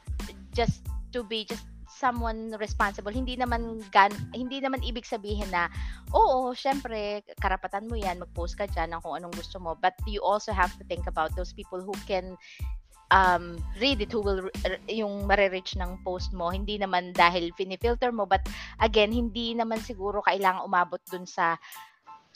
just 0.53 0.85
to 1.09 1.25
be 1.25 1.41
just 1.41 1.65
someone 1.97 2.53
responsible. 2.61 3.09
Hindi 3.09 3.33
naman 3.33 3.81
gan 3.89 4.13
hindi 4.37 4.61
naman 4.61 4.85
ibig 4.85 5.09
sabihin 5.09 5.49
na 5.49 5.65
oo 6.13 6.53
syempre 6.53 7.25
karapatan 7.41 7.89
mo 7.89 7.97
yan 7.97 8.21
mag-post 8.21 8.53
ka 8.53 8.69
diyan 8.69 8.93
ng 8.93 9.01
kung 9.01 9.17
anong 9.17 9.33
gusto 9.33 9.57
mo. 9.57 9.73
But 9.73 9.97
you 10.05 10.21
also 10.21 10.53
have 10.53 10.77
to 10.77 10.85
think 10.85 11.09
about 11.09 11.33
those 11.33 11.49
people 11.57 11.81
who 11.81 11.97
can 12.05 12.37
um, 13.09 13.57
read 13.79 14.03
it 14.03 14.11
who 14.11 14.21
will 14.21 14.53
yung 14.85 15.25
marireach 15.25 15.73
ng 15.79 16.05
post 16.05 16.29
mo. 16.35 16.53
Hindi 16.53 16.77
naman 16.77 17.17
dahil 17.17 17.49
finifilter 17.57 18.13
mo 18.13 18.29
but 18.29 18.45
again 18.77 19.09
hindi 19.09 19.57
naman 19.57 19.81
siguro 19.81 20.21
kailangan 20.21 20.63
umabot 20.63 21.01
dun 21.09 21.25
sa 21.25 21.57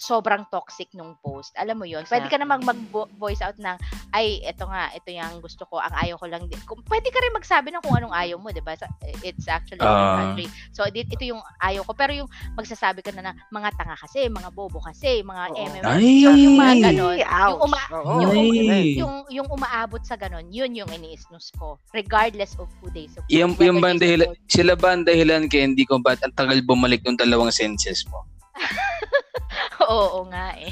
sobrang 0.02 0.50
toxic 0.50 0.90
nung 0.92 1.14
post. 1.22 1.54
Alam 1.54 1.78
mo 1.78 1.86
yun. 1.86 2.02
Pwede 2.10 2.26
ka 2.26 2.34
Exactly. 2.34 2.42
namang 2.42 2.62
mag-voice 2.66 3.46
out 3.46 3.54
ng, 3.62 3.78
ay, 4.12 4.42
ito 4.42 4.66
nga, 4.66 4.90
ito 4.92 5.14
yung 5.14 5.38
gusto 5.40 5.70
ko, 5.70 5.78
ang 5.78 5.94
ayaw 5.94 6.18
ko 6.18 6.26
lang. 6.26 6.50
din." 6.50 6.58
Kung, 6.66 6.82
pwede 6.90 7.14
ka 7.14 7.22
rin 7.22 7.38
magsabi 7.38 7.70
ng 7.70 7.86
kung 7.86 7.94
anong 7.94 8.16
ayaw 8.18 8.42
mo, 8.42 8.50
di 8.50 8.60
ba? 8.60 8.74
Sa- 8.74 8.90
It's 9.22 9.46
actually 9.46 9.86
Ah. 9.86 10.34
country. 10.34 10.50
So, 10.74 10.82
ito 10.90 11.22
yung 11.22 11.38
ayaw 11.62 11.86
ko. 11.86 11.94
Pero 11.94 12.18
yung 12.18 12.30
magsasabi 12.58 13.06
ka 13.06 13.14
na 13.14 13.30
na, 13.30 13.34
mga 13.54 13.70
tanga 13.78 13.94
kasi, 13.94 14.26
mga 14.26 14.50
bobo 14.50 14.82
kasi, 14.82 15.22
mga 15.22 15.44
Oo. 15.54 15.58
MM. 15.70 15.84
Ay! 15.86 16.26
Yung, 16.26 16.38
yung 16.40 16.56
mga 16.58 16.76
ganon. 16.90 17.18
Ouch. 17.22 17.22
Yung, 17.22 17.60
uma- 17.62 17.90
Oo, 17.94 18.14
yung, 18.26 18.34
Ay. 18.74 18.88
yung, 18.98 19.16
yung 19.30 19.48
umaabot 19.48 20.02
sa 20.02 20.18
ganon, 20.18 20.50
yun 20.50 20.74
yung 20.74 20.90
iniisnus 20.90 21.54
ko. 21.54 21.78
Regardless 21.94 22.58
of 22.58 22.66
who 22.82 22.90
they 22.90 23.06
support. 23.06 23.30
Yung, 23.30 23.54
yung 23.56 23.78
ba 23.78 23.94
ang 23.94 24.02
dahilan, 24.02 24.34
sila 24.50 24.74
ba 24.74 24.98
ang 24.98 25.06
dahilan 25.06 25.46
kaya 25.46 25.70
hindi 25.70 25.86
ko 25.86 26.02
ba't 26.02 26.26
ang 26.26 26.34
tagal 26.34 26.58
bumalik 26.66 27.06
ng 27.06 27.20
dalawang 27.20 27.54
senses 27.54 28.02
mo? 28.10 28.26
Oo 29.92 30.28
nga 30.30 30.56
eh. 30.58 30.70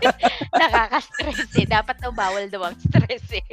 Nakaka-stress 0.60 1.52
eh. 1.58 1.66
Dapat 1.66 1.96
daw 2.02 2.12
bawal 2.12 2.46
daw 2.48 2.68
ang 2.68 2.76
stress 2.78 3.26
eh. 3.32 3.46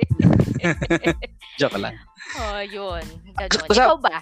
Joke 1.60 1.79
lang. 1.79 1.95
Oh, 2.39 2.62
yun. 2.62 3.03
Ganun. 3.38 3.69
Ikaw 3.69 3.97
ba? 3.99 4.19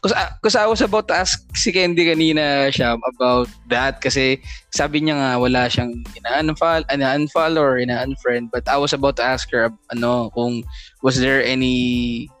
Kasi, 0.00 0.16
kasi 0.40 0.56
I 0.56 0.64
was 0.64 0.80
about 0.80 1.12
to 1.12 1.14
ask 1.16 1.44
si 1.52 1.68
Candy 1.76 2.08
kanina 2.08 2.72
siya 2.72 2.96
about 2.96 3.52
that 3.68 4.00
kasi 4.00 4.40
sabi 4.72 5.04
niya 5.04 5.12
nga 5.20 5.32
wala 5.36 5.68
siyang 5.68 5.92
ina-unfollow, 6.16 6.88
ina-unfollow 6.88 7.60
or 7.60 7.76
ina-unfriend 7.76 8.48
but 8.48 8.64
I 8.64 8.80
was 8.80 8.96
about 8.96 9.20
to 9.20 9.24
ask 9.28 9.52
her 9.52 9.68
ano 9.92 10.32
kung 10.32 10.64
was 11.04 11.20
there 11.20 11.44
any 11.44 12.32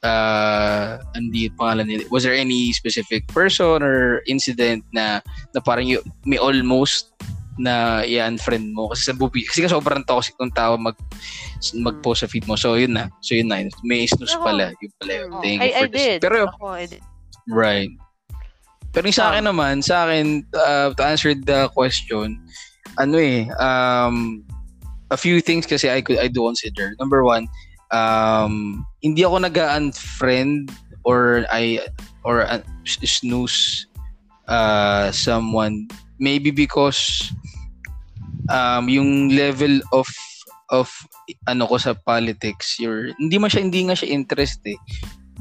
uh 0.00 0.96
hindi 1.12 1.52
pangalan 1.60 1.84
nila 1.84 2.04
was 2.08 2.24
there 2.24 2.36
any 2.36 2.72
specific 2.72 3.28
person 3.28 3.84
or 3.84 4.24
incident 4.24 4.80
na 4.96 5.20
na 5.52 5.60
parang 5.60 5.84
you, 5.84 6.00
may 6.24 6.40
almost 6.40 7.12
na 7.60 8.00
i-unfriend 8.08 8.72
mo 8.72 8.88
kasi 8.88 9.12
sa 9.12 9.14
bubi 9.16 9.44
kasi 9.44 9.60
ka 9.60 9.68
sobrang 9.68 10.00
toxic 10.08 10.32
ng 10.40 10.54
tao 10.56 10.80
mag 10.80 10.96
mag-post 11.76 12.24
sa 12.24 12.30
feed 12.30 12.48
mo 12.48 12.56
so 12.56 12.72
yun 12.72 12.96
na 12.96 13.12
so 13.20 13.36
yun 13.36 13.52
na 13.52 13.68
may 13.84 14.08
snooze 14.08 14.32
pala 14.40 14.72
yun 14.80 14.92
pala 14.96 15.12
yun. 15.12 15.28
Mm. 15.28 15.42
thank 15.44 15.60
I, 15.60 15.66
you 15.68 15.74
for 15.76 15.88
I 15.88 15.92
this 15.92 16.06
did. 16.08 16.20
pero 16.24 16.36
Ako, 16.48 16.66
I 16.72 16.86
did. 16.88 17.04
Right. 17.50 17.90
Pero 18.90 19.06
yung 19.06 19.14
sa 19.14 19.30
akin 19.30 19.46
naman, 19.46 19.82
sa 19.82 20.06
akin, 20.06 20.42
uh, 20.54 20.90
to 20.94 21.02
answer 21.06 21.34
the 21.34 21.70
question, 21.70 22.42
ano 22.98 23.16
eh, 23.18 23.46
um, 23.62 24.42
a 25.14 25.18
few 25.18 25.38
things 25.38 25.66
kasi 25.66 25.86
I 25.86 26.02
could 26.02 26.18
I 26.18 26.26
do 26.26 26.46
consider. 26.46 26.94
Number 26.98 27.22
one, 27.22 27.46
um, 27.94 28.84
hindi 29.02 29.22
ako 29.22 29.46
nag-unfriend 29.46 30.70
or 31.04 31.46
I 31.50 31.82
or 32.24 32.46
uh, 32.46 32.62
snooze 32.86 33.86
uh, 34.48 35.10
someone. 35.12 35.86
Maybe 36.20 36.50
because 36.50 37.32
um, 38.50 38.88
yung 38.90 39.32
level 39.32 39.80
of 39.92 40.08
of 40.70 40.90
ano 41.50 41.66
ko 41.66 41.78
sa 41.78 41.94
politics 42.06 42.78
your 42.78 43.10
hindi 43.18 43.38
man 43.38 43.50
siya 43.50 43.62
hindi 43.64 43.80
nga 43.86 43.96
siya 43.98 44.14
interest 44.14 44.60
eh. 44.66 44.78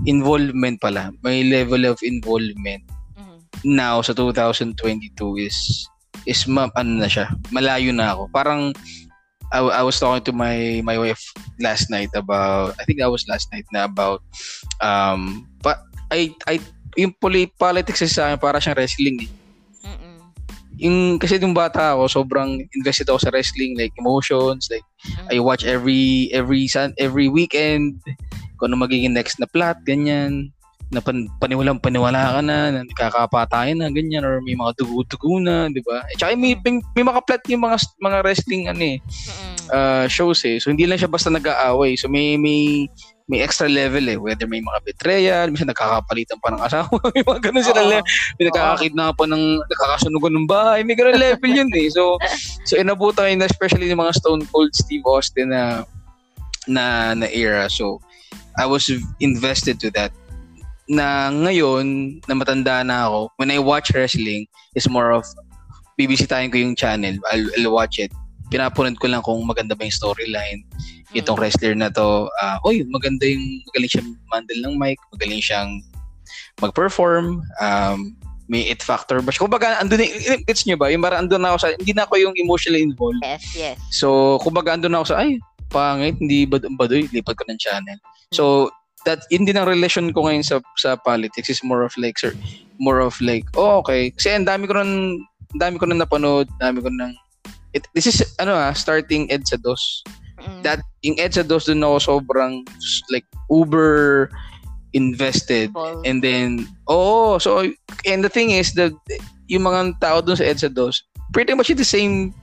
Involvement 0.07 0.79
pala. 0.79 1.11
May 1.21 1.43
level 1.43 1.83
of 1.85 1.99
involvement. 2.01 2.83
Mhm. 3.19 3.67
now 3.75 3.99
sa 3.99 4.15
2022 4.15 4.71
is 5.43 5.83
is 6.23 6.47
ma, 6.47 6.71
ano 6.79 7.03
na 7.03 7.09
siya 7.11 7.27
malayo 7.51 7.91
na 7.91 8.15
ako. 8.15 8.31
Parang 8.31 8.71
I, 9.49 9.59
I 9.59 9.83
was 9.83 9.97
talking 9.97 10.23
to 10.29 10.33
my 10.33 10.81
my 10.85 10.97
wife 10.97 11.21
last 11.57 11.89
night 11.89 12.13
about 12.13 12.77
I 12.77 12.85
think 12.85 12.99
that 13.01 13.09
was 13.09 13.25
last 13.25 13.49
night 13.51 13.65
na 13.73 13.89
about 13.89 14.21
um 14.81 15.49
pa, 15.65 15.81
I 16.13 16.33
I 16.45 16.61
yung 16.97 17.13
poli, 17.17 17.49
politics 17.49 18.01
sa 18.09 18.29
akin 18.33 18.39
para 18.41 18.57
siyang 18.57 18.77
wrestling 18.77 19.17
eh. 19.25 19.29
Mm-mm. 19.85 20.17
Yung 20.79 20.97
kasi 21.17 21.37
nung 21.37 21.53
bata 21.53 21.97
ako 21.97 22.09
sobrang 22.09 22.61
invested 22.73 23.09
ako 23.09 23.19
sa 23.25 23.31
wrestling 23.33 23.77
like 23.77 23.93
emotions 23.97 24.69
like 24.69 24.85
Mm. 24.99 25.27
I 25.31 25.39
watch 25.39 25.63
every 25.63 26.27
every 26.35 26.67
sun 26.67 26.91
every 26.99 27.31
weekend 27.31 28.03
kung 28.59 28.75
ano 28.75 28.83
magiging 28.83 29.15
next 29.15 29.39
na 29.39 29.47
plot 29.47 29.79
ganyan 29.87 30.51
na 30.89 31.01
pan, 31.05 31.29
paniwalang 31.37 31.77
paniwala 31.77 32.37
ka 32.37 32.41
na, 32.41 32.73
na 32.73 32.81
nakakapatayan 32.81 33.77
na 33.77 33.93
ganyan 33.93 34.25
or 34.25 34.41
may 34.41 34.57
mga 34.57 34.73
dugo-dugo 34.81 35.37
na, 35.37 35.69
di 35.69 35.85
ba? 35.85 36.01
At 36.01 36.17
saka 36.17 36.33
may, 36.33 36.57
may, 36.57 36.81
may 36.97 37.05
mga 37.05 37.21
plot 37.29 37.43
yung 37.53 37.61
mga 37.61 37.77
mga 38.01 38.17
wrestling 38.25 38.63
ano 38.73 38.83
eh, 38.83 38.97
uh, 39.69 40.05
shows 40.09 40.41
eh. 40.49 40.57
So 40.57 40.73
hindi 40.73 40.89
lang 40.89 40.97
siya 40.97 41.09
basta 41.09 41.29
nag-aaway. 41.29 41.93
So 41.93 42.09
may 42.09 42.41
may 42.41 42.89
may 43.29 43.45
extra 43.45 43.69
level 43.69 44.09
eh. 44.09 44.17
Whether 44.17 44.49
may 44.49 44.57
mga 44.57 44.81
betrayal, 44.81 45.53
minsan 45.53 45.69
nagkakapalitan 45.69 46.41
pa 46.41 46.49
ng 46.49 46.65
asawa, 46.65 46.89
may 47.15 47.21
mga 47.21 47.39
ganun 47.45 47.61
sila 47.61 47.81
Oo. 47.85 47.89
level. 47.93 48.09
May 48.41 48.45
nagkakakidnapan 48.49 49.27
ng, 49.29 49.45
nagkakasunugan 49.69 50.33
ng 50.33 50.47
bahay, 50.49 50.81
may 50.81 50.97
ganun 50.97 51.21
level 51.21 51.53
yun 51.53 51.69
eh. 51.77 51.93
So, 51.93 52.17
so 52.67 52.73
inabutan 52.81 53.37
yun, 53.37 53.45
especially 53.45 53.85
yung 53.85 54.01
mga 54.01 54.17
Stone 54.17 54.49
Cold 54.49 54.73
Steve 54.73 55.05
Austin 55.05 55.53
na 55.53 55.85
na 56.65 57.13
na 57.13 57.29
era. 57.29 57.69
So, 57.69 58.01
I 58.57 58.65
was 58.65 58.89
invested 59.21 59.77
to 59.85 59.93
that. 59.93 60.09
Na 60.89 61.29
ngayon, 61.29 62.17
na 62.25 62.33
matanda 62.33 62.81
na 62.81 63.05
ako, 63.05 63.29
when 63.37 63.53
I 63.53 63.61
watch 63.61 63.93
wrestling, 63.93 64.49
it's 64.73 64.89
more 64.89 65.13
of, 65.13 65.21
bibisitahin 66.01 66.49
ko 66.49 66.57
yung 66.57 66.73
channel, 66.73 67.13
I'll, 67.29 67.45
I'll 67.61 67.77
watch 67.77 68.01
it. 68.01 68.09
Pinapunod 68.49 68.97
ko 68.97 69.05
lang 69.05 69.21
kung 69.21 69.45
maganda 69.45 69.77
ba 69.77 69.85
yung 69.85 69.93
storyline, 69.93 70.65
itong 71.13 71.37
wrestler 71.37 71.77
na 71.77 71.93
to, 71.93 72.25
ah, 72.41 72.57
oy, 72.65 72.81
maganda 72.89 73.29
yung, 73.29 73.61
magaling 73.69 73.91
siya 73.93 74.03
mandel 74.33 74.59
ng 74.65 74.75
mic, 74.81 74.97
magaling 75.13 75.43
siyang 75.45 75.85
mag-perform, 76.57 77.45
um, 77.61 78.17
may 78.49 78.65
it 78.65 78.81
factor 78.81 79.21
ba 79.21 79.29
siya. 79.29 79.45
Kumbaga, 79.45 79.77
andun, 79.77 80.01
gets 80.49 80.65
nyo 80.65 80.73
ba? 80.73 80.89
Yung 80.89 81.05
parang 81.05 81.29
andun 81.29 81.45
na 81.45 81.53
ako 81.53 81.57
sa, 81.61 81.69
hindi 81.77 81.93
na 81.93 82.09
ako 82.09 82.17
yung 82.17 82.33
emotionally 82.33 82.81
involved. 82.81 83.21
Yes, 83.21 83.45
yes. 83.53 83.77
So, 83.93 84.41
kumbaga, 84.41 84.73
andun 84.73 84.89
na 84.89 85.05
ako 85.05 85.13
sa, 85.13 85.21
ay, 85.21 85.37
pangit, 85.69 86.17
hindi 86.17 86.49
ba 86.49 86.57
badoy, 86.57 87.05
lipat 87.13 87.37
ko 87.37 87.45
ng 87.45 87.61
channel. 87.61 87.97
So, 88.33 88.73
that, 89.05 89.23
yun 89.29 89.45
din 89.45 89.57
ang 89.57 89.67
relation 89.67 90.11
ko 90.11 90.27
ngayon 90.27 90.45
sa 90.45 90.59
sa 90.77 90.95
politics 90.95 91.49
is 91.49 91.63
more 91.63 91.83
of 91.83 91.95
like, 91.95 92.17
sir, 92.19 92.33
more 92.79 92.99
of 92.99 93.15
like, 93.21 93.45
oh, 93.55 93.79
okay. 93.83 94.11
Kasi 94.11 94.35
ang 94.35 94.47
dami 94.47 94.67
ko 94.67 94.75
nang, 94.75 95.19
ang 95.55 95.59
dami 95.59 95.75
ko 95.79 95.85
nang 95.85 96.01
napanood, 96.01 96.47
dami 96.59 96.83
ko 96.83 96.89
nang, 96.91 97.15
it, 97.73 97.87
this 97.93 98.07
is, 98.07 98.23
ano 98.39 98.55
ah, 98.55 98.73
starting 98.73 99.27
EDSA 99.29 99.61
DOS. 99.61 100.03
Mm. 100.39 100.61
That, 100.63 100.79
yung 101.03 101.19
EDSA 101.19 101.47
DOS 101.47 101.67
dun 101.67 101.83
ako 101.83 101.97
sobrang, 101.99 102.63
like, 103.11 103.27
uber 103.51 104.29
invested. 104.93 105.69
People. 105.69 106.01
And 106.05 106.23
then, 106.23 106.67
oh, 106.87 107.37
so, 107.37 107.67
and 108.05 108.23
the 108.23 108.31
thing 108.31 108.51
is, 108.51 108.73
the, 108.73 108.95
yung 109.49 109.63
mga 109.63 109.99
tao 110.01 110.21
dun 110.21 110.37
sa 110.37 110.47
EDSA 110.47 110.73
DOS, 110.73 111.03
pretty 111.33 111.53
much 111.53 111.69
the 111.69 111.85
same 111.85 112.33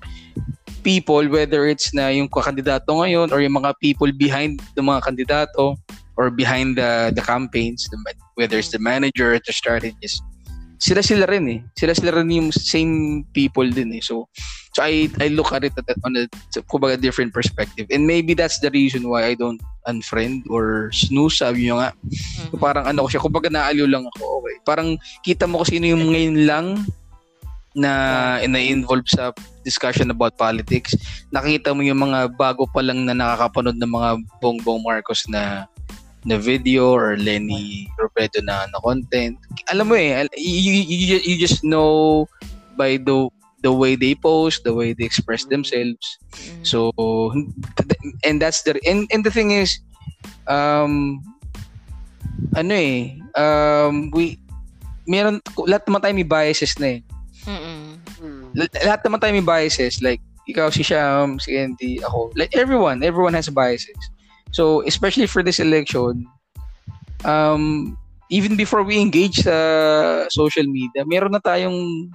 people, 0.87 1.27
whether 1.27 1.67
it's 1.67 1.91
na 1.91 2.15
yung 2.15 2.31
kandidato 2.31 2.87
ngayon 2.87 3.35
or 3.35 3.43
yung 3.43 3.59
mga 3.59 3.75
people 3.83 4.07
behind 4.15 4.63
the 4.79 4.83
mga 4.83 5.03
kandidato 5.03 5.75
or 6.17 6.33
behind 6.33 6.77
the 6.77 7.13
the 7.15 7.23
campaigns, 7.23 7.89
the, 7.89 7.99
whether 8.35 8.59
it's 8.59 8.73
the 8.73 8.81
manager 8.81 9.37
or 9.37 9.41
the 9.41 9.53
strategist, 9.53 10.25
sila 10.79 11.01
sila 11.01 11.25
rin 11.29 11.47
eh. 11.49 11.61
Sila 11.77 11.93
sila 11.97 12.21
rin 12.21 12.31
yung 12.33 12.51
same 12.53 13.25
people 13.33 13.69
din 13.69 13.97
eh. 13.97 14.03
So, 14.05 14.29
so 14.77 14.85
I 14.85 15.09
I 15.21 15.33
look 15.33 15.53
at 15.53 15.65
it 15.65 15.73
at, 15.77 15.97
on 16.05 16.17
a 16.17 16.29
kumbaga 16.69 17.01
different 17.01 17.33
perspective. 17.33 17.89
And 17.89 18.05
maybe 18.05 18.37
that's 18.37 18.61
the 18.61 18.73
reason 18.73 19.09
why 19.09 19.25
I 19.25 19.35
don't 19.35 19.61
unfriend 19.89 20.49
or 20.51 20.93
snooze, 20.93 21.41
sabi 21.41 21.69
nyo 21.69 21.81
nga. 21.81 21.91
Mhm. 21.97 22.61
Parang 22.61 22.85
ano 22.85 23.07
ko 23.07 23.09
siya, 23.09 23.25
kumbaga 23.25 23.49
naaliw 23.49 23.89
lang 23.89 24.05
ako. 24.17 24.43
Okay. 24.43 24.57
Parang 24.67 24.89
kita 25.25 25.49
mo 25.49 25.63
kung 25.63 25.71
sino 25.71 25.87
yung 25.89 26.05
ngayon 26.13 26.39
lang 26.45 26.67
na 27.77 27.93
na-involve 28.49 29.05
sa 29.05 29.37
discussion 29.61 30.09
about 30.09 30.33
politics. 30.41 30.97
Nakita 31.29 31.77
mo 31.77 31.85
yung 31.85 32.09
mga 32.09 32.33
bago 32.33 32.65
pa 32.65 32.81
lang 32.81 33.05
na 33.05 33.13
nakakapanood 33.13 33.77
ng 33.77 33.93
mga 33.93 34.09
Bongbong 34.41 34.81
Marcos 34.81 35.29
na 35.29 35.69
na 36.27 36.37
video 36.37 36.91
or 36.91 37.15
Lenny 37.17 37.87
Robredo 37.95 38.43
na 38.43 38.67
na 38.67 38.79
content. 38.83 39.39
Alam 39.71 39.87
mo 39.89 39.95
eh, 39.95 40.27
you, 40.35 40.83
you, 40.83 41.23
you 41.23 41.37
just 41.39 41.63
know 41.63 42.27
by 42.75 42.99
the 42.99 43.31
the 43.63 43.71
way 43.71 43.95
they 43.95 44.15
post, 44.15 44.67
the 44.67 44.75
way 44.75 44.93
they 44.93 45.07
express 45.07 45.47
themselves. 45.47 46.19
Mhm. 46.35 46.67
So 46.67 46.91
and 48.27 48.43
that's 48.43 48.67
the 48.67 48.75
and, 48.83 49.07
and 49.15 49.23
the 49.23 49.31
thing 49.31 49.55
is 49.55 49.79
um 50.51 51.23
ano 52.59 52.75
eh 52.75 53.17
um 53.39 54.11
we 54.11 54.37
meron 55.07 55.39
lahat 55.71 55.87
naman 55.87 56.03
tayo 56.03 56.15
may 56.19 56.27
biases 56.27 56.75
na 56.83 56.99
eh. 56.99 57.01
Mm. 57.47 58.51
Lahat 58.59 59.01
naman 59.07 59.23
tayo 59.23 59.31
may 59.31 59.47
biases 59.47 60.03
like 60.03 60.19
ikaw 60.47 60.71
si 60.71 60.87
Sham, 60.87 61.43
si 61.43 61.59
Andy, 61.59 61.99
ako. 62.03 62.31
Like 62.39 62.55
everyone, 62.55 63.03
everyone 63.03 63.35
has 63.35 63.51
biases. 63.51 63.99
So 64.53 64.83
especially 64.87 65.27
for 65.27 65.43
this 65.43 65.59
election 65.61 66.27
um 67.25 67.97
even 68.31 68.57
before 68.57 68.83
we 68.83 68.99
engage 68.99 69.47
sa 69.47 70.27
social 70.29 70.67
media, 70.67 71.07
meron 71.07 71.33
na 71.35 71.43
tayong 71.43 72.11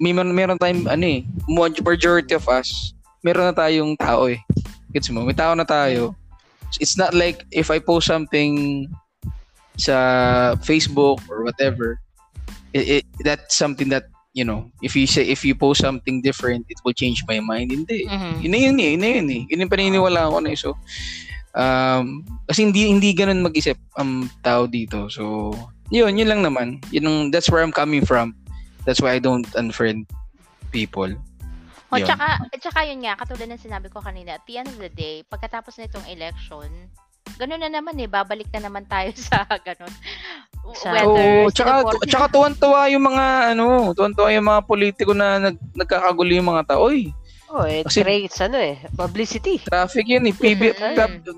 may 0.00 0.14
meron, 0.14 0.32
meron 0.32 0.58
tayong 0.58 0.86
ano 0.88 1.04
eh, 1.04 1.20
majority 1.82 2.32
of 2.32 2.46
us, 2.48 2.94
meron 3.20 3.50
na 3.50 3.54
tayong 3.54 3.98
tao 3.98 4.30
eh. 4.30 4.40
Gets 4.94 5.10
mo? 5.10 5.26
May 5.26 5.36
tao 5.36 5.52
na 5.52 5.66
tayo. 5.68 6.16
It's 6.80 6.96
not 6.96 7.12
like 7.12 7.44
if 7.52 7.68
I 7.68 7.78
post 7.80 8.08
something 8.08 8.86
sa 9.76 10.54
Facebook 10.64 11.20
or 11.28 11.44
whatever, 11.44 12.00
it, 12.72 13.02
it, 13.02 13.04
that's 13.24 13.56
something 13.56 13.88
that, 13.90 14.08
you 14.32 14.44
know, 14.44 14.70
if 14.80 14.96
you 14.96 15.06
say, 15.06 15.28
if 15.28 15.44
you 15.44 15.54
post 15.54 15.80
something 15.80 16.22
different, 16.22 16.64
it 16.68 16.78
will 16.84 16.96
change 16.96 17.24
my 17.28 17.40
mind. 17.40 17.72
Hindi. 17.72 18.06
Mhm. 18.06 18.42
Yun 18.44 18.52
na 18.52 18.58
yun 18.58 18.80
eh, 18.80 18.90
yun 18.94 19.00
na 19.00 19.08
yun 19.08 19.28
eh. 19.28 19.42
Yun 19.50 19.62
yung 19.66 19.72
paniniwala 19.72 20.30
ko 20.30 20.38
na 20.40 20.50
eh. 20.52 20.58
So, 20.58 20.76
um, 21.58 22.22
kasi 22.46 22.64
hindi, 22.64 22.86
hindi 22.88 23.10
ganun 23.12 23.42
mag-isip 23.44 23.76
ang 23.98 24.30
tao 24.40 24.64
dito. 24.64 25.10
So, 25.10 25.52
yun, 25.90 26.16
yun 26.16 26.30
lang 26.30 26.46
naman. 26.46 26.78
Yun 26.94 27.04
ang, 27.04 27.18
that's 27.34 27.50
where 27.50 27.60
I'm 27.60 27.74
coming 27.74 28.06
from. 28.06 28.32
That's 28.86 29.02
why 29.02 29.18
I 29.18 29.20
don't 29.20 29.44
unfriend 29.58 30.08
people. 30.70 31.12
O, 31.88 31.96
Yun. 31.96 32.04
tsaka, 32.04 32.26
tsaka 32.60 32.80
yun 32.84 33.00
nga, 33.00 33.16
katulad 33.16 33.48
ng 33.48 33.60
sinabi 33.60 33.88
ko 33.88 34.04
kanina, 34.04 34.36
at 34.36 34.44
the 34.44 34.60
end 34.60 34.68
of 34.68 34.76
the 34.76 34.92
day, 34.92 35.24
pagkatapos 35.24 35.80
nitong 35.80 36.04
election, 36.04 36.68
ganun 37.40 37.64
na 37.64 37.72
naman 37.72 37.96
eh, 37.96 38.04
babalik 38.04 38.48
na 38.52 38.68
naman 38.68 38.84
tayo 38.84 39.08
sa 39.28 39.48
ganun. 39.64 39.92
Sa- 40.76 40.92
Whether 40.92 41.08
Oo, 41.08 41.48
tsaka, 41.48 41.72
sinuport- 41.80 42.04
tsaka 42.04 42.26
tuwan-tuwa 42.28 42.80
yung 42.92 43.04
mga, 43.08 43.24
ano, 43.56 43.96
tuwan-tuwa 43.96 44.28
yung 44.36 44.48
mga 44.52 44.62
politiko 44.68 45.12
na 45.16 45.40
nag, 45.40 45.56
nagkakagulo 45.72 46.28
yung 46.28 46.48
mga 46.52 46.64
tao. 46.68 46.92
Oy, 46.92 47.08
Oh, 47.48 47.64
it 47.64 47.84
Kasi- 47.84 48.04
creates 48.04 48.36
ano 48.38 48.56
eh, 48.56 48.76
publicity. 48.92 49.56
traffic 49.62 50.04
yan 50.12 50.24
eh. 50.24 50.34
PB, 50.34 50.62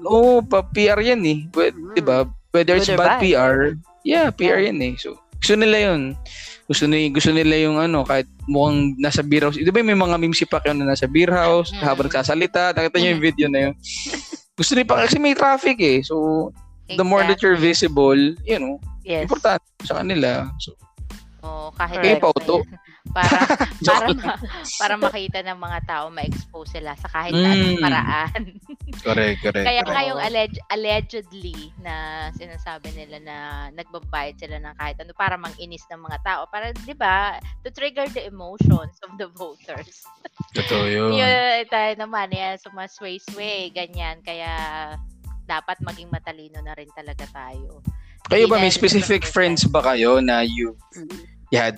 oo, 0.03 0.43
pa, 0.43 0.63
PR 0.65 0.99
yan 0.99 1.23
eh. 1.23 1.39
Wh- 1.49 1.71
Mhm. 1.71 1.95
Diba? 1.95 2.19
Whether 2.51 2.75
it's 2.77 2.91
Good 2.91 2.99
bad 2.99 3.17
bad. 3.17 3.23
PR, 3.23 3.57
yeah, 4.03 4.27
PR 4.29 4.59
yan 4.61 4.79
eh. 4.81 4.99
So, 4.99 5.15
gusto 5.39 5.55
nila 5.55 5.79
yun. 5.87 6.19
Gusto 6.67 6.87
nila, 6.87 7.15
gusto 7.15 7.31
nila 7.31 7.55
yung 7.57 7.79
ano, 7.79 8.03
kahit 8.03 8.27
mukhang 8.45 8.95
nasa 8.97 9.23
beer 9.23 9.43
house. 9.43 9.55
Di 9.55 9.71
ba 9.71 9.81
may 9.81 9.95
mga 9.95 10.19
memes 10.19 10.35
si 10.37 10.47
Pacquiao 10.47 10.75
na 10.75 10.87
nasa 10.89 11.07
beer 11.07 11.31
house, 11.31 11.71
Mhm. 11.71 11.79
habang 11.81 12.07
nagsasalita. 12.07 12.75
Nakita 12.75 12.99
niyo 12.99 13.11
yung 13.13 13.23
video 13.23 13.47
na 13.47 13.61
yun. 13.71 13.75
gusto 14.59 14.75
nila 14.75 14.85
pa 14.85 15.07
kasi 15.07 15.17
may 15.17 15.33
traffic 15.33 15.79
eh. 15.79 16.03
So, 16.03 16.51
the 16.91 17.07
more 17.07 17.23
that 17.23 17.39
you're 17.39 17.55
Exactly. 17.55 17.71
visible, 17.87 18.21
you 18.43 18.59
know, 18.59 18.83
Yes. 19.01 19.25
importante 19.25 19.63
sa 19.81 20.03
kanila. 20.03 20.51
So, 20.59 20.75
Oo, 21.41 21.71
kahit 21.73 22.19
pa 22.19 22.29
Pauto. 22.29 22.61
para 23.11 23.39
para 23.89 24.07
ma- 24.13 24.41
para 24.77 24.95
makita 24.97 25.39
ng 25.41 25.57
mga 25.57 25.79
tao 25.89 26.07
ma-expose 26.09 26.77
sila 26.77 26.93
sa 26.95 27.09
kahit 27.09 27.33
Mm. 27.33 27.47
anong 27.47 27.79
paraan. 27.81 28.43
correct, 29.07 29.39
correct. 29.41 29.67
Kaya 29.67 29.83
correct. 29.83 30.07
yung 30.07 30.21
alleg- 30.21 30.63
allegedly 30.69 31.59
na 31.81 31.95
sinasabi 32.37 32.93
nila 32.93 33.17
na 33.19 33.37
nagbabayad 33.73 34.37
sila 34.37 34.61
ng 34.61 34.75
kahit 34.77 34.97
ano 35.01 35.13
para 35.17 35.35
manginis 35.35 35.83
ng 35.89 36.01
mga 36.01 36.19
tao 36.21 36.43
para 36.47 36.71
'di 36.71 36.95
ba 36.95 37.41
to 37.65 37.73
trigger 37.73 38.05
the 38.13 38.25
emotions 38.25 38.95
of 39.03 39.17
the 39.17 39.27
voters. 39.33 40.05
Totoo 40.57 40.85
yun. 40.87 41.17
Yun, 41.17 41.65
tayo 41.67 41.93
naman 41.97 42.31
yan 42.31 42.61
sumasway-sway 42.61 43.73
ganyan 43.73 44.21
kaya 44.21 44.53
dapat 45.45 45.83
maging 45.83 46.07
matalino 46.07 46.63
na 46.63 46.77
rin 46.79 46.87
talaga 46.95 47.27
tayo. 47.27 47.83
Kayo 48.31 48.47
ba, 48.47 48.61
may 48.61 48.71
specific 48.71 49.27
friends 49.27 49.67
ba 49.67 49.83
kayo 49.83 50.23
na 50.23 50.47
you, 50.47 50.79
you 51.51 51.59
had 51.59 51.75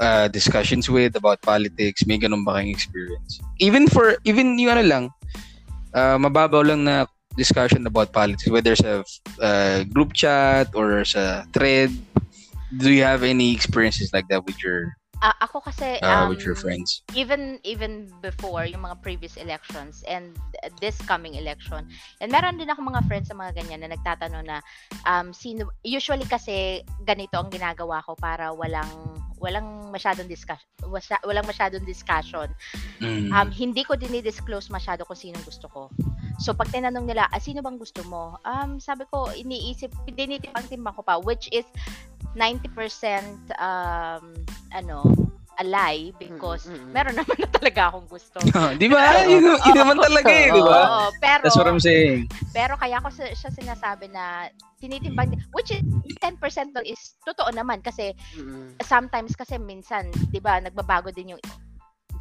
uh, 0.00 0.28
discussions 0.28 0.88
with 0.88 1.16
about 1.16 1.42
politics? 1.42 2.06
May 2.06 2.18
ganun 2.18 2.44
ba 2.44 2.60
kayong 2.60 2.70
experience? 2.70 3.40
Even 3.60 3.88
for, 3.88 4.16
even 4.24 4.58
yung 4.58 4.78
ano 4.78 4.84
lang, 4.84 5.04
uh, 5.92 6.16
mababaw 6.16 6.64
lang 6.64 6.84
na 6.84 7.04
discussion 7.36 7.86
about 7.86 8.12
politics, 8.12 8.48
whether 8.48 8.76
sa 8.76 9.02
uh, 9.40 9.84
group 9.88 10.12
chat 10.12 10.68
or 10.76 11.04
sa 11.04 11.44
thread, 11.52 11.92
do 12.76 12.92
you 12.92 13.04
have 13.04 13.22
any 13.22 13.52
experiences 13.52 14.12
like 14.12 14.28
that 14.28 14.44
with 14.44 14.56
your 14.62 14.92
Ah, 15.22 15.38
ako 15.38 15.62
kasi 15.62 16.02
uh, 16.02 16.26
um, 16.26 16.34
with 16.34 16.42
your 16.42 16.58
friends? 16.58 17.06
even 17.14 17.62
even 17.62 18.10
before 18.18 18.66
yung 18.66 18.82
mga 18.82 18.98
previous 19.06 19.38
elections 19.38 20.02
and 20.10 20.34
this 20.82 20.98
coming 21.06 21.38
election 21.38 21.86
and 22.18 22.34
meron 22.34 22.58
din 22.58 22.66
ako 22.66 22.82
mga 22.82 23.06
friends 23.06 23.30
sa 23.30 23.38
mga 23.38 23.54
ganyan 23.54 23.86
na 23.86 23.94
nagtatanong 23.94 24.42
na 24.42 24.58
um 25.06 25.30
sino 25.30 25.70
usually 25.86 26.26
kasi 26.26 26.82
ganito 27.06 27.38
ang 27.38 27.54
ginagawa 27.54 28.02
ko 28.02 28.18
para 28.18 28.50
walang 28.50 28.90
walang 29.38 29.94
masyadong 29.94 30.26
discussion 30.26 30.66
walang 31.22 31.46
masyadong 31.46 31.86
discussion 31.86 32.50
Mm. 33.02 33.34
um 33.34 33.50
hindi 33.50 33.82
ko 33.82 33.98
dinidisclose 33.98 34.70
masyado 34.70 35.02
kung 35.02 35.18
sinong 35.18 35.42
gusto 35.42 35.66
ko 35.66 35.90
so 36.38 36.54
pag 36.54 36.70
tinanong 36.70 37.06
nila 37.06 37.26
ah, 37.30 37.38
sino 37.42 37.58
bang 37.58 37.74
gusto 37.78 38.02
mo 38.06 38.38
um 38.42 38.78
sabi 38.78 39.02
ko 39.10 39.26
iniisip 39.34 39.90
tinitimbang-timbang 40.06 40.94
ko 40.94 41.02
pa 41.02 41.18
which 41.18 41.46
is 41.50 41.66
90% 42.34 43.24
um 43.60 44.24
ano 44.72 44.98
a 45.60 45.64
lie 45.68 46.16
because 46.16 46.64
Mm, 46.64 46.72
mm, 46.72 46.80
mm. 46.88 46.92
meron 46.96 47.14
naman 47.20 47.36
na 47.36 47.48
talaga 47.52 47.80
akong 47.92 48.08
gusto. 48.08 48.38
di 48.80 48.88
ba? 48.88 49.20
Yun, 49.28 49.44
yun 49.60 49.76
naman 49.76 49.98
talaga 50.08 50.32
eh, 50.32 50.48
di 50.48 50.62
ba? 50.64 50.80
Oo, 50.80 51.02
pero 51.20 51.42
That's 51.44 51.58
what 51.60 51.68
I'm 51.68 51.82
saying. 51.82 52.24
pero 52.56 52.72
kaya 52.80 53.00
ko 53.04 53.08
siya 53.12 53.50
sinasabi 53.52 54.08
na 54.08 54.48
tinitimbang 54.80 55.36
which 55.52 55.70
is 55.70 55.84
10% 56.18 56.40
doon 56.72 56.86
is 56.88 57.14
totoo 57.22 57.52
naman 57.52 57.84
kasi 57.84 58.16
Mm, 58.34 58.74
sometimes 58.82 59.36
kasi 59.36 59.60
minsan 59.60 60.08
'di 60.32 60.40
ba 60.40 60.58
nagbabago 60.58 61.12
din 61.12 61.36
yung 61.36 61.42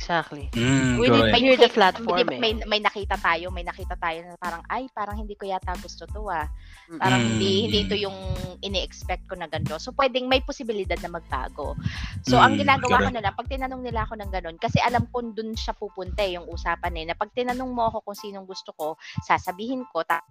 Exactly. 0.01 0.49
Mm, 0.57 0.97
We 0.97 1.13
need 1.13 1.29
correct. 1.29 1.45
Hear 1.45 1.57
the 1.61 1.69
platform, 1.69 2.25
ba, 2.25 2.33
eh. 2.33 2.41
may, 2.41 2.57
may 2.65 2.81
nakita 2.81 3.21
tayo, 3.21 3.53
may 3.53 3.61
nakita 3.61 3.93
tayo 4.01 4.25
na 4.25 4.33
parang 4.33 4.65
ay 4.65 4.89
parang 4.89 5.13
hindi 5.13 5.37
ko 5.37 5.45
yata 5.45 5.77
gusto 5.77 6.09
to 6.09 6.25
ah. 6.25 6.49
Parang 6.97 7.21
Mm. 7.21 7.29
hindi 7.37 7.51
hindi 7.69 7.77
ito 7.85 7.93
yung 7.93 8.17
ini-expect 8.65 9.29
ko 9.29 9.37
na 9.37 9.45
ganito. 9.45 9.77
So 9.77 9.93
pwedeng 9.93 10.25
may 10.25 10.41
posibilidad 10.41 10.97
na 11.05 11.21
magbago. 11.21 11.77
So 12.25 12.41
ang 12.41 12.57
Mm, 12.57 12.65
ginagawa 12.65 12.89
ko 12.97 13.01
correct. 13.05 13.13
na 13.13 13.21
lang 13.21 13.35
pag 13.37 13.45
tinanong 13.53 13.83
nila 13.85 14.01
ako 14.01 14.13
ng 14.17 14.31
ganun 14.33 14.57
kasi 14.57 14.81
alam 14.81 15.05
ko 15.05 15.21
dun 15.21 15.53
siya 15.53 15.77
pupunta 15.77 16.25
eh, 16.25 16.33
yung 16.33 16.49
usapan 16.49 16.97
eh 16.97 17.05
na 17.05 17.13
pag 17.13 17.29
tinanong 17.29 17.69
mo 17.69 17.85
ako 17.85 18.01
kung 18.01 18.17
sinong 18.17 18.49
gusto 18.49 18.73
ko, 18.73 18.97
sasabihin 19.21 19.85
ko 19.85 20.01
ta- 20.01 20.25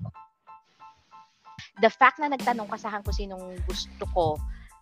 the 1.79 1.87
fact 1.89 2.19
na 2.19 2.27
nagtanong 2.27 2.67
ka 2.67 2.75
sa 2.75 2.91
akin 2.91 3.07
kung 3.07 3.15
sinong 3.15 3.55
gusto 3.63 4.03
ko 4.11 4.35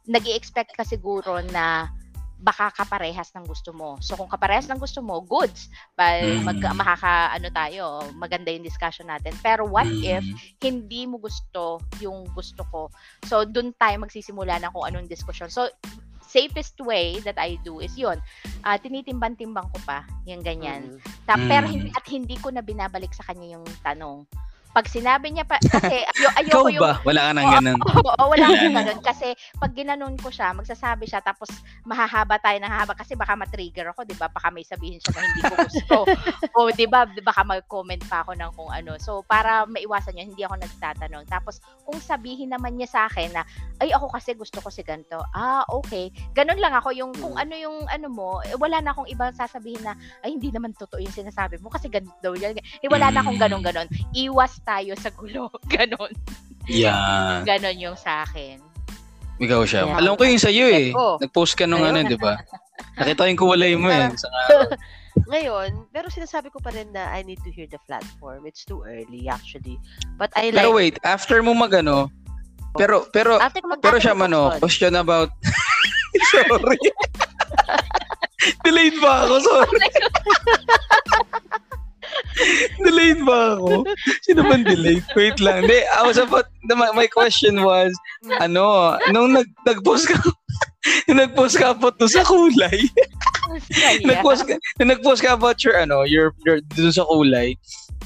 nag 0.09 0.25
expect 0.25 0.73
ka 0.73 0.81
siguro 0.81 1.45
na 1.53 1.93
baka 2.39 2.71
kaparehas 2.71 3.35
ng 3.35 3.43
gusto 3.45 3.75
mo. 3.75 3.99
So 3.99 4.15
kung 4.15 4.31
kaparehas 4.31 4.71
ng 4.71 4.79
gusto 4.79 5.03
mo, 5.03 5.19
goods. 5.19 5.67
Pa, 5.93 6.23
Mm. 6.23 6.47
mag, 6.47 6.59
makaka, 6.73 7.35
ano 7.35 7.51
tayo, 7.51 7.83
maganda 8.15 8.55
yung 8.55 8.63
discussion 8.63 9.11
natin. 9.11 9.35
Pero 9.43 9.67
what 9.67 9.91
if 9.91 10.23
Mm. 10.23 10.39
hindi 10.63 11.03
mo 11.05 11.19
gusto 11.19 11.83
yung 11.99 12.31
gusto 12.31 12.63
ko? 12.71 12.95
So 13.27 13.43
dun 13.43 13.75
tayo 13.75 13.99
magsisimula 13.99 14.63
ng 14.63 14.71
kung 14.71 14.87
anong 14.87 15.11
discussion. 15.11 15.51
So 15.51 15.67
safest 16.23 16.77
way 16.79 17.19
that 17.25 17.41
I 17.41 17.57
do 17.65 17.81
is 17.81 17.97
yun, 17.97 18.21
ah, 18.61 18.77
tinitimbang-timbang 18.77 19.65
ko 19.73 19.79
pa, 19.83 20.05
yung 20.29 20.45
ganyan. 20.45 20.95
Mm. 20.95 20.99
Ta- 21.25 21.41
Pero 21.41 21.67
Mm. 21.67 21.73
hindi, 21.73 21.89
at 21.91 22.07
hindi 22.07 22.37
ko 22.37 22.53
na 22.53 22.61
binabalik 22.61 23.11
sa 23.11 23.25
kanya 23.25 23.57
yung 23.59 23.65
tanong. 23.83 24.29
Pag 24.79 24.95
sinabi 24.95 25.35
niya 25.35 25.43
pa, 25.43 25.59
kasi 25.59 26.07
ayo, 26.15 26.29
ayoko 26.39 26.71
yung, 26.71 26.87
ba? 26.87 27.03
Wala 27.03 27.21
ka 27.27 27.31
nang 27.35 27.51
ganun. 27.51 27.79
Oo, 27.83 28.25
wala 28.31 28.47
akong 28.47 28.77
ganun. 28.79 29.01
Kasi 29.03 29.35
pag 29.59 29.75
ginanon 29.75 30.15
ko 30.15 30.31
siya, 30.31 30.55
magsasabi 30.55 31.03
siya, 31.03 31.19
tapos 31.19 31.51
mahahaba 31.83 32.39
tayo 32.39 32.63
ng 32.63 32.71
haba 32.71 32.95
kasi 32.95 33.19
baka 33.19 33.35
matrigger 33.35 33.91
ako, 33.91 34.07
di 34.07 34.15
ba? 34.15 34.31
Baka 34.31 34.55
may 34.55 34.63
sabihin 34.63 35.03
siya 35.03 35.19
na 35.19 35.27
hindi 35.27 35.43
ko 35.43 35.55
gusto. 35.67 35.97
o 36.63 36.71
di 36.71 36.87
ba, 36.87 37.11
baka 37.11 37.43
mag-comment 37.43 37.99
pa 38.07 38.23
ako 38.23 38.39
ng 38.39 38.51
kung 38.55 38.71
ano. 38.71 38.95
So, 39.03 39.27
para 39.27 39.67
maiwasan 39.67 40.15
yun, 40.15 40.31
hindi 40.31 40.47
ako 40.47 40.63
nagtatanong. 40.63 41.27
Tapos, 41.27 41.59
kung 41.83 41.99
sabihin 41.99 42.55
naman 42.55 42.79
niya 42.79 42.87
sa 42.87 43.01
akin 43.11 43.35
na, 43.35 43.43
ay, 43.83 43.91
ako 43.91 44.15
kasi 44.15 44.39
gusto 44.39 44.63
ko 44.63 44.71
si 44.71 44.87
ganito. 44.87 45.19
Ah, 45.35 45.67
okay. 45.75 46.15
Ganun 46.39 46.63
lang 46.63 46.79
ako. 46.79 46.95
Yung, 46.95 47.11
kung 47.19 47.35
ano 47.35 47.59
yung 47.59 47.83
ano 47.91 48.07
mo, 48.07 48.47
eh, 48.47 48.55
wala 48.55 48.79
na 48.79 48.95
akong 48.95 49.11
ibang 49.11 49.35
sasabihin 49.35 49.83
na, 49.83 49.99
ay, 50.23 50.39
hindi 50.39 50.55
naman 50.55 50.71
totoo 50.79 51.03
yung 51.03 51.11
sinasabi 51.11 51.59
mo 51.59 51.67
kasi 51.67 51.91
ganito 51.91 52.15
daw 52.23 52.39
yan. 52.39 52.55
Eh, 52.55 52.87
wala 52.87 53.11
na 53.11 53.27
akong 53.27 53.43
ganun-ganon. 53.43 53.91
Iwas 54.15 54.68
tayo 54.69 54.93
sa 55.01 55.09
gulo. 55.09 55.49
Ganon. 55.73 56.13
Yan. 56.69 57.49
Ganon 57.49 57.77
yung 57.81 57.97
sa 57.97 58.29
akin. 58.29 58.61
Ikaw 59.41 59.61
siya. 59.65 59.89
Yeah. 59.89 59.99
Alam 60.05 60.15
ko 60.21 60.23
yung 60.29 60.43
sa'yo 60.43 60.67
eh. 60.69 60.93
Ako. 60.93 61.25
Nag-post 61.25 61.57
ka 61.57 61.65
nung 61.65 61.81
ano, 61.81 62.05
di 62.05 62.19
ba? 62.21 62.37
Nakita 63.01 63.25
ko 63.25 63.29
yung 63.33 63.41
kuwalay 63.41 63.73
mo 63.81 63.89
eh. 63.89 64.13
Sa 64.13 64.29
Ngayon, 65.33 65.91
pero 65.91 66.07
sinasabi 66.13 66.53
ko 66.53 66.63
pa 66.63 66.71
rin 66.71 66.95
na 66.95 67.11
I 67.11 67.27
need 67.27 67.43
to 67.43 67.51
hear 67.51 67.67
the 67.67 67.81
platform. 67.91 68.47
It's 68.47 68.63
too 68.63 68.87
early 68.87 69.27
actually. 69.27 69.81
But 70.15 70.31
I 70.39 70.55
like 70.55 70.63
Pero 70.63 70.71
wait, 70.71 70.97
after 71.03 71.43
mo 71.43 71.59
magano, 71.59 72.07
pero 72.79 73.03
pero 73.11 73.35
After 73.43 73.59
ko 73.59 73.75
mag- 73.75 73.83
pero 73.83 73.99
siya 73.99 74.15
ko 74.15 74.23
mano, 74.23 74.55
question 74.63 74.95
about 74.95 75.35
Sorry. 76.31 76.79
Delayed 78.65 78.97
ba 79.03 79.27
ako? 79.27 79.35
Sorry. 79.43 79.81
Ba 83.29 83.61
ako? 83.61 83.85
Sino 84.25 84.41
ba 84.49 84.57
delayed? 84.57 85.05
Wait 85.13 85.37
lang. 85.45 85.69
Hindi, 85.69 85.85
I 85.85 86.03
was 86.03 86.17
about, 86.17 86.49
the, 86.65 86.73
my, 86.73 86.89
my 86.97 87.05
question 87.05 87.61
was, 87.61 87.93
ano, 88.41 88.97
nung 89.13 89.37
nag, 89.37 89.49
nag-post 89.69 90.09
ka, 90.09 90.17
nung 91.05 91.21
nag-post 91.29 91.61
ka 91.61 91.77
po 91.77 91.93
to 91.93 92.09
sa 92.09 92.25
kulay, 92.25 92.89
nag-post 94.09 94.49
ka, 94.49 94.57
nag-post 94.81 95.21
ka 95.21 95.37
about 95.37 95.61
your, 95.61 95.77
ano, 95.77 96.09
your, 96.09 96.33
your, 96.49 96.65
dun 96.73 96.89
sa 96.89 97.05
kulay, 97.05 97.53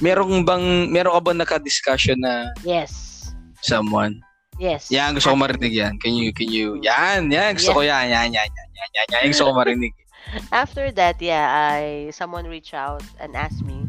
merong 0.02 0.42
bang, 0.42 0.90
meron 0.90 1.14
ka 1.14 1.22
bang 1.30 1.38
naka-discussion 1.38 2.18
na 2.18 2.50
Yes. 2.66 3.30
someone? 3.62 4.18
Yes. 4.58 4.90
Yan, 4.90 5.16
gusto 5.16 5.32
ko 5.32 5.38
marinig 5.38 5.72
yan. 5.72 5.96
Can 6.02 6.12
you, 6.18 6.34
can 6.34 6.50
you, 6.50 6.76
yan, 6.82 7.30
yan, 7.30 7.56
gusto 7.56 7.72
ko 7.72 7.80
yan, 7.80 8.10
yan, 8.10 8.34
yan, 8.34 8.50
yan, 8.50 8.68
yan, 8.74 8.90
yan, 8.94 9.06
yan, 9.10 9.22
gusto 9.30 9.46
ko 9.48 9.54
marinig. 9.54 9.94
After 10.52 10.90
that, 10.92 11.20
yeah, 11.20 11.50
I 11.50 12.10
someone 12.14 12.46
reached 12.46 12.74
out 12.74 13.02
and 13.20 13.36
asked 13.36 13.64
me. 13.64 13.84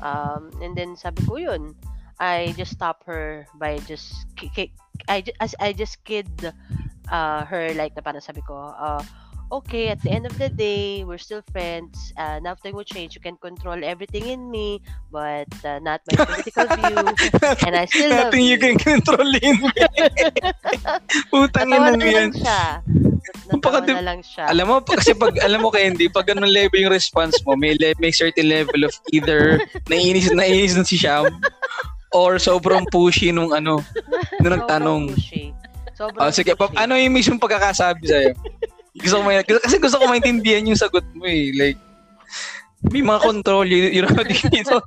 Um, 0.00 0.50
and 0.62 0.76
then 0.76 0.96
sabi 0.96 1.24
ko 1.26 1.36
yun. 1.36 1.74
I 2.18 2.50
just 2.58 2.74
stop 2.74 3.06
her 3.06 3.46
by 3.54 3.78
just 3.86 4.10
ki- 4.34 4.50
ki- 4.50 4.74
I 5.06 5.22
just 5.22 5.54
I 5.62 5.70
just 5.70 6.02
kid 6.02 6.26
uh, 7.10 7.46
her 7.46 7.70
like 7.78 7.94
na 7.94 8.02
parang 8.02 8.18
sabi 8.22 8.42
ko, 8.42 8.74
uh, 8.74 9.02
okay, 9.50 9.88
at 9.88 10.00
the 10.02 10.10
end 10.10 10.26
of 10.26 10.36
the 10.36 10.48
day, 10.48 11.04
we're 11.04 11.18
still 11.18 11.42
friends. 11.52 12.12
Uh, 12.16 12.38
nothing 12.40 12.74
will 12.74 12.84
change. 12.84 13.14
You 13.14 13.20
can 13.20 13.36
control 13.36 13.80
everything 13.82 14.26
in 14.26 14.50
me, 14.50 14.80
but 15.10 15.48
uh, 15.64 15.78
not 15.80 16.00
my 16.10 16.24
political 16.24 16.66
views. 16.76 17.16
And 17.64 17.74
I 17.76 17.84
still 17.86 18.10
love 18.10 18.32
Nothing 18.32 18.44
you 18.44 18.56
you. 18.56 18.58
can 18.60 18.76
control 18.78 19.28
in 19.40 19.56
me. 19.62 19.72
Putang 21.32 21.68
ina 21.72 21.92
na 21.92 21.96
mo 21.96 22.04
yan. 22.04 22.30
siya. 22.32 22.62
Natawa 23.48 23.80
na 23.84 24.00
lang 24.04 24.20
siya. 24.20 24.44
Alam 24.48 24.64
mo, 24.68 24.74
kasi 24.80 25.12
pag, 25.12 25.36
alam 25.40 25.60
mo 25.60 25.72
Candy, 25.72 26.08
pag 26.08 26.28
ganun 26.28 26.48
level 26.48 26.80
yung 26.80 26.92
response 26.92 27.36
mo, 27.44 27.56
may, 27.56 27.76
le- 27.76 27.96
may 27.98 28.12
certain 28.12 28.48
level 28.48 28.84
of 28.84 28.92
either 29.12 29.60
naiinis, 29.88 30.28
naiinis 30.32 30.76
na 30.76 30.84
si 30.84 30.96
Sham 30.96 31.28
or 32.12 32.36
sobrang 32.40 32.88
pushy 32.88 33.32
nung 33.32 33.52
ano, 33.52 33.84
nung 34.40 34.52
nagtanong. 34.56 35.02
Sobrang 35.12 35.16
pushy. 35.16 35.44
Sobrang 35.98 36.20
Oh, 36.22 36.32
sige, 36.32 36.52
pa, 36.54 36.68
pushy. 36.68 36.78
ano 36.78 36.94
yung 36.96 37.14
mismong 37.16 37.40
pagkakasabi 37.40 38.04
sa'yo? 38.06 38.32
Gusto 38.96 39.20
ko 39.20 39.22
may, 39.26 39.44
kasi 39.44 39.76
gusto 39.76 39.96
ko 40.00 40.04
maintindihan 40.08 40.64
yung 40.64 40.78
sagot 40.78 41.04
mo 41.12 41.28
eh. 41.28 41.52
Like, 41.52 41.78
may 42.88 43.02
mga 43.02 43.20
control, 43.20 43.66
you, 43.66 43.90
you 43.90 44.02
know, 44.06 44.14
dito. 44.24 44.78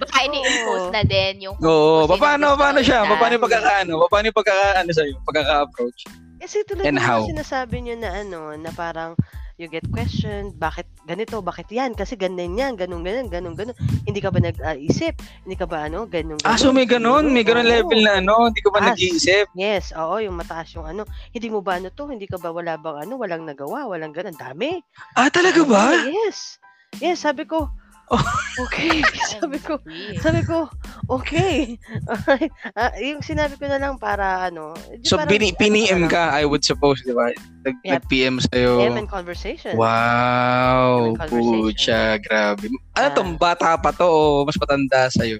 Baka 0.00 0.16
ini-impose 0.24 0.88
na 0.96 1.02
din 1.04 1.44
yung 1.44 1.56
Oo, 1.60 2.08
sino 2.08 2.16
paano, 2.16 2.56
paano 2.56 2.80
siya? 2.80 3.04
na. 3.04 3.20
Paano 3.20 3.36
yung 3.36 3.44
pagkakaano? 3.44 3.92
Paano 4.08 4.24
yung 4.32 4.38
pagkakaano 4.40 4.90
sa'yo? 4.96 5.14
Pagkaka-approach? 5.28 6.00
Kasi 6.40 6.64
tulad 6.64 6.88
And 6.88 6.96
ng 6.96 7.04
how? 7.04 7.28
sinasabi 7.28 7.84
niyo 7.84 8.00
na 8.00 8.24
ano, 8.24 8.56
na 8.56 8.72
parang 8.72 9.12
you 9.60 9.68
get 9.68 9.84
questioned, 9.92 10.56
bakit 10.56 10.88
ganito, 11.04 11.44
bakit 11.44 11.68
yan? 11.68 11.92
Kasi 11.92 12.16
ganyan 12.16 12.56
yan, 12.56 12.72
ganun, 12.80 13.04
ganun, 13.04 13.28
ganun, 13.28 13.52
ganun. 13.52 13.76
Hindi 14.08 14.24
ka 14.24 14.32
ba 14.32 14.40
nag-isip? 14.40 15.20
Hindi 15.44 15.56
ka 15.60 15.68
ba 15.68 15.84
ano, 15.84 16.08
ganun, 16.08 16.40
ganun? 16.40 16.48
Ah, 16.48 16.56
so 16.56 16.72
may 16.72 16.88
ganun? 16.88 17.28
May 17.28 17.44
ganun 17.44 17.68
level 17.68 18.00
na 18.00 18.24
ano? 18.24 18.48
Hindi 18.48 18.64
ko 18.64 18.72
ba 18.72 18.80
Taas. 18.80 18.96
nag-iisip? 18.96 19.52
Yes, 19.52 19.92
oo, 19.92 20.16
yung 20.24 20.40
mataas 20.40 20.72
yung 20.72 20.88
ano. 20.88 21.04
Hindi 21.36 21.52
mo 21.52 21.60
ba 21.60 21.76
ano 21.76 21.92
to? 21.92 22.08
Hindi 22.08 22.24
ka 22.24 22.40
ba 22.40 22.48
wala 22.48 22.80
bang 22.80 23.04
ano, 23.04 23.20
walang 23.20 23.44
nagawa, 23.44 23.84
walang 23.84 24.16
ganun. 24.16 24.34
Dami. 24.34 24.80
Ah, 25.12 25.28
talaga 25.28 25.60
ba? 25.68 26.08
Oo, 26.08 26.08
yes. 26.08 26.56
Yes, 26.98 27.20
sabi 27.22 27.44
ko, 27.44 27.68
Oh. 28.10 28.18
okay. 28.66 29.06
sabi 29.38 29.58
ko, 29.62 29.78
sabi 30.18 30.42
ko, 30.42 30.66
okay. 31.06 31.78
Alright. 32.10 32.50
Ah, 32.74 32.90
yung 32.98 33.22
sinabi 33.22 33.54
ko 33.54 33.70
na 33.70 33.78
lang 33.78 34.02
para 34.02 34.50
ano. 34.50 34.74
di 34.90 35.06
So, 35.06 35.14
parang, 35.14 35.30
pini, 35.30 35.86
ano 35.94 36.06
lang, 36.06 36.10
ka, 36.10 36.34
I 36.34 36.42
would 36.42 36.66
suppose, 36.66 36.98
di 37.06 37.14
ba? 37.14 37.30
Nag, 37.62 37.76
Yep. 37.86 37.92
Nag-PM 38.02 38.36
sa'yo. 38.42 38.70
PM 38.82 38.98
and 38.98 39.10
conversation. 39.10 39.76
Wow, 39.78 41.14
conversation. 41.14 41.60
pucha, 41.62 42.00
grabe. 42.18 42.66
Ano 42.98 43.06
Ah. 43.06 43.14
to, 43.14 43.22
bata 43.38 43.78
pa 43.78 43.94
to 43.94 44.06
o 44.08 44.42
mas 44.42 44.58
matanda 44.58 45.06
sa'yo? 45.12 45.38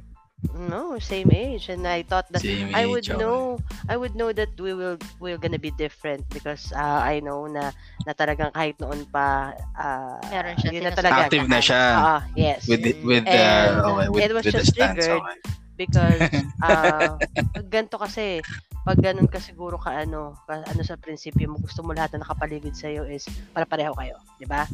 No, 0.57 0.96
same 0.98 1.31
age. 1.33 1.68
And 1.68 1.85
I 1.85 2.03
thought 2.03 2.29
that 2.33 2.40
Same 2.40 2.72
I 2.72 2.88
would 2.88 3.05
age, 3.05 3.12
okay. 3.12 3.20
know 3.20 3.61
I 3.88 3.96
would 3.96 4.16
know 4.16 4.33
that 4.33 4.57
we 4.57 4.72
will 4.72 4.96
we're 5.20 5.37
gonna 5.37 5.61
be 5.61 5.70
different 5.76 6.24
because 6.33 6.72
uh, 6.72 7.00
I 7.05 7.20
know 7.20 7.44
na 7.44 7.72
na 8.09 8.12
talagang 8.16 8.53
kahit 8.57 8.81
noon 8.81 9.05
pa 9.12 9.53
uh, 9.76 10.16
Meron 10.33 10.57
siya 10.57 10.70
yun 10.72 10.85
na 10.88 10.92
talaga 10.96 11.29
Active 11.29 11.48
na 11.48 11.61
siya. 11.61 11.83
Ah, 11.96 12.20
yes 12.37 12.64
With 12.68 12.81
the, 12.85 12.92
with 13.05 13.24
the, 13.29 13.37
And, 13.37 13.85
okay, 13.85 14.07
with, 14.09 14.22
it 14.24 14.33
was 14.33 14.44
with 14.48 14.55
the 14.57 14.64
just 14.64 14.72
stance, 14.72 15.05
triggered. 15.05 15.20
okay. 15.20 15.37
because 15.81 16.20
uh, 16.64 17.16
pag 17.57 17.66
ganito 17.72 17.96
kasi 17.96 18.44
pag 18.85 19.00
ganun 19.00 19.29
ka 19.29 19.40
siguro 19.40 19.76
ka 19.81 19.92
ano 19.92 20.37
ka, 20.44 20.61
ano 20.64 20.81
sa 20.85 20.96
prinsipyo 20.96 21.48
mo 21.53 21.57
gusto 21.61 21.81
mo 21.85 21.92
lahat 21.92 22.16
na 22.16 22.24
nakapaligid 22.24 22.72
sa 22.76 22.88
iyo 22.88 23.05
is 23.09 23.24
para 23.53 23.64
pareho 23.64 23.92
kayo, 23.96 24.16
di 24.37 24.44
ba? 24.44 24.64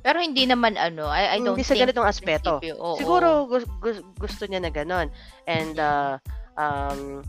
Pero 0.00 0.16
hindi 0.20 0.48
naman 0.48 0.80
ano, 0.80 1.08
I, 1.08 1.36
I 1.36 1.38
don't 1.44 1.60
Hindi 1.60 1.68
sa 1.68 1.76
ganitong 1.76 2.08
aspeto. 2.08 2.56
prinsipyo, 2.60 2.74
oo. 2.80 2.96
Siguro 2.96 3.44
gus- 3.44 3.68
gus- 3.84 4.04
gusto 4.16 4.48
niya 4.48 4.64
na 4.64 4.72
ganon. 4.72 5.12
And 5.44 5.76
uh, 5.76 6.16
um, 6.56 7.20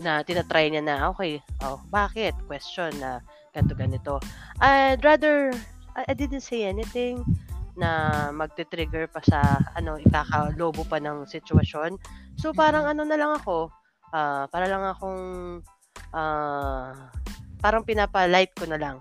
na 0.00 0.24
tinatry 0.26 0.72
niya 0.72 0.82
na, 0.82 0.96
okay, 1.12 1.38
oh, 1.62 1.78
bakit? 1.92 2.34
Question 2.50 2.90
na 2.98 3.22
ganito 3.54 3.74
ganito. 3.78 4.12
I'd 4.58 5.04
rather, 5.06 5.54
I, 5.94 6.10
I 6.10 6.14
didn't 6.14 6.42
say 6.42 6.66
anything 6.66 7.22
na 7.78 8.28
magte-trigger 8.34 9.06
pa 9.08 9.22
sa 9.22 9.40
ano 9.78 9.96
ikakalobo 9.96 10.84
pa 10.84 10.98
ng 10.98 11.24
sitwasyon. 11.30 11.96
So 12.36 12.50
parang 12.50 12.84
ano 12.84 13.06
na 13.06 13.16
lang 13.16 13.32
ako, 13.38 13.70
ah, 14.12 14.50
para 14.50 14.66
lang 14.66 14.82
akong 14.82 15.22
ah, 16.12 16.92
parang 17.60 17.86
pinapa-light 17.86 18.52
ko 18.56 18.66
na 18.66 18.80
lang. 18.80 18.96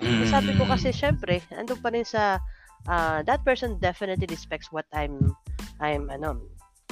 Mm. 0.00 0.24
Sabi 0.28 0.50
ko 0.56 0.64
kasi 0.64 0.90
syempre, 0.96 1.44
andun 1.52 1.80
pa 1.80 1.92
rin 1.92 2.04
sa 2.04 2.40
uh, 2.88 3.20
that 3.28 3.44
person 3.44 3.76
definitely 3.80 4.26
respects 4.28 4.72
what 4.72 4.88
I'm 4.96 5.36
I'm 5.80 6.08
ano 6.08 6.40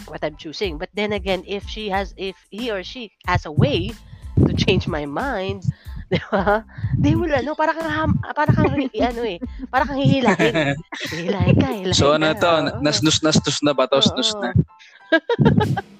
what 0.08 0.20
I'm 0.24 0.36
choosing. 0.36 0.76
But 0.76 0.92
then 0.92 1.12
again, 1.16 1.44
if 1.48 1.64
she 1.68 1.88
has 1.88 2.12
if 2.20 2.36
he 2.52 2.68
or 2.68 2.84
she 2.84 3.12
has 3.24 3.48
a 3.48 3.52
way 3.52 3.92
to 4.36 4.52
change 4.54 4.86
my 4.86 5.04
mind, 5.08 5.64
di 6.12 6.20
ba? 6.32 6.64
They 6.96 7.16
will 7.16 7.32
ano, 7.32 7.52
para 7.56 7.72
kang 7.76 7.88
ham- 7.88 8.20
para 8.32 8.52
kang 8.52 8.72
ano 9.12 9.22
eh, 9.24 9.38
para 9.68 9.84
kang 9.88 10.00
hihilahin. 10.00 10.54
Hihilahin 11.12 11.56
ka, 11.56 11.68
hihilahin 11.72 11.96
So 11.96 12.12
ano 12.16 12.32
ka. 12.32 12.40
to, 12.40 12.48
oo. 12.48 12.80
nasnus 12.84 13.20
nastus 13.24 13.60
na 13.64 13.72
ba 13.72 13.88
to? 13.88 14.00
Snus 14.00 14.32
Oo. 14.36 14.40
na. 14.44 14.50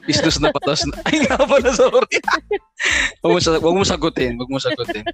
Istos 0.09 0.41
na 0.41 0.49
patos 0.49 0.89
na. 0.89 0.97
Ay 1.05 1.21
nga 1.21 1.37
pala, 1.37 1.69
sorry. 1.77 2.17
wag, 3.21 3.33
mo, 3.37 3.41
wag 3.45 3.77
mo 3.77 3.85
sagutin. 3.85 4.41
Wag 4.41 4.49
mo 4.49 4.57
sagutin. 4.57 5.05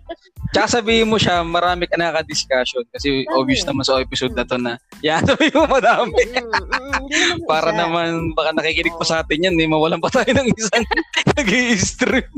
Tsaka 0.54 0.78
sabihin 0.78 1.10
mo 1.10 1.18
siya, 1.18 1.42
marami 1.42 1.90
ka 1.90 1.98
nakaka-discussion. 1.98 2.86
Kasi 2.94 3.26
Dami. 3.26 3.34
obvious 3.34 3.66
naman 3.66 3.82
sa 3.82 3.98
episode 3.98 4.38
na 4.38 4.46
to 4.46 4.54
na, 4.54 4.78
yan, 5.02 5.26
sabihin 5.30 5.58
mo 5.58 5.66
madami. 5.66 6.14
Mm, 6.14 6.46
mm, 6.46 6.66
mm, 6.70 6.94
hindi 7.10 7.42
Para 7.50 7.74
naman, 7.74 8.38
baka 8.38 8.54
nakikinig 8.54 8.94
pa 8.94 9.02
sa 9.02 9.26
atin 9.26 9.50
yan, 9.50 9.58
eh, 9.58 9.66
mawalan 9.66 9.98
pa 9.98 10.14
tayo 10.14 10.30
ng 10.30 10.46
isang 10.54 10.86
nag 11.34 11.50
stream 11.82 12.30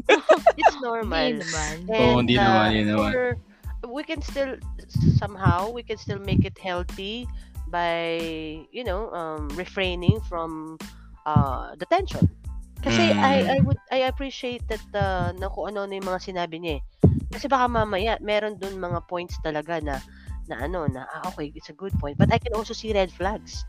It's 0.56 0.76
normal. 0.80 1.36
Hindi 1.36 1.44
naman. 1.44 1.74
Oo, 1.92 2.16
hindi 2.24 2.34
And, 2.40 2.44
naman, 2.48 2.64
uh, 2.64 2.72
hindi 2.72 2.84
naman. 2.88 3.12
for- 3.12 3.36
we 3.86 4.02
can 4.02 4.20
still 4.20 4.58
somehow 5.16 5.70
we 5.70 5.82
can 5.82 5.96
still 5.96 6.18
make 6.18 6.44
it 6.44 6.58
healthy 6.58 7.26
by 7.70 8.18
you 8.70 8.84
know 8.84 9.10
um, 9.14 9.48
refraining 9.54 10.20
from 10.28 10.78
uh, 11.26 11.74
the 11.76 11.86
tension. 11.90 12.30
Kasi 12.84 13.10
Mm. 13.10 13.18
I 13.18 13.42
I 13.48 13.58
would 13.66 13.80
I 13.90 14.06
appreciate 14.08 14.64
that 14.70 14.84
uh, 14.94 15.32
na 15.34 15.48
kung 15.50 15.74
ano 15.74 15.88
na 15.88 15.96
yung 15.98 16.08
mga 16.12 16.22
sinabi 16.22 16.56
niya. 16.62 16.74
eh. 16.80 16.82
Kasi 17.34 17.46
baka 17.50 17.66
mamaya 17.68 18.16
meron 18.22 18.56
dun 18.60 18.78
mga 18.78 19.04
points 19.10 19.36
talaga 19.42 19.80
na 19.82 20.00
na 20.46 20.62
ano 20.64 20.86
na 20.86 21.02
ah, 21.10 21.26
okay 21.34 21.50
it's 21.58 21.68
a 21.72 21.76
good 21.76 21.98
point 21.98 22.14
but 22.20 22.30
I 22.30 22.38
can 22.38 22.54
also 22.54 22.72
see 22.76 22.94
red 22.94 23.10
flags. 23.10 23.66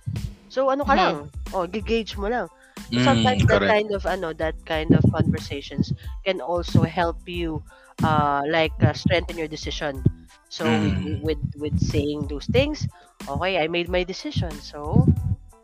So 0.48 0.70
ano 0.70 0.84
ka 0.88 0.94
Mhm. 0.94 0.98
lang? 0.98 1.32
Oh, 1.52 1.68
gauge 1.68 2.16
mo 2.20 2.28
lang. 2.32 2.48
So 2.94 3.00
Mm, 3.00 3.04
sometimes 3.04 3.44
that 3.52 3.60
correct. 3.60 3.68
kind 3.68 3.90
of 3.96 4.04
ano 4.08 4.32
that 4.40 4.56
kind 4.68 4.94
of 4.96 5.04
conversations 5.12 5.92
can 6.26 6.40
also 6.42 6.84
help 6.88 7.20
you 7.28 7.64
uh 8.04 8.42
like 8.48 8.76
uh, 8.84 8.94
strengthen 8.94 9.38
your 9.42 9.50
decision 9.50 10.06
so 10.50 10.78
Mm. 10.80 10.94
with, 10.96 10.96
with 11.26 11.42
with 11.58 11.76
saying 11.82 12.30
those 12.30 12.46
things 12.54 12.86
okay 13.28 13.58
i 13.58 13.66
made 13.68 13.90
my 13.90 14.06
decision 14.06 14.62
so 14.62 15.10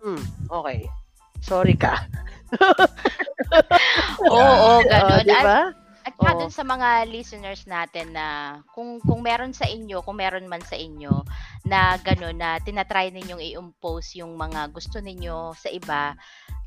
hmm, 0.04 0.26
okay 0.52 0.90
sorry 1.44 1.76
ka 1.76 2.08
Oo, 4.24 4.32
oo, 4.32 4.72
Oh, 4.80 4.80
ganun. 4.86 5.26
di 5.26 5.34
At, 5.34 5.46
ba? 5.46 5.60
at 6.04 6.16
Oo. 6.20 6.46
dun 6.46 6.52
sa 6.52 6.64
mga 6.68 7.08
listeners 7.08 7.64
natin 7.64 8.12
na 8.12 8.60
kung 8.76 9.00
kung 9.02 9.24
meron 9.24 9.56
sa 9.56 9.64
inyo, 9.66 10.04
kung 10.04 10.20
meron 10.20 10.46
man 10.52 10.62
sa 10.64 10.76
inyo 10.76 11.24
na 11.64 11.96
gano'n 12.00 12.36
na 12.36 12.60
tinatry 12.60 13.10
ninyong 13.10 13.40
i-impose 13.40 14.20
yung 14.20 14.36
mga 14.36 14.68
gusto 14.70 15.00
ninyo 15.00 15.56
sa 15.56 15.72
iba, 15.72 16.12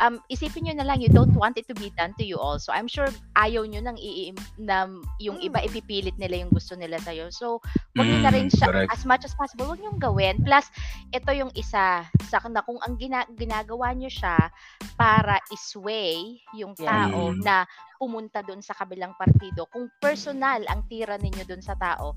um, 0.00 0.20
isipin 0.28 0.68
nyo 0.68 0.74
na 0.76 0.86
lang, 0.86 1.00
you 1.00 1.08
don't 1.08 1.32
want 1.32 1.56
it 1.56 1.64
to 1.68 1.74
be 1.74 1.88
done 1.96 2.12
to 2.16 2.24
you 2.24 2.36
also. 2.36 2.72
I'm 2.72 2.88
sure 2.88 3.08
ayaw 3.36 3.64
nyo 3.64 3.80
nang 3.80 3.96
i- 3.96 4.32
na 4.58 4.88
yung 5.18 5.40
iba 5.40 5.60
Mm. 5.60 5.66
ipipilit 5.68 6.16
nila 6.20 6.44
yung 6.44 6.52
gusto 6.52 6.76
nila 6.76 7.00
sa'yo. 7.00 7.32
So, 7.32 7.60
wag 7.96 8.06
nyo 8.06 8.20
na 8.20 8.32
Mm, 8.32 8.36
rin 8.36 8.48
siya, 8.52 8.66
correct. 8.68 8.92
as 8.92 9.02
much 9.04 9.24
as 9.24 9.32
possible, 9.34 9.68
wag 9.68 9.80
nyo 9.80 9.92
gawin. 9.96 10.40
Plus, 10.44 10.68
ito 11.10 11.30
yung 11.32 11.52
isa, 11.56 12.04
sa 12.28 12.38
na 12.46 12.62
kung 12.62 12.78
ang 12.84 12.94
gina, 12.96 13.24
ginagawa 13.34 13.96
nyo 13.96 14.08
siya 14.08 14.52
para 14.94 15.40
isway 15.48 16.38
yung 16.54 16.76
Yeah. 16.76 16.88
tao 17.08 17.32
Mm. 17.32 17.40
na 17.42 17.64
pumunta 17.96 18.44
doon 18.44 18.60
sa 18.60 18.76
kabilang 18.76 19.16
partido. 19.16 19.64
Kung 19.72 19.88
personal 19.96 20.60
ang 20.68 20.84
tira 20.84 21.16
ninyo 21.16 21.48
doon 21.48 21.64
sa 21.64 21.72
tao. 21.74 22.12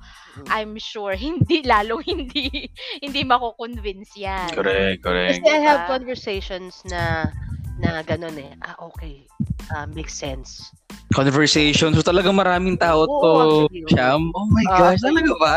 I'm 0.52 0.76
sure 0.76 1.16
hindi 1.20 1.64
lalong 1.64 2.04
hindi 2.04 2.68
hindi 3.00 3.22
mako-convince 3.24 4.12
yan. 4.20 4.52
Correct, 4.52 5.00
correct. 5.00 5.40
kasi 5.40 5.48
i 5.48 5.60
have 5.64 5.88
Diba? 5.88 5.92
conversations 5.96 6.84
na 6.84 7.32
na 7.80 8.04
ganun 8.04 8.36
eh 8.38 8.52
ah 8.62 8.76
okay 8.84 9.26
ah, 9.74 9.88
makes 9.90 10.14
sense 10.14 10.70
Conversation. 11.10 11.98
So 11.98 12.06
talagang 12.06 12.38
maraming 12.38 12.78
tao 12.78 13.10
Oo, 13.10 13.18
to, 13.18 13.30
actually. 13.66 13.82
Sham. 13.90 14.30
Oh 14.38 14.46
my 14.46 14.62
Ah, 14.70 14.94
gosh, 14.94 15.02
talaga 15.02 15.34
ba? 15.42 15.56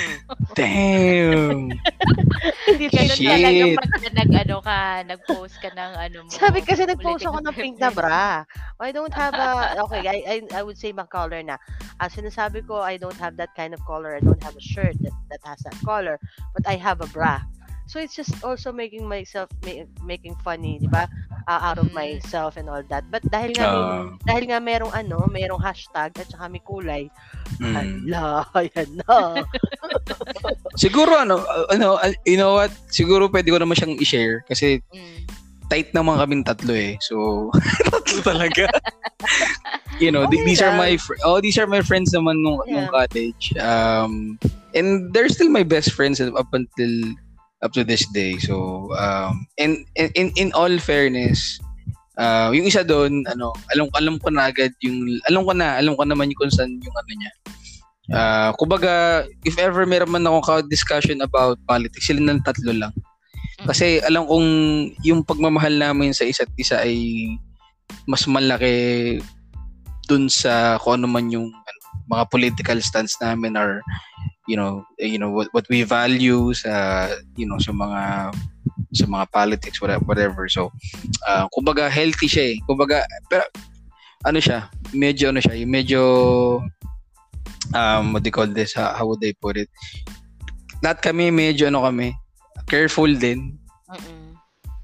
Damn. 0.56 1.76
hindi 2.64 2.86
Ganun 2.88 3.18
Shit. 3.20 3.28
talaga 3.28 3.64
pag 3.84 3.92
nag, 4.16 4.30
ano 4.32 4.56
ka, 4.64 4.76
nag-post 5.04 5.56
ka 5.60 5.68
ng 5.76 5.92
ano 6.08 6.18
mo. 6.24 6.30
Sabi 6.32 6.64
kasi 6.64 6.88
nag-post 6.88 7.28
ako 7.28 7.36
ng 7.44 7.56
pink 7.60 7.76
na 7.76 7.92
bra. 7.92 8.48
I 8.80 8.96
don't 8.96 9.12
have 9.12 9.36
a, 9.36 9.52
okay, 9.84 10.08
I, 10.08 10.18
I, 10.24 10.36
I 10.56 10.60
would 10.64 10.80
say 10.80 10.92
my 10.96 11.04
color 11.04 11.44
na. 11.44 11.60
Ah, 12.00 12.08
sinasabi 12.08 12.64
ko, 12.64 12.80
I 12.80 12.96
don't 12.96 13.16
have 13.20 13.36
that 13.36 13.52
kind 13.52 13.76
of 13.76 13.84
color. 13.84 14.16
I 14.16 14.24
don't 14.24 14.40
have 14.40 14.56
a 14.56 14.64
shirt 14.64 14.96
that, 15.04 15.12
that 15.28 15.42
has 15.44 15.60
that 15.68 15.76
color. 15.84 16.16
But 16.56 16.64
I 16.64 16.80
have 16.80 17.04
a 17.04 17.08
bra. 17.12 17.44
So 17.84 18.00
it's 18.00 18.16
just 18.16 18.32
also 18.40 18.72
making 18.72 19.04
myself, 19.04 19.52
ma- 19.60 19.84
making 20.00 20.40
funny, 20.40 20.80
di 20.80 20.88
ba? 20.88 21.04
Ah, 21.44 21.70
out 21.70 21.76
of 21.76 21.92
Mm. 21.92 21.96
myself 21.96 22.56
and 22.56 22.72
all 22.72 22.80
that. 22.88 23.04
But 23.12 23.20
dahil 23.28 23.52
nga, 23.52 23.66
may, 23.68 23.84
Ah. 23.84 24.04
dahil 24.24 24.44
nga 24.48 24.58
merong 24.58 24.92
ano, 24.92 25.28
merong 25.28 25.60
hashtag 25.60 26.16
at 26.16 26.24
saka 26.24 26.48
may 26.48 26.64
kulay. 26.64 27.12
Mm. 27.60 27.76
Ala, 28.08 28.24
ayan 28.56 28.90
na. 29.04 29.44
Siguro 30.80 31.14
ano, 31.14 31.44
uh, 31.44 31.68
ano, 31.68 32.00
uh, 32.00 32.12
you 32.24 32.36
know 32.36 32.56
what? 32.56 32.72
Siguro 32.88 33.28
pwede 33.28 33.52
ko 33.52 33.60
naman 33.60 33.76
siyang 33.76 34.00
i-share 34.00 34.40
kasi 34.48 34.80
Mm. 34.90 35.20
tight 35.68 35.92
naman 35.92 36.16
kaming 36.16 36.44
tatlo 36.44 36.72
eh. 36.72 36.96
So, 37.00 37.48
tatlo 37.92 38.18
talaga. 38.24 38.64
you 40.00 40.10
know, 40.10 40.26
th- 40.26 40.40
Okay 40.40 40.48
these 40.48 40.60
are 40.60 40.74
my 40.74 40.96
fr- 40.96 41.20
oh, 41.22 41.38
these 41.40 41.56
are 41.56 41.68
my 41.68 41.80
friends 41.80 42.10
naman 42.12 42.40
nung, 42.40 42.58
nung 42.66 42.88
Yeah. 42.88 42.92
college. 42.92 43.44
Um 43.60 44.40
and 44.74 45.14
they're 45.14 45.30
still 45.30 45.48
my 45.48 45.62
best 45.62 45.94
friends 45.94 46.18
up 46.18 46.50
until 46.50 46.92
up 47.64 47.72
to 47.72 47.82
this 47.82 48.04
day. 48.12 48.36
So, 48.36 48.86
um 48.94 49.48
and 49.56 49.88
in 49.96 50.12
in, 50.12 50.28
in 50.36 50.48
all 50.52 50.76
fairness, 50.76 51.58
uh, 52.20 52.52
yung 52.52 52.68
isa 52.68 52.84
doon, 52.84 53.24
ano, 53.26 53.56
alam 53.72 53.88
alam 53.96 54.14
ko 54.20 54.28
na 54.28 54.52
agad 54.52 54.70
yung 54.84 55.18
alam 55.26 55.42
ko 55.42 55.52
na, 55.56 55.80
alam 55.80 55.96
ko 55.96 56.04
naman 56.04 56.30
yung 56.30 56.38
kung 56.38 56.52
saan 56.52 56.76
yung 56.78 56.96
ano 56.96 57.12
niya. 57.16 57.32
Uh, 58.04 58.50
kumbaga, 58.60 59.24
if 59.48 59.56
ever 59.56 59.88
meron 59.88 60.12
man 60.12 60.28
akong 60.28 60.44
ka-discussion 60.44 61.24
about 61.24 61.56
politics, 61.64 62.04
sila 62.04 62.20
ng 62.20 62.44
tatlo 62.44 62.76
lang. 62.76 62.92
Kasi 63.64 64.04
alam 64.04 64.28
kong 64.28 64.48
yung 65.00 65.24
pagmamahal 65.24 65.72
namin 65.72 66.12
sa 66.12 66.28
isa't 66.28 66.52
isa 66.60 66.84
ay 66.84 67.32
mas 68.04 68.28
malaki 68.28 69.16
dun 70.04 70.28
sa 70.28 70.76
kung 70.84 71.00
ano 71.00 71.08
man 71.08 71.32
yung 71.32 71.48
ano, 71.48 71.78
mga 72.12 72.24
political 72.28 72.78
stance 72.84 73.16
namin 73.24 73.56
or 73.56 73.80
you 74.46 74.56
know 74.56 74.84
you 75.00 75.16
know 75.16 75.30
what, 75.30 75.48
what 75.52 75.64
we 75.72 75.82
value 75.82 76.52
sa 76.52 77.08
you 77.36 77.48
know 77.48 77.56
sa 77.58 77.72
mga 77.72 78.32
sa 78.94 79.06
mga 79.06 79.26
politics 79.32 79.80
whatever, 79.80 80.04
whatever. 80.04 80.44
so 80.48 80.70
uh, 81.28 81.48
kumbaga 81.52 81.88
healthy 81.88 82.28
siya 82.28 82.44
eh 82.54 82.56
kumbaga 82.68 83.04
pero 83.28 83.44
ano 84.24 84.40
siya 84.40 84.68
medyo 84.92 85.32
ano 85.32 85.40
siya 85.40 85.56
yung 85.56 85.72
medyo 85.72 86.00
um 87.72 88.12
what 88.12 88.22
do 88.24 88.28
you 88.28 88.34
call 88.34 88.48
this 88.48 88.72
how, 88.76 88.92
how 88.92 89.04
would 89.08 89.20
I 89.24 89.32
put 89.36 89.56
it 89.56 89.68
lahat 90.84 91.00
kami 91.00 91.32
medyo 91.32 91.68
ano 91.72 91.84
kami 91.84 92.12
careful 92.68 93.08
din 93.08 93.56
Mm-mm. 93.88 94.36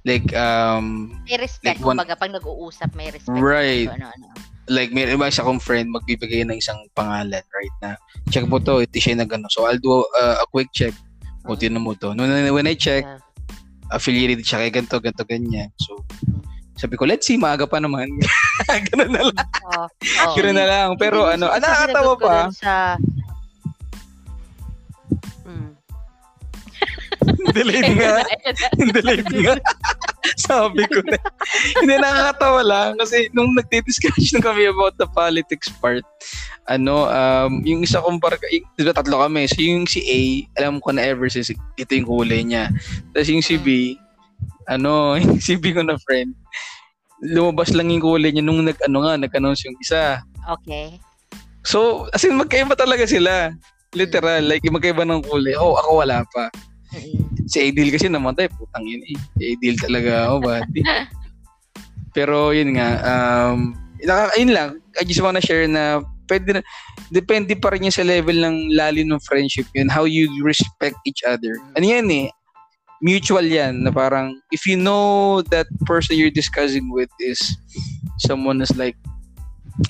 like 0.05 0.33
um 0.37 1.13
May 1.29 1.41
respect. 1.41 1.81
Like 1.81 1.85
one- 1.85 1.97
kumbaga, 1.97 2.17
pag 2.17 2.33
nag-uusap, 2.33 2.93
may 2.97 3.09
respect. 3.13 3.37
Right. 3.37 3.89
Ano, 3.89 4.09
ano. 4.13 4.29
Like 4.71 4.95
may 4.95 5.05
iba 5.05 5.27
isa 5.27 5.43
kong 5.43 5.59
friend 5.59 5.91
magbibigay 5.91 6.47
ng 6.47 6.55
isang 6.55 6.79
pangalan 6.95 7.43
right 7.43 7.77
na 7.83 7.99
check 8.31 8.47
mo 8.47 8.62
to 8.62 8.79
ito 8.79 9.03
siya 9.03 9.18
na 9.18 9.27
gano'n 9.27 9.51
so 9.51 9.66
I'll 9.66 9.83
do 9.83 10.07
uh, 10.14 10.39
a 10.41 10.47
quick 10.47 10.71
check. 10.71 10.95
O 11.49 11.59
tinan 11.59 11.83
mo 11.83 11.99
to. 11.99 12.14
When, 12.14 12.31
when 12.55 12.71
I 12.71 12.79
check 12.79 13.03
Yeah. 13.03 13.18
affiliated 13.91 14.47
siya 14.47 14.62
kay 14.62 14.71
ganito 14.71 15.03
ganito 15.03 15.27
ganyan. 15.27 15.75
So 15.83 15.99
sabi 16.79 16.95
ko 16.95 17.05
let's 17.05 17.27
see 17.27 17.35
maaga 17.37 17.66
pa 17.66 17.83
naman. 17.83 18.07
Ganun 18.93 19.11
na 19.11 19.21
lang. 19.27 19.37
Oo. 19.66 19.87
Oo. 19.91 20.35
ganun 20.39 20.57
na 20.57 20.66
lang. 20.68 20.89
Pero 20.95 21.27
Hindi, 21.27 21.43
ano 21.43 21.45
ah, 21.51 21.59
nakakatawa 21.59 22.12
pa. 22.16 22.37
Sa... 22.55 22.75
Mm. 25.43 25.71
delayed 27.51 27.91
nga. 27.99 28.14
Delayed 28.95 29.27
nga 29.27 29.55
sabi 30.49 30.85
ko 30.87 31.01
na. 31.05 31.18
Hindi 31.81 31.95
nakakatawa 31.97 32.61
lang 32.64 32.91
kasi 33.01 33.33
nung 33.33 33.53
nagdi-discussion 33.57 34.45
kami 34.45 34.68
about 34.68 34.97
the 35.01 35.09
politics 35.16 35.73
part 35.81 36.05
ano 36.71 37.11
um 37.11 37.64
yung 37.66 37.83
isa 37.83 37.99
kong 37.99 38.23
parka 38.23 38.47
yung, 38.53 38.66
di 38.79 38.87
ba 38.87 38.95
tatlo 38.95 39.25
kami. 39.27 39.49
So 39.51 39.59
yung 39.59 39.89
si 39.89 40.01
A 40.07 40.18
alam 40.62 40.79
ko 40.79 40.95
na 40.95 41.03
ever 41.03 41.27
since 41.27 41.51
ito 41.51 41.93
yung 41.93 42.09
kulay 42.09 42.41
niya. 42.45 42.71
Tapos 43.11 43.29
yung 43.33 43.45
si 43.45 43.57
B 43.59 43.97
ano 44.71 45.16
yung 45.18 45.41
si 45.47 45.59
B 45.59 45.75
ko 45.75 45.83
na 45.83 45.99
friend. 46.05 46.37
Lumabas 47.21 47.75
lang 47.75 47.91
yung 47.93 48.05
kulay 48.05 48.31
niya 48.31 48.45
nung 48.45 48.64
nag 48.64 48.79
ano 48.87 49.05
nga 49.05 49.18
nag-announce 49.18 49.66
yung 49.66 49.79
isa. 49.83 50.23
Okay. 50.49 50.97
so 51.61 52.09
as 52.16 52.25
in 52.25 52.39
magkaiba 52.39 52.73
talaga 52.79 53.05
sila. 53.05 53.53
Literal 53.91 54.47
like 54.47 54.62
magkaiba 54.64 55.03
ng 55.03 55.27
kulay 55.27 55.59
oh 55.59 55.75
ako 55.75 56.07
wala 56.07 56.23
pa. 56.31 56.49
si 57.51 57.59
Adil 57.70 57.91
kasi 57.95 58.11
namatay, 58.11 58.51
putang 58.53 58.86
yun 58.86 59.03
eh. 59.07 59.16
Si 59.38 59.43
Adil 59.55 59.74
talaga, 59.78 60.30
oh, 60.30 60.43
buddy. 60.43 60.82
Pero 62.16 62.51
yun 62.51 62.74
nga, 62.74 62.88
um, 63.07 63.74
naka, 64.03 64.34
yun 64.34 64.51
lang, 64.51 64.70
I 64.99 65.07
just 65.07 65.22
wanna 65.22 65.43
share 65.43 65.66
na 65.70 66.03
pwede 66.26 66.59
na, 66.59 66.62
depende 67.11 67.59
pa 67.59 67.74
rin 67.74 67.86
yun 67.86 67.95
sa 67.95 68.07
level 68.07 68.38
ng 68.38 68.74
lalim 68.74 69.11
ng 69.11 69.22
friendship 69.22 69.66
yun, 69.74 69.91
how 69.91 70.07
you 70.07 70.30
respect 70.47 70.95
each 71.03 71.22
other. 71.26 71.59
Ano 71.74 71.86
yan 71.86 72.07
eh, 72.11 72.30
mutual 73.03 73.47
yan, 73.47 73.82
na 73.82 73.91
parang, 73.91 74.38
if 74.55 74.66
you 74.66 74.78
know 74.78 75.43
that 75.51 75.66
person 75.86 76.14
you're 76.14 76.34
discussing 76.34 76.91
with 76.95 77.11
is 77.18 77.38
someone 78.22 78.62
is 78.62 78.70
like, 78.78 78.95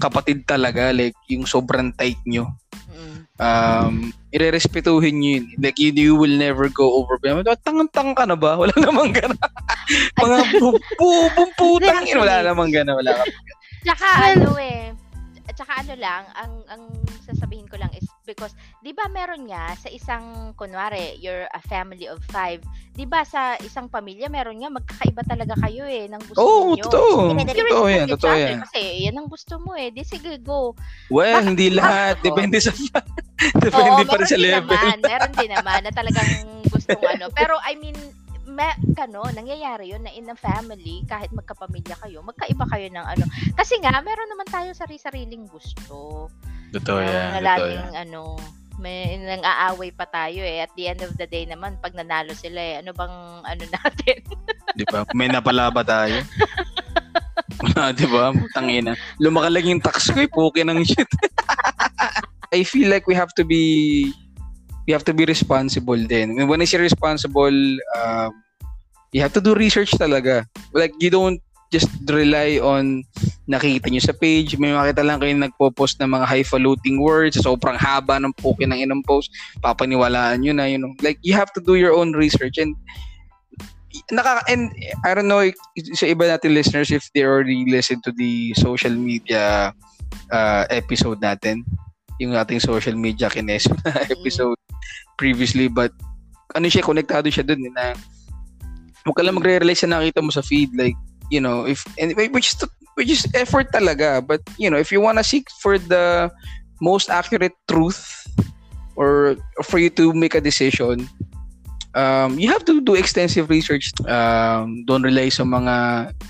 kapatid 0.01 0.47
talaga, 0.49 0.97
like, 0.97 1.17
yung 1.29 1.45
sobrang 1.45 1.93
tight 1.97 2.21
nyo, 2.25 2.49
Mm-mm. 2.89 3.27
um, 3.43 4.15
irerespetuhin 4.31 5.15
nyo 5.19 5.31
yun. 5.39 5.45
Like, 5.59 5.79
you, 5.79 5.91
you 5.95 6.15
will 6.15 6.33
never 6.35 6.71
go 6.71 6.99
over. 6.99 7.19
Tangang-tanga 7.63 8.15
ka 8.15 8.25
na 8.27 8.37
ba? 8.39 8.59
Wala 8.59 8.75
namang 8.79 9.15
gana. 9.15 9.39
Mga 10.23 10.39
bubong-putang 10.99 12.07
yun. 12.07 12.23
Wala 12.23 12.47
namang 12.47 12.71
gana. 12.71 12.95
Wala 12.95 13.11
ka. 13.15 13.25
Tsaka 13.81 14.09
ano 14.37 14.61
eh, 14.61 14.93
at 15.49 15.55
saka 15.57 15.73
ano 15.81 15.95
lang, 15.97 16.23
ang 16.37 16.53
ang 16.69 16.83
sasabihin 17.25 17.65
ko 17.65 17.81
lang 17.81 17.89
is 17.97 18.07
because 18.31 18.55
'di 18.87 18.95
ba 18.95 19.11
meron 19.11 19.51
nga 19.51 19.75
sa 19.75 19.91
isang 19.91 20.55
kunwari, 20.55 21.19
you're 21.19 21.51
a 21.51 21.63
family 21.67 22.07
of 22.07 22.23
five, 22.31 22.63
'di 22.95 23.03
ba 23.11 23.27
sa 23.27 23.59
isang 23.59 23.91
pamilya 23.91 24.31
meron 24.31 24.63
nga 24.63 24.71
magkakaiba 24.71 25.27
talaga 25.27 25.59
kayo 25.59 25.83
eh 25.91 26.07
ng 26.07 26.23
gusto 26.31 26.47
Oo, 26.47 26.79
niyo. 26.79 26.87
totoo. 26.87 27.35
You 27.35 27.51
Totoo 27.51 27.87
yan, 27.91 28.07
totoo 28.07 28.37
yan. 28.39 28.59
Kasi 28.63 28.81
yan 29.09 29.17
ang 29.19 29.27
gusto 29.27 29.59
mo 29.59 29.75
eh. 29.75 29.91
Di 29.91 30.07
sige, 30.07 30.39
go. 30.39 30.79
Well, 31.11 31.43
Bakit- 31.43 31.49
hindi 31.51 31.67
lahat. 31.75 32.15
Depende 32.27 32.63
sa 32.63 32.71
Oo, 32.71 33.59
depende 33.65 34.03
pa 34.07 34.15
rin 34.21 34.29
sa 34.29 34.39
level. 34.39 34.77
Naman, 34.77 34.97
meron 35.03 35.33
din 35.35 35.51
naman 35.51 35.81
na 35.83 35.93
talagang 35.93 36.31
gustong 36.69 37.03
ano. 37.03 37.33
Pero 37.33 37.57
I 37.65 37.75
mean, 37.81 37.97
me, 38.61 38.69
kano, 38.93 39.25
nangyayari 39.33 39.97
yun 39.97 40.05
na 40.05 40.13
in 40.13 40.29
a 40.29 40.37
family, 40.37 41.01
kahit 41.09 41.33
magkapamilya 41.33 41.97
kayo, 42.05 42.21
magkaiba 42.21 42.69
kayo 42.69 42.93
ng 42.93 43.07
ano. 43.17 43.25
Kasi 43.57 43.81
nga, 43.81 43.97
meron 44.05 44.29
naman 44.29 44.49
tayo 44.53 44.69
sarili-sariling 44.77 45.49
gusto. 45.49 46.29
Totoo 46.77 47.01
yan. 47.01 47.41
na 47.41 47.57
laging 47.57 47.97
ano, 47.97 48.37
may 48.81 49.17
nang 49.21 49.45
aaway 49.45 49.93
pa 49.93 50.05
tayo 50.09 50.45
eh. 50.45 50.65
At 50.65 50.73
the 50.77 50.93
end 50.93 51.01
of 51.01 51.17
the 51.17 51.25
day 51.25 51.49
naman, 51.49 51.81
pag 51.81 51.97
nanalo 51.97 52.37
sila 52.37 52.61
eh, 52.61 52.75
ano 52.85 52.93
bang 52.93 53.17
ano 53.45 53.63
natin? 53.81 54.19
Di 54.77 54.85
ba? 54.89 55.09
May 55.17 55.33
napala 55.33 55.73
ba 55.73 55.81
tayo? 55.81 56.21
Ah, 57.77 57.93
di 57.93 58.09
ba? 58.09 58.33
Tangina. 58.57 58.97
Lumakalag 59.21 59.69
yung 59.69 59.85
tax 59.85 60.09
ko 60.09 60.25
eh. 60.25 60.31
Puki 60.33 60.65
ng 60.65 60.81
shit. 60.81 61.09
I 62.57 62.65
feel 62.65 62.89
like 62.89 63.05
we 63.05 63.13
have 63.13 63.31
to 63.37 63.45
be 63.45 64.09
we 64.89 64.97
have 64.97 65.05
to 65.05 65.13
be 65.13 65.29
responsible 65.29 66.01
din. 66.01 66.35
When 66.49 66.65
I 66.65 66.67
say 66.67 66.81
responsible, 66.81 67.55
um, 68.01 68.33
you 69.13 69.21
have 69.21 69.35
to 69.35 69.43
do 69.43 69.55
research 69.55 69.91
talaga. 69.99 70.47
Like, 70.73 70.95
you 71.03 71.11
don't 71.11 71.43
just 71.71 71.91
rely 72.11 72.59
on 72.59 73.07
nakita 73.47 73.91
nyo 73.91 74.03
sa 74.03 74.15
page. 74.15 74.59
May 74.59 74.75
makita 74.75 75.07
lang 75.07 75.23
kayo 75.23 75.35
nagpo-post 75.35 76.03
ng 76.03 76.11
mga 76.11 76.27
highfalutin 76.27 76.99
words, 76.99 77.39
sobrang 77.39 77.79
haba 77.79 78.19
ng 78.19 78.35
puki 78.39 78.67
ng 78.67 78.79
inang 78.79 79.07
post, 79.07 79.31
papaniwalaan 79.63 80.43
nyo 80.43 80.53
na, 80.55 80.67
you 80.67 80.79
know. 80.79 80.95
Like, 81.03 81.19
you 81.23 81.35
have 81.35 81.51
to 81.55 81.63
do 81.63 81.75
your 81.79 81.95
own 81.95 82.15
research 82.15 82.59
and 82.59 82.75
nakaka 84.11 84.43
and 84.47 84.71
I 85.03 85.15
don't 85.15 85.27
know 85.27 85.43
sa 85.99 86.07
iba 86.07 86.31
natin 86.31 86.55
listeners 86.55 86.95
if 86.95 87.11
they 87.15 87.27
already 87.27 87.67
listened 87.67 88.07
to 88.07 88.15
the 88.15 88.55
social 88.55 88.95
media 88.95 89.75
uh, 90.31 90.65
episode 90.71 91.19
natin 91.19 91.67
yung 92.23 92.39
ating 92.39 92.63
social 92.63 92.95
media 92.95 93.27
kines 93.27 93.67
episode 94.15 94.59
previously 95.19 95.67
but 95.67 95.91
ano 96.55 96.71
siya 96.71 96.87
konektado 96.87 97.31
siya 97.31 97.47
dun 97.47 97.67
eh, 97.67 97.73
na 97.75 97.95
huwag 99.05 99.17
ka 99.17 99.23
lang 99.25 99.37
magre-rely 99.37 99.77
sa 99.77 99.89
nakita 99.89 100.21
mo 100.21 100.31
sa 100.31 100.45
feed 100.45 100.71
like 100.77 100.97
you 101.33 101.41
know 101.41 101.65
if 101.65 101.85
and 101.97 102.13
which 102.35 102.53
is 102.53 102.57
which 102.99 103.11
is 103.11 103.25
effort 103.33 103.71
talaga 103.73 104.21
but 104.21 104.41
you 104.61 104.69
know 104.69 104.79
if 104.79 104.93
you 104.93 105.01
wanna 105.01 105.25
seek 105.25 105.47
for 105.63 105.79
the 105.79 106.29
most 106.81 107.09
accurate 107.09 107.55
truth 107.69 108.27
or 108.97 109.37
for 109.65 109.79
you 109.81 109.89
to 109.89 110.13
make 110.13 110.35
a 110.37 110.43
decision 110.43 111.09
um, 111.95 112.39
you 112.39 112.51
have 112.51 112.65
to 112.67 112.81
do 112.81 112.95
extensive 112.95 113.51
research. 113.51 113.91
Um, 114.07 114.85
don't 114.87 115.03
rely 115.03 115.29
sa 115.31 115.43
mga 115.43 115.75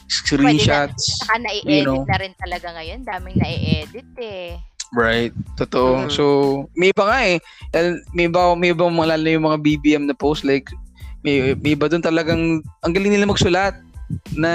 screenshots. 0.08 1.20
Saka 1.20 1.38
nai-edit 1.40 1.68
You 1.68 1.84
know. 1.84 2.04
na 2.08 2.16
rin 2.16 2.34
talaga 2.40 2.72
ngayon. 2.76 3.04
Daming 3.04 3.36
nai-edit 3.36 4.08
eh. 4.20 4.56
Right. 4.90 5.30
Totoo. 5.54 6.06
Mhm. 6.06 6.10
So, 6.10 6.24
may 6.74 6.90
iba 6.90 7.04
nga 7.06 7.20
eh. 7.22 7.38
May 8.16 8.26
iba, 8.26 8.58
may 8.58 8.74
iba 8.74 8.90
na 8.90 9.30
yung 9.30 9.46
mga 9.46 9.58
BBM 9.62 10.04
na 10.10 10.16
post. 10.16 10.42
Like, 10.42 10.66
may, 11.20 11.54
may 11.56 11.72
iba 11.76 11.86
doon 11.88 12.04
talagang, 12.04 12.64
ang 12.80 12.92
galing 12.92 13.12
nila 13.12 13.28
magsulat 13.28 13.76
na 14.34 14.52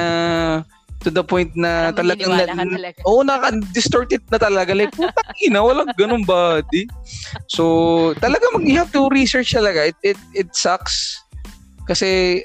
to 1.03 1.13
the 1.13 1.21
point 1.21 1.53
na 1.53 1.93
Parang 1.93 2.01
talagang 2.01 2.31
na, 2.33 2.45
talaga. 2.49 2.99
Oo, 3.05 3.21
naka-distorted 3.21 4.25
na 4.33 4.39
talaga. 4.41 4.73
Like, 4.73 4.89
putang 4.97 5.37
ina, 5.45 5.61
walang 5.61 5.93
ganun 5.93 6.25
ba, 6.25 6.65
di? 6.73 6.89
So, 7.45 8.17
talaga 8.17 8.49
mag, 8.49 8.65
you 8.65 8.73
have 8.79 8.89
to 8.89 9.05
research 9.13 9.53
talaga. 9.53 9.93
It, 9.93 9.97
it, 10.01 10.19
it 10.33 10.49
sucks. 10.57 11.21
Kasi, 11.85 12.41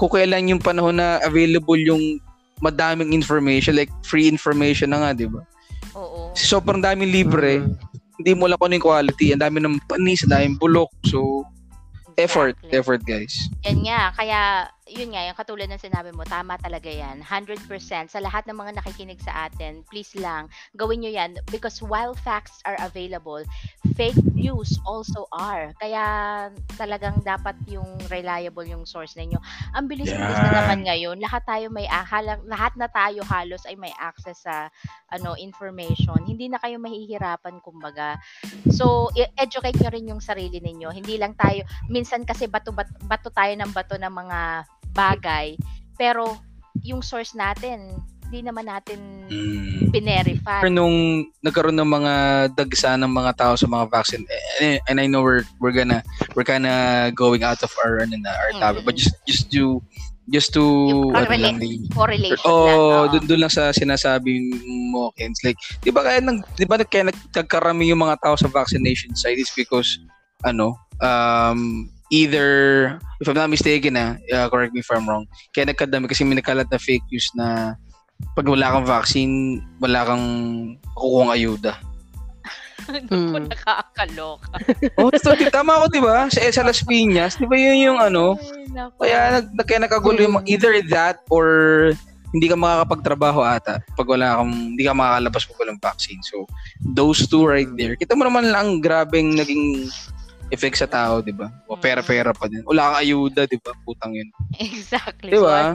kung 0.00 0.08
kailan 0.08 0.48
yung 0.48 0.62
panahon 0.64 0.96
na 0.96 1.20
available 1.20 1.76
yung 1.76 2.16
madaming 2.64 3.12
information, 3.12 3.76
like 3.76 3.92
free 4.08 4.24
information 4.24 4.96
na 4.96 5.04
nga, 5.04 5.10
di 5.12 5.28
ba? 5.28 5.44
Oo. 5.92 6.32
Sobrang 6.32 6.80
daming 6.80 7.12
libre, 7.12 7.60
Mm. 7.60 7.76
hindi 8.20 8.32
mo 8.36 8.48
lang 8.48 8.56
kung 8.56 8.72
ano 8.72 8.76
yung 8.80 8.88
quality. 8.88 9.32
Ang 9.32 9.42
dami 9.44 9.58
ng 9.60 9.76
panis, 9.84 10.24
ang 10.24 10.32
daming 10.32 10.56
bulok. 10.56 10.88
So, 11.08 11.44
effort. 12.20 12.56
Exactly. 12.60 12.78
Effort, 12.78 13.00
guys. 13.06 13.34
Yan 13.64 13.78
nga, 13.84 14.00
kaya 14.16 14.40
yun 14.90 15.14
nga, 15.14 15.22
yung 15.22 15.38
katulad 15.38 15.70
ng 15.70 15.78
sinabi 15.78 16.10
mo, 16.10 16.26
tama 16.26 16.58
talaga 16.58 16.90
yan. 16.90 17.22
100% 17.22 17.62
sa 18.10 18.18
lahat 18.18 18.44
ng 18.50 18.58
mga 18.58 18.82
nakikinig 18.82 19.22
sa 19.22 19.46
atin, 19.46 19.86
please 19.86 20.10
lang, 20.18 20.50
gawin 20.74 21.06
nyo 21.06 21.10
yan 21.14 21.38
because 21.54 21.78
while 21.78 22.12
facts 22.12 22.58
are 22.66 22.76
available, 22.82 23.40
fake 23.94 24.18
news 24.34 24.74
also 24.82 25.30
are. 25.30 25.70
Kaya 25.78 26.02
talagang 26.74 27.22
dapat 27.22 27.54
yung 27.70 27.86
reliable 28.10 28.66
yung 28.66 28.82
source 28.82 29.14
ninyo. 29.14 29.38
Ang 29.78 29.86
bilis-bilis 29.86 30.38
na 30.42 30.50
Yan. 30.50 30.56
naman 30.58 30.80
ngayon, 30.84 31.16
lahat 31.22 31.42
tayo 31.46 31.70
may 31.70 31.86
halang, 31.86 32.42
lahat 32.50 32.74
na 32.74 32.90
tayo 32.90 33.22
halos 33.22 33.62
ay 33.70 33.78
may 33.78 33.94
access 33.96 34.42
sa 34.42 34.66
ano 35.14 35.38
information. 35.38 36.18
Hindi 36.26 36.50
na 36.50 36.58
kayo 36.58 36.82
mahihirapan 36.82 37.62
kumbaga. 37.62 38.18
So, 38.74 39.10
i- 39.14 39.30
educate 39.38 39.78
nyo 39.78 39.90
rin 39.92 40.10
yung 40.10 40.22
sarili 40.22 40.58
ninyo. 40.58 40.90
Hindi 40.90 41.14
lang 41.20 41.38
tayo, 41.38 41.62
minsan 41.86 42.26
kasi 42.26 42.50
bato, 42.50 42.74
bato, 42.74 42.90
bato 43.06 43.28
tayo 43.30 43.52
ng 43.54 43.70
bato 43.70 43.94
ng 43.94 44.10
mga 44.10 44.38
bagay, 44.92 45.54
pero 45.94 46.36
yung 46.82 47.00
source 47.00 47.32
natin, 47.32 47.98
hindi 48.30 48.46
naman 48.46 48.70
natin 48.70 49.26
Mm. 49.26 49.90
binerify. 49.90 50.62
nung 50.70 51.26
nagkaroon 51.42 51.74
ng 51.74 51.90
mga 51.90 52.12
dagsa 52.54 52.94
ng 52.94 53.10
mga 53.10 53.34
tao 53.34 53.54
sa 53.58 53.66
mga 53.66 53.90
vaccine 53.90 54.22
and, 54.62 54.78
and 54.86 54.96
I 55.02 55.10
know 55.10 55.18
we're 55.18 55.42
we're 55.58 55.74
gonna 55.74 55.98
we're 56.38 56.46
kinda 56.46 57.10
going 57.10 57.42
out 57.42 57.58
of 57.66 57.74
our 57.82 57.98
ano 57.98 58.14
na 58.14 58.30
our 58.30 58.54
topic 58.54 58.86
but 58.86 58.94
just 58.94 59.18
just 59.26 59.50
to 59.50 59.82
just 60.30 60.54
to 60.54 60.62
Yung 60.62 61.10
ano 61.10 61.26
lang, 61.26 61.58
the- 61.58 61.90
Correlation 61.90 62.38
lang. 62.38 62.46
Oh, 62.46 63.10
doon 63.10 63.26
doon 63.26 63.40
lang 63.42 63.50
sa 63.50 63.74
sinasabi 63.74 64.38
mo, 64.94 65.10
Kens. 65.18 65.42
Like, 65.42 65.58
'di 65.82 65.90
ba 65.90 66.06
kaya 66.06 66.22
nang 66.22 66.38
'di 66.54 66.70
ba 66.70 66.78
kaya 66.78 67.10
nag- 67.10 67.34
nagkarami 67.34 67.90
yung 67.90 67.98
mga 67.98 68.22
tao 68.22 68.38
sa 68.38 68.46
vaccination 68.46 69.10
site 69.18 69.42
is 69.42 69.50
because 69.58 69.98
ano, 70.46 70.78
um 71.02 71.90
either 72.10 72.48
if 73.22 73.26
I'm 73.30 73.38
not 73.38 73.48
mistaken 73.50 73.94
ah, 73.96 74.18
uh, 74.34 74.46
correct 74.50 74.74
me 74.74 74.82
if 74.82 74.90
I'm 74.90 75.06
wrong. 75.06 75.24
Kaya 75.54 75.70
nagkadami 75.70 76.10
kasi 76.10 76.26
may 76.26 76.36
nagkalat 76.36 76.66
na 76.68 76.78
fake 76.78 77.06
news 77.10 77.30
na 77.38 77.78
pag 78.36 78.44
wala 78.44 78.74
kang 78.76 78.84
vaccine, 78.86 79.64
wala 79.80 80.04
kang 80.04 80.24
makukuha 80.92 81.32
ayuda. 81.38 81.72
Naku, 82.90 83.12
Mm. 83.12 83.46
nakakaloka. 83.52 84.50
Oh, 84.98 85.12
so, 85.20 85.36
tama 85.52 85.78
ako, 85.78 85.86
'di 85.92 86.00
ba? 86.02 86.26
Sa, 86.32 86.42
sa 86.50 86.66
Las 86.66 86.82
Piñas, 86.82 87.38
'di 87.38 87.46
ba 87.46 87.54
'yun 87.54 87.92
yung 87.92 87.98
ano? 88.02 88.34
Ay, 88.40 88.66
naku. 88.72 88.96
Kaya 89.06 89.18
nag, 89.38 89.46
kaya 89.68 89.78
nakagulo 89.84 90.18
yung 90.18 90.36
Mm. 90.42 90.48
either 90.48 90.74
that 90.90 91.22
or 91.30 91.46
hindi 92.30 92.46
ka 92.46 92.54
makakapagtrabaho 92.54 93.42
ata 93.42 93.82
pag 93.98 94.06
wala 94.06 94.38
kang 94.38 94.74
hindi 94.74 94.86
ka 94.86 94.94
makakalabas 94.94 95.42
pag 95.50 95.60
walang 95.60 95.82
vaccine. 95.82 96.22
So 96.22 96.46
those 96.82 97.26
two 97.26 97.42
right 97.46 97.68
there. 97.74 97.94
Kita 97.98 98.14
mo 98.14 98.22
naman 98.26 98.50
lang 98.50 98.58
ang 98.58 98.72
grabeng 98.78 99.34
naging 99.34 99.90
effect 100.50 100.76
sa 100.78 100.90
tao, 100.90 101.22
'di 101.22 101.32
ba? 101.34 101.48
O 101.70 101.74
Mm. 101.78 101.82
pera-pera 101.82 102.30
pa 102.34 102.46
din. 102.50 102.62
Wala 102.66 102.90
kang 102.92 103.00
ayuda, 103.06 103.46
'di 103.46 103.58
ba? 103.62 103.72
Putang 103.86 104.12
'yun. 104.14 104.28
Exactly. 104.58 105.30
'Di 105.32 105.38
So, 105.40 105.46
ba? 105.46 105.70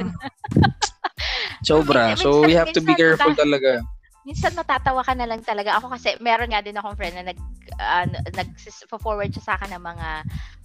Sobra. 1.66 2.14
So 2.16 2.46
you 2.46 2.56
have 2.60 2.72
to 2.76 2.82
be 2.84 2.94
careful 2.94 3.34
talaga. 3.34 3.82
minsan 4.26 4.58
matatawa 4.58 5.06
ka 5.06 5.14
na 5.14 5.30
lang 5.30 5.46
talaga. 5.46 5.78
Ako 5.78 5.94
kasi 5.94 6.18
meron 6.18 6.50
nga 6.50 6.58
din 6.66 6.74
akong 6.74 6.98
friend 6.98 7.14
na 7.14 7.30
nag 7.30 7.38
uh, 7.78 8.06
nag 8.10 8.50
forward 8.98 9.30
siya 9.30 9.46
sa 9.46 9.54
akin 9.62 9.78
ng 9.78 9.84
mga 9.86 10.10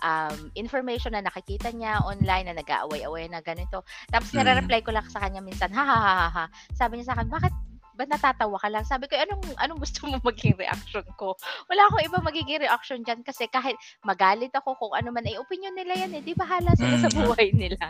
um, 0.00 0.38
information 0.56 1.12
na 1.12 1.20
nakikita 1.20 1.68
niya 1.68 2.00
online 2.00 2.48
na 2.48 2.56
nag-aaway-away 2.56 3.28
na 3.28 3.44
ganito. 3.44 3.84
Tapos 4.08 4.32
Mm. 4.32 4.40
nire-reply 4.40 4.80
ko 4.80 4.96
lang 4.96 5.04
sa 5.12 5.20
kanya 5.20 5.44
minsan, 5.44 5.68
ha 5.76 5.84
ha 5.84 5.98
ha, 6.00 6.28
ha. 6.32 6.44
Sabi 6.72 6.96
niya 7.00 7.12
sa 7.12 7.20
akin, 7.20 7.28
bakit 7.28 7.52
ba 8.00 8.08
natatawa 8.08 8.56
ka 8.56 8.72
lang? 8.72 8.80
Sabi 8.82 9.04
ko, 9.04 9.12
"Eh, 9.12 9.28
anong 9.28 9.44
anong 9.60 9.80
gusto 9.84 10.08
mo 10.08 10.16
maging 10.24 10.56
reaction 10.56 11.04
ko? 11.20 11.36
Wala 11.68 11.84
akong 11.84 12.04
iba 12.08 12.18
magiging 12.24 12.64
reaction 12.64 13.04
diyan 13.04 13.20
kasi 13.20 13.44
kahit 13.46 13.76
magalit 14.00 14.56
ako 14.56 14.72
kung 14.80 14.96
ano 14.96 15.12
man 15.12 15.28
ay 15.28 15.36
opinion 15.36 15.76
nila 15.76 16.00
yan 16.00 16.16
eh, 16.16 16.24
di 16.24 16.32
bahala 16.32 16.72
sila 16.72 16.96
sa 16.96 17.12
Mm. 17.12 17.16
buhay 17.20 17.48
nila. 17.52 17.84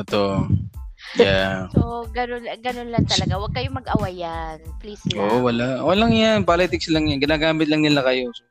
Totoo. 0.00 0.48
Yeah. 1.18 1.66
So, 1.74 2.06
ganun, 2.14 2.46
ganun 2.62 2.94
lang 2.94 3.04
talaga. 3.10 3.34
Huwag 3.34 3.50
kayong 3.52 3.74
mag-awayan. 3.74 4.62
Please 4.78 5.02
lang. 5.10 5.18
Oo, 5.18 5.50
wala. 5.50 5.82
Walang 5.82 6.14
yan. 6.14 6.46
Politics 6.46 6.86
lang 6.88 7.10
yan. 7.10 7.18
Ginagamit 7.18 7.66
lang 7.66 7.82
nila 7.82 8.06
kayo. 8.06 8.30
So, 8.30 8.46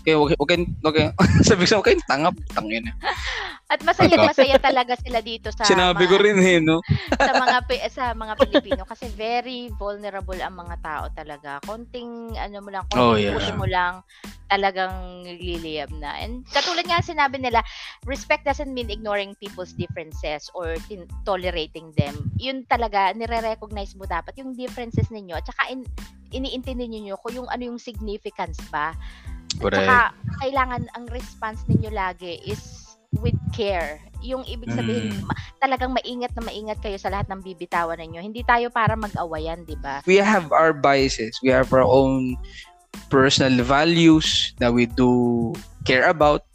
Kaya 0.00 0.16
wag, 0.16 0.32
wag 0.36 0.48
kayong, 0.48 0.68
wag 0.80 0.94
kayong, 0.96 1.14
sabi 1.48 1.62
ko, 1.68 1.80
wag 1.80 1.86
kayong 1.86 2.06
tanga, 2.08 2.30
tangin. 2.56 2.84
At 3.70 3.86
masaya 3.86 4.18
masaya 4.18 4.58
talaga 4.58 4.98
sila 4.98 5.22
dito 5.22 5.54
sa 5.54 5.62
Sinabi 5.62 6.02
mga, 6.02 6.10
ko 6.10 6.16
rin 6.18 6.38
eh, 6.42 6.58
no? 6.58 6.82
sa 7.22 7.32
mga 7.38 7.56
sa 7.86 8.04
mga 8.18 8.34
Pilipino 8.34 8.82
kasi 8.82 9.06
very 9.14 9.70
vulnerable 9.78 10.38
ang 10.42 10.58
mga 10.58 10.76
tao 10.82 11.04
talaga. 11.14 11.62
Konting 11.62 12.34
ano 12.34 12.58
mo 12.64 12.70
lang, 12.74 12.82
konting 12.90 12.98
Oh, 12.98 13.14
yeah. 13.14 13.54
mo 13.54 13.66
lang 13.70 14.02
talagang 14.50 15.22
liliyab 15.22 15.94
na. 16.02 16.18
And 16.18 16.42
katulad 16.50 16.82
nga 16.90 16.98
sinabi 16.98 17.38
nila, 17.38 17.62
respect 18.02 18.42
doesn't 18.42 18.74
mean 18.74 18.90
ignoring 18.90 19.38
people's 19.38 19.70
differences 19.78 20.50
or 20.58 20.74
tin- 20.90 21.06
tolerating 21.22 21.94
them. 21.94 22.18
Yun 22.42 22.66
talaga, 22.66 23.14
nire-recognize 23.14 23.94
mo 23.94 24.10
dapat 24.10 24.34
yung 24.42 24.58
differences 24.58 25.06
ninyo 25.14 25.38
at 25.38 25.46
saka 25.46 25.70
in, 25.70 25.86
iniintindi 26.34 26.90
niyo 26.90 27.14
kung 27.22 27.38
yung 27.38 27.48
ano 27.50 27.62
yung 27.70 27.78
significance 27.78 28.58
ba. 28.74 28.90
At 29.60 29.64
Correct. 29.68 29.84
saka, 29.84 30.00
kailangan 30.40 30.82
ang 30.96 31.04
response 31.12 31.60
ninyo 31.68 31.92
lagi 31.92 32.40
is 32.42 32.88
with 33.18 33.36
care. 33.50 34.00
Yung 34.22 34.46
ibig 34.46 34.70
sabihin, 34.70 35.12
Mm. 35.12 35.26
ma- 35.26 35.36
talagang 35.58 35.92
maingat 35.92 36.32
na 36.32 36.42
maingat 36.42 36.78
kayo 36.78 36.96
sa 36.96 37.10
lahat 37.10 37.28
ng 37.28 37.42
bibitawan 37.42 37.98
ninyo. 37.98 38.22
Hindi 38.22 38.40
tayo 38.40 38.70
para 38.70 38.94
mag-awayan, 38.94 39.66
di 39.66 39.76
ba? 39.76 40.00
we 40.06 40.16
have 40.16 40.48
our 40.50 40.72
biases. 40.72 41.36
We 41.42 41.50
have 41.50 41.68
our 41.70 41.84
own 41.84 42.38
personal 43.08 43.60
values 43.60 44.54
that 44.56 44.70
we 44.70 44.86
do 44.86 45.50
care 45.82 46.08
about. 46.08 46.46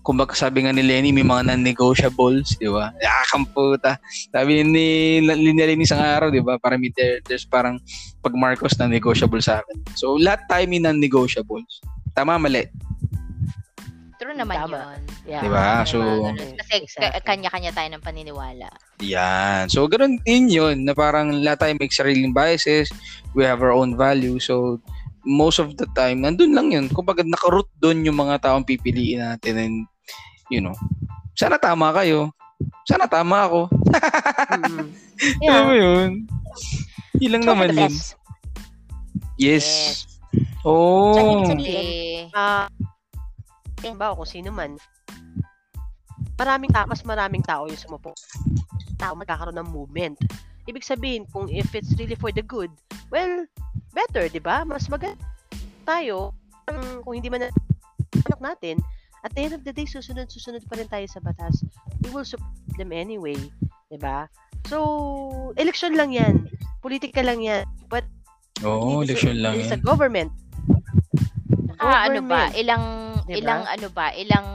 Kung 0.00 0.16
baka 0.16 0.32
sabi 0.32 0.64
nga 0.64 0.72
ni 0.72 0.80
Lenny, 0.80 1.12
may 1.12 1.20
mga 1.20 1.52
non-negotiables, 1.52 2.56
di 2.56 2.64
ba? 2.64 2.88
Ah, 3.04 3.28
kamputa. 3.28 4.00
Sabi 4.32 4.64
ni 4.64 5.20
Lenny 5.20 5.84
isang 5.84 6.00
araw, 6.00 6.32
di 6.32 6.40
ba? 6.40 6.56
Para 6.56 6.80
may 6.80 6.88
there, 6.96 7.20
there's 7.28 7.44
parang 7.44 7.76
pag 8.18 8.32
Marcos 8.32 8.72
na 8.80 8.88
negotiable 8.88 9.44
sa 9.44 9.60
akin. 9.60 9.76
So, 9.94 10.16
lahat 10.16 10.48
tayo 10.48 10.64
may 10.64 10.80
non-negotiables. 10.80 11.84
Tama, 12.18 12.34
mali. 12.34 12.66
True 14.18 14.34
naman 14.34 14.58
Tama. 14.58 14.74
yun. 14.74 15.00
Yeah. 15.22 15.42
Diba? 15.46 15.86
So, 15.86 16.02
ganun. 16.02 16.34
Kasi 16.58 16.70
ka- 16.74 16.82
Exactly. 16.82 17.22
kanya-kanya 17.22 17.70
tayo 17.70 17.88
ng 17.94 18.02
paniniwala. 18.02 18.66
Yan. 18.98 19.70
So, 19.70 19.86
ganun 19.86 20.18
din 20.26 20.50
yun, 20.50 20.82
na 20.82 20.90
parang 20.90 21.30
lahat 21.38 21.62
tayo 21.62 21.72
may 21.78 21.86
sariling 21.86 22.34
biases, 22.34 22.90
we 23.30 23.46
have 23.46 23.62
our 23.62 23.70
own 23.70 23.94
values. 23.94 24.50
So, 24.50 24.82
most 25.22 25.62
of 25.62 25.78
the 25.78 25.86
time, 25.94 26.26
nandun 26.26 26.50
lang 26.50 26.74
yun. 26.74 26.90
Kumbaga, 26.90 27.22
nakaroot 27.22 27.70
doon 27.78 28.02
yung 28.02 28.18
mga 28.18 28.42
taong 28.42 28.66
pipiliin 28.66 29.22
natin 29.22 29.54
and, 29.54 29.76
you 30.50 30.58
know, 30.58 30.74
sana 31.38 31.54
tama 31.54 31.94
kayo. 31.94 32.34
Sana 32.82 33.06
tama 33.06 33.46
ako. 33.46 33.60
Mm-mm. 34.50 34.86
Alam 35.46 35.62
mo 35.62 35.70
Yeah. 35.70 35.78
yun? 35.78 36.10
Yun 37.22 37.30
lang 37.38 37.42
So, 37.44 37.50
naman 37.54 37.68
yun. 37.70 37.94
Yes. 37.94 38.18
Yes. 39.38 39.68
Oh. 40.62 41.14
Tsaka 41.14 41.28
ibig 41.28 41.48
sabihin, 41.48 41.76
Eh, 41.78 42.22
Ah, 42.34 42.66
ba 43.94 44.14
kung 44.14 44.26
sino 44.26 44.50
man, 44.50 44.74
maraming 46.34 46.70
ta 46.70 46.86
mas 46.86 47.02
maraming 47.02 47.42
tao 47.42 47.66
yung 47.66 47.78
sumupo. 47.78 48.14
Tao 48.98 49.14
magkakaroon 49.14 49.58
ng 49.58 49.70
movement. 49.70 50.18
Ibig 50.66 50.84
sabihin, 50.84 51.24
kung 51.30 51.48
if 51.48 51.72
it's 51.72 51.94
really 51.96 52.18
for 52.18 52.28
the 52.28 52.42
good, 52.42 52.68
well, 53.08 53.46
better, 53.94 54.26
di 54.28 54.42
ba? 54.42 54.66
Mas 54.66 54.86
maganda 54.86 55.16
tayo. 55.82 56.34
Ang- 56.68 57.00
Kung 57.00 57.16
hindi 57.16 57.32
man 57.32 57.48
na- 57.48 57.54
anak 58.28 58.40
natin, 58.42 58.76
at 59.24 59.32
the 59.32 59.40
end 59.40 59.54
of 59.56 59.64
the 59.64 59.72
day, 59.72 59.88
susunod-susunod 59.88 60.60
pa 60.68 60.76
rin 60.76 60.86
tayo 60.86 61.06
sa 61.08 61.18
batas. 61.18 61.64
We 62.04 62.12
will 62.12 62.28
support 62.28 62.52
them 62.76 62.92
anyway. 62.92 63.38
Di 63.88 63.96
ba? 63.96 64.28
So, 64.68 64.76
election 65.56 65.96
lang 65.96 66.12
yan. 66.12 66.52
Politika 66.84 67.24
lang 67.24 67.40
yan. 67.40 67.64
But, 67.88 68.04
Oo, 68.60 69.00
a- 69.00 69.08
election 69.08 69.40
lang 69.40 69.56
it 69.56 69.64
is 69.64 69.72
a 69.72 69.80
yan. 69.80 69.86
government. 69.86 70.30
Ah, 71.80 72.06
ano 72.06 72.20
ba? 72.26 72.50
Ilang, 72.54 72.84
Diba? 73.26 73.38
ilang 73.38 73.62
ano 73.66 73.88
ba? 73.92 74.10
Ilang, 74.14 74.48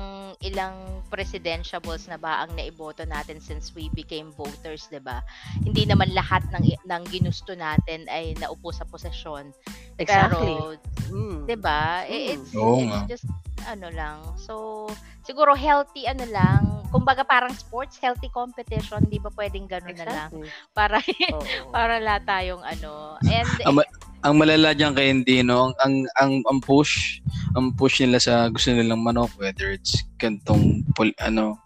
ilang 0.43 0.75
presidentiables 1.13 2.09
na 2.09 2.17
ba 2.17 2.41
ang 2.43 2.57
naiboto 2.57 3.05
natin 3.05 3.37
since 3.37 3.71
we 3.77 3.87
became 3.93 4.33
voters, 4.33 4.89
'di 4.89 4.99
ba? 4.99 5.21
Hindi 5.61 5.85
naman 5.85 6.09
lahat 6.11 6.41
ng 6.51 6.65
ng 6.89 7.03
ginusto 7.13 7.53
natin 7.53 8.09
ay 8.09 8.33
naupo 8.41 8.73
sa 8.73 8.83
posisyon. 8.89 9.53
Exactly. 10.01 10.57
Pero 10.57 10.75
Mm. 11.13 11.45
'di 11.45 11.57
ba? 11.61 12.01
Mm. 12.09 12.17
It's, 12.33 12.51
Oo 12.57 12.81
it's 12.81 12.89
nga. 12.89 12.99
just 13.05 13.27
ano 13.69 13.87
lang. 13.93 14.19
So 14.35 14.87
siguro 15.23 15.53
healthy 15.53 16.09
ano 16.09 16.25
lang. 16.27 16.83
Kumbaga 16.89 17.21
parang 17.23 17.53
sports 17.53 18.01
healthy 18.01 18.27
competition, 18.33 19.05
'di 19.07 19.21
ba 19.21 19.29
pwedeng 19.37 19.69
gano'n 19.69 19.95
na 19.95 20.07
lang 20.09 20.31
Exactly. 20.33 20.49
para 20.73 20.97
Oo. 21.37 21.69
para 21.71 22.01
lahat 22.01 22.25
tayong 22.25 22.63
ano. 22.65 23.15
And 23.29 23.53
Ang, 23.63 23.77
ang 24.23 24.35
malala 24.35 24.71
diyan 24.71 24.95
kay 24.95 25.07
hindi 25.09 25.43
no, 25.43 25.67
ang, 25.67 25.73
ang 25.77 25.93
ang 26.15 26.31
ang 26.47 26.59
push, 26.59 27.19
ang 27.53 27.75
push 27.75 27.99
nila 27.99 28.17
sa 28.17 28.47
gusto 28.47 28.71
nilang 28.71 29.03
manok 29.03 29.29
whether 29.35 29.69
it's 29.69 30.01
kantong 30.15 30.81
pol, 30.95 31.11
ano 31.19 31.59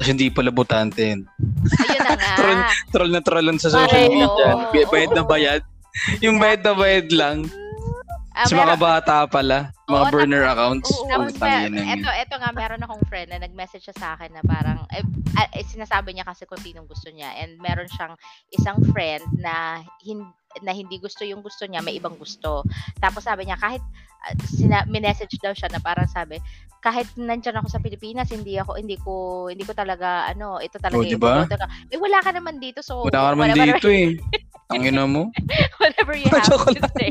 kasi 0.00 0.16
hindi 0.16 0.32
pala 0.32 0.48
botante. 0.48 1.12
no? 1.12 1.28
ayun 1.76 2.00
na 2.00 2.16
nga. 2.20 2.32
Troll, 2.34 2.60
troll 2.88 3.12
na 3.12 3.20
troll 3.20 3.44
lang 3.44 3.60
sa 3.60 3.68
social 3.68 4.00
Ay, 4.00 4.08
media. 4.08 4.48
Bay- 4.72 4.88
bayad 4.88 5.12
na 5.12 5.22
bayad. 5.22 5.62
Yung 6.24 6.40
bayad 6.40 6.64
na 6.64 6.72
bayad 6.72 7.08
lang. 7.12 7.44
Ah, 8.32 8.48
sa 8.48 8.56
mga 8.56 8.80
bata 8.80 9.28
pala. 9.28 9.68
Mga 9.84 10.00
Oo, 10.00 10.08
burner 10.08 10.40
tapos- 10.40 10.52
accounts. 10.56 10.88
Oo, 10.88 11.04
tapos 11.04 11.36
eto, 11.36 12.08
eto 12.16 12.34
nga, 12.40 12.50
meron 12.56 12.80
akong 12.80 13.04
friend 13.04 13.28
na 13.28 13.44
nag-message 13.44 13.84
siya 13.84 13.96
sa 14.00 14.08
akin 14.16 14.32
na 14.32 14.40
parang, 14.40 14.88
eh, 14.88 15.04
ah, 15.36 15.52
eh, 15.52 15.68
sinasabi 15.68 16.16
niya 16.16 16.24
kasi 16.24 16.48
kung 16.48 16.56
sinong 16.56 16.88
gusto 16.88 17.12
niya. 17.12 17.36
And 17.36 17.60
meron 17.60 17.90
siyang 17.92 18.16
isang 18.56 18.80
friend 18.96 19.28
na, 19.36 19.84
hin- 20.00 20.32
na 20.58 20.74
hindi 20.74 20.98
gusto 20.98 21.22
yung 21.22 21.40
gusto 21.40 21.62
niya, 21.64 21.78
may 21.78 21.94
ibang 21.94 22.18
gusto. 22.18 22.66
Tapos 22.98 23.22
sabi 23.22 23.46
niya, 23.46 23.54
kahit, 23.54 23.78
uh, 24.26 24.34
sina- 24.42 24.86
minessage 24.86 25.38
daw 25.38 25.54
siya 25.54 25.70
na 25.70 25.78
parang 25.78 26.06
sabi, 26.06 26.42
kahit 26.80 27.06
nandyan 27.14 27.54
ako 27.54 27.68
sa 27.68 27.78
Pilipinas, 27.78 28.32
hindi 28.32 28.58
ako, 28.58 28.74
hindi 28.74 28.98
ko, 28.98 29.46
hindi 29.46 29.62
ko 29.62 29.72
talaga, 29.72 30.26
ano, 30.26 30.58
ito 30.58 30.80
talaga 30.82 30.98
Oh, 30.98 31.06
diba? 31.06 31.46
iboboto 31.46 31.54
ko. 31.54 31.66
Eh, 31.86 31.98
wala 32.00 32.18
ka 32.18 32.30
naman 32.32 32.58
dito, 32.58 32.82
so, 32.82 33.06
Wala 33.06 33.20
ka 33.20 33.30
naman 33.30 33.46
whatever, 33.52 33.78
dito 33.78 33.88
eh. 33.88 34.08
Ang 34.74 34.82
ina 34.86 35.04
mo. 35.06 35.30
whatever 35.82 36.14
you 36.14 36.26
have 36.34 36.46
to 36.46 36.82
say. 36.98 37.10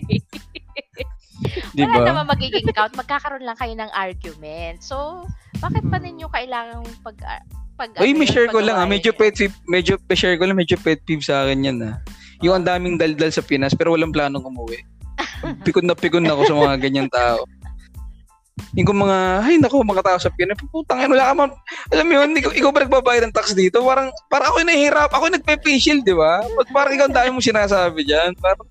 Di 1.71 1.83
Wala 1.87 2.03
naman 2.03 2.25
magiging 2.27 2.67
count. 2.71 2.91
Magkakaroon 2.93 3.47
lang 3.47 3.55
kayo 3.55 3.71
ng 3.71 3.91
argument. 3.93 4.83
So, 4.83 5.23
bakit 5.59 5.87
pa 5.87 5.95
Hmm. 5.97 6.05
ninyo 6.11 6.27
kailangang 6.27 6.83
pag... 6.99 7.15
ah, 7.23 7.43
pag 7.79 7.95
Uy, 7.95 8.11
ano 8.11 8.19
may 8.19 8.27
yun, 8.27 8.33
share 8.35 8.49
ko 8.51 8.59
lang 8.59 8.75
ah. 8.75 8.83
Medyo 8.83 9.15
pet 9.15 9.39
peeve, 9.39 9.55
medyo 9.63 9.95
share 10.11 10.35
ko 10.35 10.43
lang, 10.43 10.59
medyo 10.59 10.75
pet 10.75 10.99
peeve 11.07 11.23
sa 11.23 11.47
akin 11.47 11.63
yan 11.63 11.77
ah. 11.79 11.95
Yung 12.39 12.55
ang 12.55 12.67
daming 12.67 12.95
daldal 12.95 13.31
sa 13.31 13.43
Pinas 13.43 13.75
pero 13.75 13.91
walang 13.95 14.15
planong 14.15 14.47
umuwi. 14.47 14.79
Pikon 15.67 15.87
na 15.87 15.95
pikon 15.95 16.27
ako 16.27 16.41
sa 16.47 16.55
mga 16.55 16.75
ganyan 16.79 17.09
tao. 17.11 17.43
Yung 18.75 18.87
kung 18.87 19.01
mga, 19.01 19.17
ay 19.47 19.55
nako, 19.57 19.81
mga 19.81 20.05
tao 20.05 20.19
sa 20.19 20.31
Pinas, 20.35 20.59
putang 20.69 21.01
ina, 21.01 21.15
wala 21.15 21.31
ka 21.31 21.33
man, 21.33 21.51
alam 21.95 22.05
mo 22.05 22.13
yun, 22.19 22.37
ikaw, 22.37 22.51
ikaw 22.53 22.69
ba 22.75 22.83
nagbabayad 22.83 23.23
ng 23.27 23.35
tax 23.35 23.55
dito? 23.55 23.81
Parang, 23.81 24.11
parang 24.27 24.51
ako 24.51 24.57
yung 24.61 24.69
nahihirap, 24.69 25.09
ako 25.09 25.23
yung 25.25 25.37
nagpe-facial, 25.39 25.97
di 26.03 26.13
ba? 26.13 26.43
Pag 26.43 26.69
parang 26.69 26.93
ikaw 26.93 27.05
ang 27.07 27.17
dami 27.17 27.29
mo 27.33 27.41
sinasabi 27.41 28.03
dyan, 28.03 28.35
parang, 28.37 28.67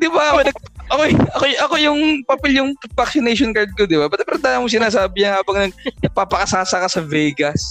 di 0.00 0.08
ba, 0.12 0.22
ako, 0.30 0.38
nag, 0.46 0.58
ako, 0.88 1.02
ako, 1.10 1.44
ako 1.64 1.74
yung 1.80 2.00
papel 2.28 2.52
yung 2.54 2.70
vaccination 2.92 3.50
card 3.56 3.72
ko, 3.74 3.88
di 3.88 3.96
ba? 3.98 4.06
Ba't 4.06 4.22
parang 4.22 4.44
dami 4.44 4.58
mo 4.62 4.68
sinasabi 4.70 5.26
yan 5.26 5.34
habang 5.40 5.56
nag, 5.68 5.74
nagpapakasasa 6.04 6.76
ka 6.78 6.88
sa 6.92 7.02
Vegas? 7.02 7.62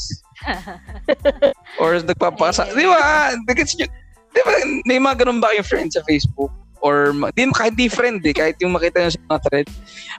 Or 1.82 1.94
nagpapakasa, 2.02 2.74
di 2.74 2.90
ba? 2.90 3.32
Because, 3.46 3.78
you- 3.78 3.94
di 4.38 4.42
ba, 4.46 4.54
may 4.86 5.00
mga 5.02 5.26
ganun 5.26 5.42
ba 5.42 5.50
kayong 5.50 5.66
friends 5.66 5.98
sa 5.98 6.06
Facebook? 6.06 6.54
Or, 6.86 7.10
di, 7.34 7.50
kahit 7.50 7.74
di 7.74 7.90
friend 7.90 8.22
eh, 8.22 8.38
kahit 8.38 8.62
yung 8.62 8.78
makita 8.78 9.02
nyo 9.02 9.10
sa 9.10 9.22
mga 9.34 9.42
thread, 9.50 9.68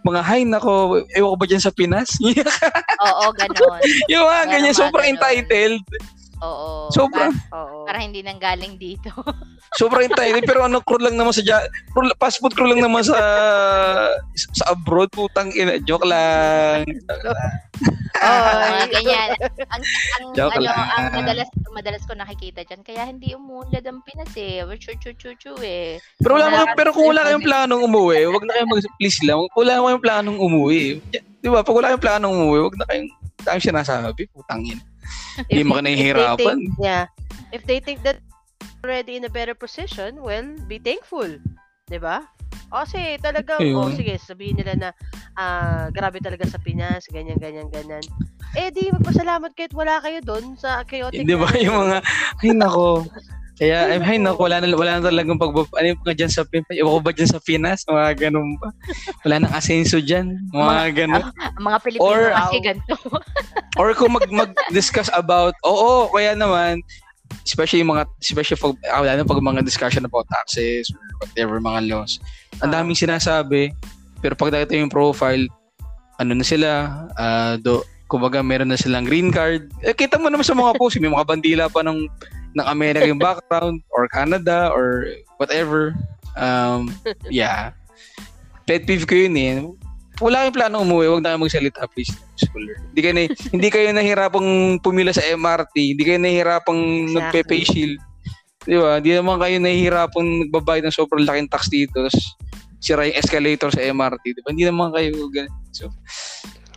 mga, 0.02 0.20
hay 0.26 0.42
nako, 0.42 1.06
ewan 1.14 1.30
ko 1.30 1.36
ba 1.38 1.46
dyan 1.46 1.62
sa 1.62 1.70
Pinas? 1.70 2.10
Oo, 3.06 3.24
ganon. 3.38 3.78
yung 4.10 4.26
mga 4.26 4.44
ganyan, 4.50 4.74
sobrang 4.74 5.06
ganon. 5.06 5.22
entitled. 5.22 5.82
Oo. 6.38 6.88
Sobrang, 6.94 7.34
Oo. 7.50 7.84
Para, 7.84 7.94
para 7.94 7.98
hindi 8.04 8.22
nang 8.22 8.38
galing 8.38 8.78
dito. 8.78 9.10
sobrang 9.80 10.06
entitled. 10.06 10.46
Pero 10.46 10.64
ano, 10.64 10.78
crew 10.82 11.02
lang 11.02 11.18
naman 11.18 11.34
sa, 11.34 11.42
crew, 11.90 12.06
passport 12.18 12.54
crew 12.54 12.70
lang 12.70 12.82
naman 12.82 13.02
sa, 13.02 13.18
sa 14.34 14.64
abroad, 14.70 15.10
putang 15.10 15.50
ina, 15.54 15.82
joke 15.82 16.06
lang. 16.06 16.86
mga 18.18 18.86
ganyan. 18.90 19.30
Ang, 19.70 19.82
ang, 19.82 20.24
Joke 20.34 20.54
ano, 20.58 20.66
lang. 20.66 20.78
ang 20.78 21.06
madalas, 21.14 21.48
madalas 21.70 22.02
ko 22.06 22.12
nakikita 22.14 22.62
dyan. 22.66 22.82
Kaya 22.82 23.02
hindi 23.06 23.34
umuunlad 23.34 23.84
ang 23.86 24.02
Pinas 24.02 24.34
eh. 24.38 24.62
Chu 24.78 24.94
chu 24.98 25.10
chu 25.14 25.34
chu 25.38 25.52
eh. 25.62 25.98
Pero 26.22 26.38
wala 26.38 26.50
mo, 26.50 26.58
pero 26.74 26.90
kung 26.94 27.10
wala 27.10 27.26
kayong 27.26 27.46
planong 27.46 27.82
umuwi, 27.86 28.26
wag 28.30 28.46
na 28.46 28.54
kayong 28.58 28.70
mag 28.70 28.82
please 28.98 29.20
lang. 29.26 29.38
Kung 29.54 29.62
wala 29.66 29.82
kayong 29.82 30.04
planong 30.04 30.38
umuwi. 30.38 31.02
Di 31.38 31.48
ba? 31.50 31.62
Pag 31.62 31.74
wala 31.74 31.86
kayong 31.94 32.04
planong 32.04 32.34
umuwi, 32.34 32.58
wag 32.66 32.78
na 32.78 32.86
kayong 32.86 33.08
tayong 33.42 33.66
sinasabi, 33.66 34.22
putang 34.34 34.62
ina. 34.66 34.82
Hindi 35.46 35.62
mo 35.62 35.78
ka 35.78 35.82
nahihirapan. 35.82 36.36
think- 36.36 36.76
Yeah. 36.78 37.06
If 37.48 37.64
they 37.64 37.80
think 37.80 38.04
that 38.04 38.20
already 38.82 39.16
in 39.16 39.24
a 39.24 39.32
better 39.32 39.54
position, 39.54 40.20
well, 40.20 40.44
be 40.66 40.76
thankful. 40.78 41.28
'Di 41.88 41.98
ba? 41.98 42.26
Kasi 42.68 43.16
talagang, 43.18 43.64
Ayun. 43.64 43.80
oh, 43.80 43.88
sige, 43.88 44.20
sabihin 44.20 44.60
nila 44.60 44.76
na, 44.76 44.88
ah, 45.34 45.88
grabe 45.88 46.20
talaga 46.20 46.44
sa 46.44 46.60
Pinas, 46.60 47.08
ganyan, 47.08 47.40
ganyan, 47.40 47.72
ganyan. 47.72 48.04
Eh, 48.52 48.68
di, 48.68 48.92
magpasalamat 48.92 49.56
kayo 49.56 49.72
at 49.72 49.76
wala 49.76 49.94
kayo 50.04 50.20
doon 50.20 50.52
sa 50.52 50.84
chaotic. 50.84 51.24
Di 51.24 51.32
ba? 51.32 51.48
Yung 51.56 51.88
mga, 51.88 52.04
ay 52.44 52.52
nako, 52.52 53.08
Kaya, 53.58 53.90
ay, 53.90 53.98
ay, 53.98 54.18
naku, 54.22 54.46
wala 54.46 54.62
na, 54.62 54.70
wala 54.70 55.02
na 55.02 55.10
talagang 55.10 55.34
pag, 55.34 55.50
ano 55.50 55.86
yung 55.90 56.00
mga 56.06 56.14
dyan 56.14 56.30
sa, 56.30 56.46
iba 56.46 56.94
ko 56.94 57.02
ba 57.02 57.10
dyan 57.10 57.26
sa 57.26 57.42
Pinas? 57.42 57.82
Mga 57.90 58.30
ganun 58.30 58.54
pa. 58.62 58.70
Wala 59.26 59.34
nang 59.42 59.54
asenso 59.54 59.98
dyan. 59.98 60.30
Mga 60.54 60.94
ganun. 60.94 61.22
Ang 61.58 61.64
mga 61.66 61.78
Pilipino 61.82 62.06
Or- 62.06 62.30
kasi 62.30 62.56
ganito. 62.62 62.94
Or 63.82 63.90
kung 63.98 64.14
mag, 64.14 64.30
mag-discuss 64.30 65.10
about, 65.10 65.58
oo, 65.66 66.06
kaya 66.14 66.38
naman, 66.38 66.78
especially 67.42 67.82
yung 67.82 67.98
mga, 67.98 68.06
especially 68.22 68.58
pag, 68.62 68.78
ah, 68.94 69.02
wala 69.02 69.18
na 69.18 69.26
pag 69.26 69.42
mga 69.42 69.66
discussion 69.66 70.06
about 70.06 70.30
taxes 70.30 70.86
or 70.94 71.02
whatever 71.26 71.58
mga 71.58 71.90
laws. 71.90 72.22
Ang 72.62 72.70
daming 72.70 72.98
sinasabi, 72.98 73.74
pero 74.22 74.38
pag 74.38 74.54
nakita 74.54 74.78
yung 74.78 74.90
profile, 74.90 75.50
ano 76.22 76.30
na 76.30 76.46
sila, 76.46 76.68
ah, 77.18 77.58
do, 77.58 77.82
kumbaga 78.06 78.38
meron 78.38 78.70
na 78.70 78.78
silang 78.78 79.02
green 79.02 79.34
card. 79.34 79.66
Eh, 79.82 79.92
kita 79.92 80.16
mo 80.16 80.30
naman 80.30 80.46
sa 80.46 80.54
mga 80.54 80.78
post, 80.78 81.02
may 81.02 81.10
mga 81.10 81.26
bandila 81.26 81.66
pa 81.66 81.82
ng 81.82 82.06
ng 82.56 82.66
America 82.66 83.04
yung 83.04 83.20
background 83.20 83.84
or 83.92 84.08
Canada 84.08 84.72
or 84.72 85.08
whatever. 85.36 85.92
Um, 86.38 86.94
yeah. 87.28 87.74
Pet 88.64 88.84
peeve 88.84 89.08
ko 89.08 89.16
yun 89.16 89.36
eh. 89.36 89.64
Wala 90.18 90.44
kayong 90.44 90.56
plano 90.58 90.82
umuwi, 90.82 91.06
wag 91.14 91.22
na 91.22 91.30
kayo 91.34 91.42
magsalita 91.46 91.86
please. 91.94 92.10
Schooler. 92.34 92.82
Hindi 92.90 93.00
kayo, 93.00 93.14
na, 93.14 93.22
hindi 93.54 93.68
kayo 93.70 93.88
nahirapang 93.94 94.48
pumila 94.82 95.14
sa 95.14 95.22
MRT, 95.22 95.94
hindi 95.94 96.02
kayo 96.02 96.18
nahirapang 96.18 96.80
Exactly. 97.06 97.14
nagpe-pay 97.14 97.62
shield. 97.62 97.98
Di 98.66 98.76
ba? 98.76 98.98
Hindi 98.98 99.14
naman 99.14 99.38
kayo 99.38 99.56
nahihirapang 99.62 100.28
nagbabayad 100.46 100.90
ng 100.90 100.96
sobrang 100.98 101.22
laking 101.22 101.48
tax 101.48 101.70
dito. 101.70 102.02
Tapos 102.02 102.18
sira 102.82 103.06
yung 103.06 103.18
escalator 103.18 103.70
sa 103.70 103.80
MRT. 103.80 104.24
Di 104.34 104.42
ba? 104.42 104.50
Hindi 104.50 104.66
naman 104.66 104.90
kayo 104.90 105.30
ganun. 105.30 105.54
So, 105.70 105.86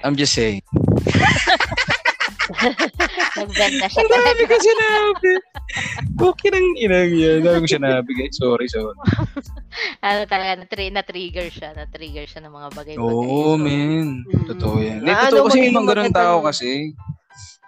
I'm 0.05 0.13
just 0.13 0.37
saying. 0.37 0.61
Nag-vent 3.39 3.75
na 3.77 3.87
siya 3.87 3.99
Ang 3.99 4.11
dami 4.11 4.41
ko 4.43 4.55
sinabi. 4.57 5.31
Okay 6.13 6.49
nang 6.49 6.67
inang 6.75 7.11
yan. 7.11 7.35
Ang 7.39 7.45
dami 7.45 7.57
ko 7.61 7.69
sinabi 7.71 8.09
guys. 8.11 8.35
Sorry, 8.35 8.67
sorry. 8.67 8.95
ano 10.05 10.19
talaga, 10.25 10.51
na-tri- 10.59 10.91
na-trigger 10.91 11.47
siya. 11.47 11.69
Na-trigger 11.73 12.25
siya 12.25 12.41
ng 12.43 12.53
mga 12.53 12.69
bagay-bagay. 12.73 12.99
Oo, 13.01 13.55
So, 13.55 13.57
man. 13.57 14.23
Mm. 14.23 14.45
Totoo 14.47 14.75
yan. 14.77 14.97
Hindi, 15.01 15.11
Ano 15.11 15.23
totoo 15.25 15.45
kasi 15.45 15.51
magiging 15.51 15.65
yung 15.67 15.79
mga 15.79 15.89
ganun 15.89 16.13
tao 16.13 16.35
kasi. 16.43 16.69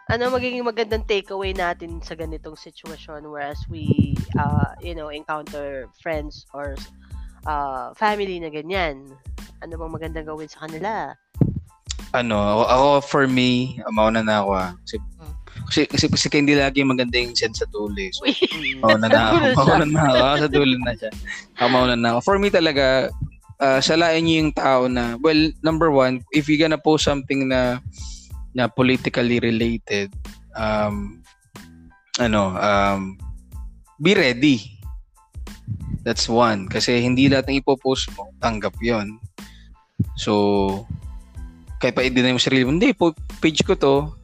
ano 0.04 0.24
magiging 0.30 0.68
magandang 0.68 1.08
takeaway 1.08 1.56
natin 1.56 2.04
sa 2.04 2.14
ganitong 2.14 2.60
sitwasyon 2.60 3.24
whereas 3.24 3.64
we 3.72 4.14
uh, 4.36 4.76
you 4.78 4.92
know 4.92 5.08
encounter 5.08 5.88
friends 5.96 6.44
or 6.52 6.76
uh, 7.48 7.96
family 7.96 8.36
na 8.38 8.52
ganyan 8.52 9.08
ano 9.64 9.74
bang 9.74 9.94
magandang 9.96 10.28
gawin 10.28 10.52
sa 10.52 10.68
kanila 10.68 11.16
Ano, 12.14 12.38
ako, 12.38 12.64
ako 12.70 12.88
for 13.10 13.26
me, 13.26 13.82
mauna 13.90 14.22
na 14.22 14.46
ako 14.46 14.52
ah. 14.54 14.72
Kasi, 14.86 14.96
Hmm. 15.24 15.34
kasi, 15.70 15.82
kasi, 15.90 16.06
kasi 16.10 16.26
hindi 16.34 16.54
lagi 16.54 16.86
maganda 16.86 17.18
yung 17.18 17.34
sense 17.34 17.62
sa 17.62 17.70
tulo 17.74 17.96
eh. 17.98 18.14
So, 18.14 18.26
mauna 18.82 19.10
na 19.10 19.22
ako. 19.34 19.38
Mauna 19.66 19.86
na 19.86 20.02
ako. 20.06 20.18
Ah, 20.22 20.38
Sa 20.38 20.50
dulo 20.50 20.76
na 20.82 20.94
siya. 20.94 21.12
Ako 21.58 21.68
mauna 21.70 21.96
na 21.98 22.08
ako. 22.14 22.20
For 22.22 22.38
me 22.38 22.54
talaga, 22.54 23.10
uh, 23.58 23.80
salain 23.82 24.26
niyo 24.26 24.46
yung 24.46 24.54
tao 24.54 24.86
na, 24.86 25.18
well, 25.24 25.40
number 25.64 25.90
one, 25.90 26.22
if 26.36 26.46
you 26.46 26.58
gonna 26.60 26.78
post 26.78 27.06
something 27.06 27.48
na 27.50 27.82
na 28.54 28.70
politically 28.70 29.42
related, 29.42 30.14
um, 30.54 31.24
ano, 32.22 32.54
um, 32.54 33.18
be 33.98 34.14
ready. 34.14 34.62
That's 36.04 36.28
one. 36.28 36.68
Kasi 36.68 37.02
hindi 37.02 37.32
lahat 37.32 37.50
ng 37.50 37.64
ipopost 37.64 38.12
mo, 38.14 38.30
tanggap 38.44 38.76
yon 38.84 39.18
So, 40.20 40.84
kaya 41.84 41.92
pa 41.92 42.08
i-deny 42.08 42.32
mo 42.32 42.40
sarili 42.40 42.64
mo, 42.64 42.72
hindi, 42.72 42.96
po, 42.96 43.12
page 43.44 43.60
ko 43.68 43.76
to, 43.76 44.16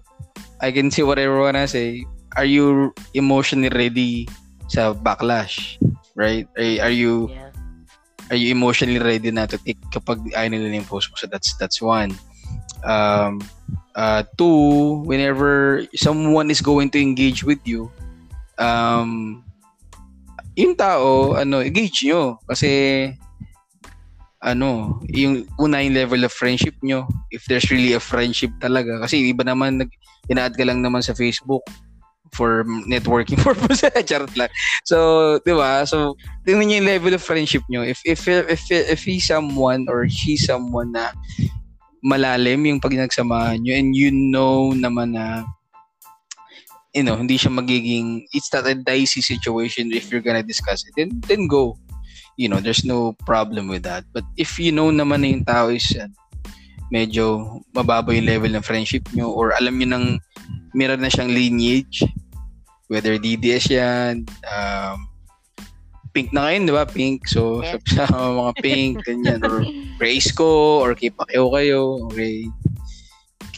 I 0.64 0.72
can 0.72 0.88
say 0.88 1.04
whatever 1.04 1.44
I 1.44 1.52
wanna 1.52 1.68
say. 1.68 2.08
Are 2.40 2.48
you 2.48 2.96
emotionally 3.12 3.68
ready 3.76 4.32
sa 4.72 4.96
backlash? 4.96 5.76
Right? 6.16 6.48
Are, 6.56 6.88
are 6.88 6.96
you 6.96 7.28
yeah 7.28 7.50
are 8.30 8.38
you 8.38 8.54
emotionally 8.54 9.02
ready 9.02 9.34
na 9.34 9.46
to 9.50 9.58
take 9.58 9.82
kapag 9.90 10.22
ayaw 10.38 10.54
nila 10.54 10.82
yung 10.82 10.90
post 10.90 11.10
mo? 11.10 11.18
So 11.18 11.26
that's 11.26 11.58
that's 11.58 11.82
one. 11.82 12.14
Um, 12.86 13.42
uh, 13.98 14.24
two, 14.38 15.02
whenever 15.04 15.84
someone 15.98 16.54
is 16.54 16.62
going 16.62 16.94
to 16.94 17.02
engage 17.02 17.44
with 17.44 17.60
you, 17.66 17.92
um, 18.62 19.44
yung 20.56 20.78
tao, 20.78 21.36
ano, 21.36 21.60
engage 21.60 22.06
nyo. 22.06 22.40
Kasi, 22.48 23.12
ano, 24.40 25.00
yung 25.12 25.44
una 25.60 25.84
yung 25.84 25.96
level 25.96 26.24
of 26.24 26.32
friendship 26.32 26.76
nyo. 26.84 27.08
If 27.32 27.44
there's 27.46 27.68
really 27.72 27.94
a 27.94 28.00
friendship 28.00 28.52
talaga. 28.64 29.04
Kasi 29.04 29.32
iba 29.32 29.44
naman, 29.44 29.84
nag, 29.84 29.92
ina-add 30.32 30.56
ka 30.56 30.64
lang 30.64 30.80
naman 30.80 31.04
sa 31.04 31.12
Facebook 31.12 31.64
for 32.32 32.64
networking 32.88 33.42
purpose. 33.48 33.84
Charot 34.08 34.32
lang. 34.40 34.52
So, 34.88 35.40
di 35.44 35.52
ba? 35.52 35.84
So, 35.84 36.16
tingnan 36.48 36.72
niyo 36.72 36.78
yung 36.80 36.90
level 36.90 37.14
of 37.16 37.26
friendship 37.26 37.64
nyo. 37.68 37.84
If, 37.84 38.00
if, 38.08 38.28
if, 38.28 38.64
if 38.72 39.02
he's 39.04 39.28
someone 39.28 39.88
or 39.92 40.08
she's 40.08 40.48
someone 40.48 40.96
na 40.96 41.12
malalim 42.00 42.64
yung 42.64 42.80
pag 42.80 42.96
nagsamahan 42.96 43.60
nyo 43.60 43.76
and 43.76 43.92
you 43.92 44.08
know 44.08 44.72
naman 44.72 45.20
na 45.20 45.44
you 46.96 47.04
know, 47.04 47.16
hindi 47.16 47.38
siya 47.38 47.54
magiging 47.54 48.26
it's 48.34 48.50
not 48.50 48.66
a 48.66 48.74
dicey 48.74 49.22
situation 49.22 49.94
if 49.94 50.10
you're 50.10 50.24
gonna 50.24 50.42
discuss 50.42 50.82
it, 50.88 50.94
then, 50.98 51.22
then 51.28 51.46
go. 51.46 51.78
You 52.40 52.48
know, 52.48 52.64
there's 52.64 52.88
no 52.88 53.20
problem 53.28 53.68
with 53.68 53.84
that. 53.84 54.08
But 54.16 54.24
if 54.40 54.56
you 54.56 54.72
know 54.72 54.96
naman 54.96 55.20
na 55.20 55.28
yung 55.28 55.44
tao 55.44 55.68
is 55.68 55.92
uh, 55.92 56.08
medyo 56.88 57.60
mababa 57.76 58.16
yung 58.16 58.32
level 58.32 58.56
ng 58.56 58.64
friendship 58.64 59.04
nyo 59.12 59.28
or 59.28 59.52
alam 59.60 59.76
nyo 59.76 59.88
nang 59.92 60.08
meron 60.72 61.04
na 61.04 61.12
siyang 61.12 61.36
lineage, 61.36 62.08
whether 62.88 63.20
DDS 63.20 63.76
yan, 63.76 64.24
um, 64.48 64.98
pink 66.16 66.34
na 66.34 66.50
ngayon, 66.50 66.66
di 66.66 66.74
ba? 66.74 66.86
Pink. 66.88 67.28
So, 67.30 67.62
Yes. 67.62 67.80
sa, 67.96 68.08
mga 68.10 68.54
pink, 68.64 68.94
ganyan. 69.06 69.40
Or 69.46 69.62
race 70.04 70.32
ko, 70.34 70.82
or 70.82 70.96
Pacquiao 70.96 71.54
kayo, 71.54 72.08
okay. 72.10 72.48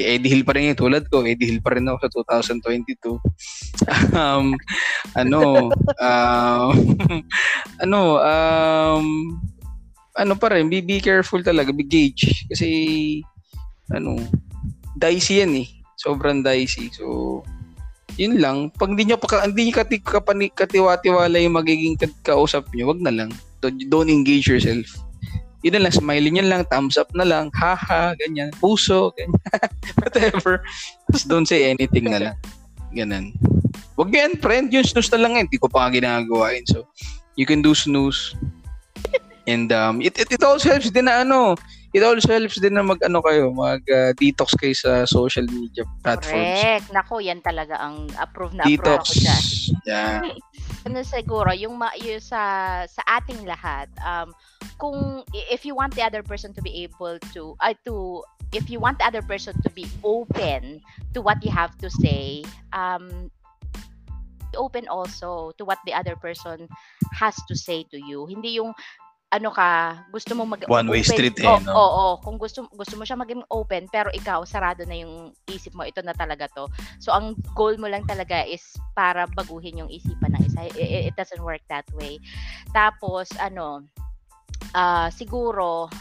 Kay 0.02 0.18
Eddie 0.18 0.34
Hill 0.34 0.42
pa 0.42 0.58
rin 0.58 0.74
yun, 0.74 0.78
tulad 0.78 1.06
ko. 1.14 1.22
Eddie 1.22 1.46
Hill 1.46 1.62
pa 1.62 1.78
rin 1.78 1.86
ako 1.86 1.98
sa 2.02 2.10
2022. 2.42 3.22
um, 4.18 4.58
ano, 5.14 5.70
um, 6.02 6.74
ano, 7.86 8.00
um, 8.18 9.06
ano 10.18 10.34
pa 10.42 10.58
rin, 10.58 10.66
be, 10.74 10.82
be 10.82 10.98
careful 10.98 11.46
talaga, 11.46 11.70
be 11.70 11.86
gauge. 11.86 12.50
Kasi, 12.50 12.68
ano, 13.94 14.18
dicey 14.98 15.46
yan 15.46 15.54
eh. 15.62 15.70
Sobrang 16.02 16.42
dicey. 16.42 16.90
So, 16.90 17.46
yun 18.18 18.42
lang. 18.42 18.74
Pag 18.74 18.98
hindi 18.98 19.14
nyo, 19.14 19.22
pa, 19.22 19.46
hindi 19.46 19.70
nyo 19.70 19.76
kati, 19.78 20.02
kapani, 20.02 20.50
katiwa-tiwala 20.50 21.38
yung 21.38 21.62
magiging 21.62 21.94
ka- 21.94 22.26
kausap 22.26 22.66
nyo, 22.74 22.90
wag 22.90 23.06
na 23.06 23.14
lang. 23.14 23.30
Don't, 23.62 23.78
don't 23.94 24.10
engage 24.10 24.50
yourself. 24.50 24.90
Yun 25.62 25.78
na 25.78 25.82
lang, 25.86 25.94
smiling 25.94 26.36
yun 26.42 26.50
lang, 26.50 26.66
thumbs 26.66 26.98
up 26.98 27.10
na 27.14 27.26
lang, 27.26 27.54
haha, 27.54 28.18
ganyan, 28.18 28.50
puso, 28.58 29.14
ganyan, 29.14 29.38
whatever. 30.02 30.66
Just 31.14 31.30
don't 31.30 31.46
say 31.46 31.70
anything 31.70 32.10
na 32.10 32.20
lang. 32.20 32.38
Ganun. 32.92 33.38
Wag 33.96 34.10
yan, 34.10 34.36
friend, 34.42 34.74
yung 34.74 34.84
snooze 34.84 35.14
na 35.14 35.22
lang 35.22 35.38
yan. 35.38 35.46
Hindi 35.46 35.62
ko 35.62 35.70
pa 35.70 35.94
ginagawa 35.94 36.58
yun. 36.58 36.66
So, 36.66 36.90
you 37.38 37.46
can 37.46 37.62
do 37.62 37.78
snooze. 37.78 38.34
And 39.46 39.72
um, 39.74 40.02
it, 40.02 40.18
it, 40.18 40.30
it 40.30 40.44
also 40.44 40.70
helps 40.70 40.90
din 40.90 41.06
na 41.06 41.26
ano, 41.26 41.58
it 41.92 42.04
also 42.06 42.30
helps 42.30 42.62
din 42.62 42.78
na 42.78 42.86
mag 42.86 43.02
ano 43.04 43.20
kayo, 43.26 43.50
mag 43.52 43.82
uh, 43.90 44.14
detox 44.16 44.54
kayo 44.56 44.76
sa 44.78 45.04
social 45.04 45.44
media 45.50 45.84
platforms. 46.06 46.62
Correct. 46.62 46.88
Nako, 46.94 47.20
yan 47.20 47.42
talaga 47.42 47.76
ang 47.82 48.08
approve 48.22 48.54
na 48.54 48.64
Detox. 48.64 48.82
approve 48.82 49.02
ako 49.02 49.14
dyan. 49.18 49.44
Yeah. 49.86 50.22
ano 50.88 50.98
siguro 51.06 51.50
yung, 51.54 51.76
ma- 51.78 51.98
yung 51.98 52.22
sa 52.22 52.42
sa 52.86 53.02
ating 53.22 53.46
lahat 53.46 53.90
um 54.02 54.34
kung 54.82 55.22
if 55.54 55.62
you 55.62 55.78
want 55.78 55.94
the 55.94 56.02
other 56.02 56.26
person 56.26 56.58
to 56.58 56.62
be 56.66 56.82
able 56.82 57.22
to 57.38 57.54
uh, 57.62 57.78
to 57.86 58.26
if 58.50 58.66
you 58.66 58.82
want 58.82 58.98
the 58.98 59.06
other 59.06 59.22
person 59.22 59.54
to 59.62 59.70
be 59.78 59.86
open 60.02 60.82
to 61.14 61.22
what 61.22 61.38
you 61.46 61.54
have 61.54 61.78
to 61.78 61.86
say 62.02 62.42
um 62.74 63.30
be 64.50 64.58
open 64.58 64.90
also 64.90 65.54
to 65.62 65.64
what 65.64 65.78
the 65.86 65.94
other 65.94 66.18
person 66.18 66.66
has 67.14 67.38
to 67.46 67.54
say 67.54 67.86
to 67.94 68.02
you 68.02 68.26
hindi 68.26 68.58
yung 68.58 68.74
ano 69.32 69.48
ka 69.48 70.02
gusto 70.12 70.36
mo 70.36 70.44
mag 70.44 70.68
One 70.68 70.92
way 70.92 71.08
street 71.08 71.40
eh, 71.40 71.48
Oo, 71.48 71.64
no? 71.64 71.72
oo, 71.72 72.06
kung 72.20 72.36
gusto 72.36 72.68
gusto 72.76 73.00
mo 73.00 73.08
siya 73.08 73.16
maging 73.16 73.48
open 73.48 73.88
pero 73.88 74.12
ikaw 74.12 74.44
sarado 74.44 74.84
na 74.84 75.00
yung 75.00 75.32
isip 75.48 75.72
mo 75.72 75.88
ito 75.88 76.04
na 76.04 76.12
talaga 76.12 76.52
to 76.52 76.68
So 77.00 77.16
ang 77.16 77.40
goal 77.56 77.80
mo 77.80 77.88
lang 77.88 78.04
talaga 78.04 78.44
is 78.44 78.60
para 78.92 79.24
baguhin 79.32 79.80
yung 79.80 79.88
isipan 79.88 80.36
ng 80.36 80.44
isa. 80.52 80.68
It, 80.76 81.08
it 81.08 81.16
doesn't 81.16 81.40
work 81.48 81.64
that 81.72 81.88
way. 81.96 82.20
Tapos 82.76 83.32
ano, 83.40 83.88
ah 84.74 85.08
siguro 85.12 85.92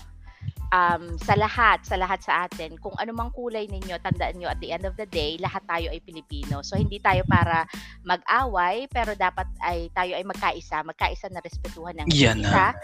um, 0.70 1.18
sa 1.20 1.34
lahat, 1.36 1.82
sa 1.84 1.98
lahat 1.98 2.22
sa 2.22 2.46
atin, 2.46 2.78
kung 2.78 2.94
ano 2.96 3.10
mang 3.14 3.30
kulay 3.34 3.66
ninyo, 3.66 3.98
tandaan 4.00 4.38
nyo 4.38 4.48
at 4.50 4.58
the 4.62 4.70
end 4.70 4.86
of 4.86 4.94
the 4.96 5.06
day, 5.10 5.36
lahat 5.38 5.62
tayo 5.66 5.90
ay 5.90 6.00
Pilipino. 6.02 6.62
So 6.64 6.78
hindi 6.78 7.02
tayo 7.02 7.26
para 7.26 7.66
mag-away, 8.06 8.86
pero 8.90 9.14
dapat 9.14 9.46
ay 9.62 9.90
tayo 9.92 10.16
ay 10.16 10.24
magkaisa, 10.24 10.82
magkaisa 10.86 11.28
na 11.30 11.42
respetuhan 11.42 11.98
ng 12.02 12.08
Yan 12.14 12.40
isa. 12.42 12.74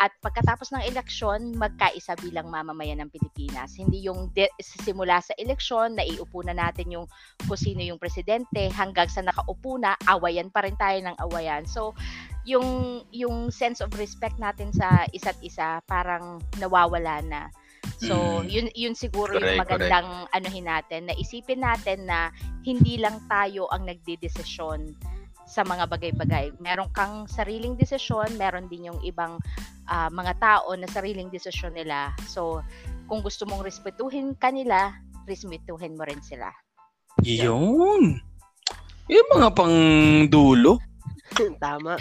At 0.00 0.10
pagkatapos 0.24 0.72
ng 0.72 0.82
eleksyon, 0.88 1.54
magkaisa 1.54 2.18
bilang 2.18 2.48
mamamayan 2.50 3.04
ng 3.06 3.12
Pilipinas. 3.12 3.76
Hindi 3.76 4.08
yung 4.08 4.32
de- 4.34 4.50
simula 4.58 5.20
sa 5.22 5.36
eleksyon, 5.36 5.94
naiupo 5.94 6.42
na 6.42 6.56
natin 6.56 6.90
yung 6.90 7.06
kung 7.46 7.60
sino 7.60 7.84
yung 7.84 8.00
presidente, 8.00 8.66
hanggang 8.72 9.06
sa 9.06 9.22
nakaupo 9.22 9.78
na, 9.78 9.94
awayan 10.10 10.50
pa 10.50 10.64
rin 10.66 10.74
tayo 10.80 10.98
ng 11.06 11.16
awayan. 11.22 11.68
So, 11.68 11.94
yung 12.42 13.00
yung 13.14 13.54
sense 13.54 13.78
of 13.78 13.94
respect 13.94 14.34
natin 14.38 14.74
sa 14.74 15.06
isa't 15.14 15.38
isa 15.42 15.78
parang 15.86 16.42
nawawala 16.58 17.22
na. 17.22 17.42
So, 18.02 18.42
Mm. 18.42 18.46
yun 18.50 18.66
yun 18.74 18.94
siguro 18.98 19.38
yung 19.38 19.58
Correct, 19.58 19.62
magandang 19.62 20.08
anuhin 20.34 20.66
natin 20.66 21.06
na 21.06 21.14
isipin 21.14 21.62
natin 21.62 22.06
na 22.06 22.34
hindi 22.66 22.98
lang 22.98 23.22
tayo 23.30 23.70
ang 23.70 23.86
nagdedesisyon 23.86 24.90
sa 25.46 25.62
mga 25.62 25.86
bagay-bagay. 25.90 26.54
Meron 26.58 26.90
kang 26.94 27.26
sariling 27.30 27.78
desisyon, 27.78 28.30
meron 28.38 28.66
din 28.66 28.90
yung 28.90 28.98
ibang 29.06 29.38
ah, 29.86 30.10
mga 30.10 30.38
tao 30.38 30.74
na 30.74 30.86
sariling 30.90 31.30
desisyon 31.30 31.74
nila. 31.74 32.14
So, 32.26 32.62
kung 33.06 33.22
gusto 33.22 33.46
mong 33.46 33.66
respetuhin 33.66 34.34
kanila, 34.38 34.94
respetuhin 35.26 35.94
mo 35.98 36.06
rin 36.06 36.22
sila. 36.22 36.50
Yun. 37.22 38.18
Yung 39.10 39.28
mga 39.34 39.48
pang 39.54 39.76
dulo, 40.30 40.78
Tama. 41.64 41.96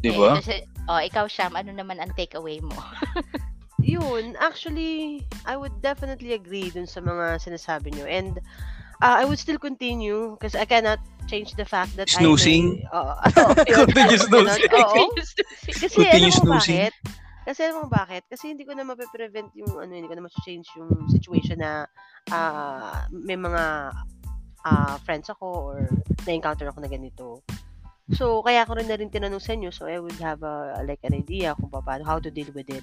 Di 0.00 0.10
ba? 0.16 0.40
Eh, 0.48 0.64
oh, 0.88 1.00
ikaw, 1.00 1.28
Sham, 1.28 1.54
ano 1.54 1.72
naman 1.72 2.00
ang 2.00 2.12
takeaway 2.16 2.60
mo? 2.64 2.74
Yun, 3.84 4.36
actually, 4.36 5.24
I 5.48 5.56
would 5.56 5.80
definitely 5.80 6.36
agree 6.36 6.68
dun 6.68 6.84
sa 6.84 7.00
mga 7.00 7.40
sinasabi 7.40 7.96
nyo. 7.96 8.04
And 8.04 8.36
uh, 9.00 9.16
I 9.20 9.24
would 9.24 9.40
still 9.40 9.58
continue 9.58 10.36
because 10.36 10.54
I 10.54 10.68
cannot 10.68 11.00
change 11.28 11.56
the 11.56 11.64
fact 11.64 11.96
that 11.96 12.08
Snoozing? 12.08 12.84
I 12.92 12.92
may... 12.92 12.96
Oo, 12.96 13.12
yun. 13.72 13.86
Continue 13.88 14.20
snoozing. 14.20 14.70
Oo. 14.76 15.04
Kasi 15.16 15.94
Continue 15.96 16.28
alam 16.28 16.28
mo 16.28 16.40
snoozing. 16.44 16.76
bakit? 16.76 16.94
Kasi 17.40 17.60
alam 17.64 17.76
mo 17.80 17.86
bakit? 17.88 18.22
Kasi 18.28 18.52
hindi 18.52 18.68
ko 18.68 18.76
na 18.76 18.84
mape-prevent 18.84 19.50
yung 19.56 19.72
ano, 19.80 19.92
hindi 19.96 20.06
ko 20.06 20.16
na 20.16 20.24
ma-change 20.28 20.68
yung 20.76 21.08
situation 21.08 21.58
na 21.58 21.88
ah, 22.28 23.08
may 23.08 23.36
mga 23.36 23.94
ah, 24.68 24.96
friends 25.08 25.32
ako 25.32 25.72
or 25.72 25.78
na-encounter 26.28 26.68
ako 26.68 26.84
na 26.84 26.90
ganito. 26.90 27.40
So, 28.14 28.42
kaya 28.42 28.66
ko 28.66 28.74
rin 28.74 28.90
na 28.90 28.98
rin 28.98 29.10
tinanong 29.10 29.42
sa 29.42 29.54
inyo 29.54 29.70
so 29.70 29.86
I 29.86 30.02
would 30.02 30.18
have 30.18 30.42
a, 30.42 30.82
like 30.82 31.00
an 31.06 31.14
idea 31.14 31.54
kung 31.54 31.70
paano, 31.70 32.02
how 32.02 32.18
to 32.18 32.30
deal 32.30 32.50
with 32.52 32.66
it. 32.70 32.82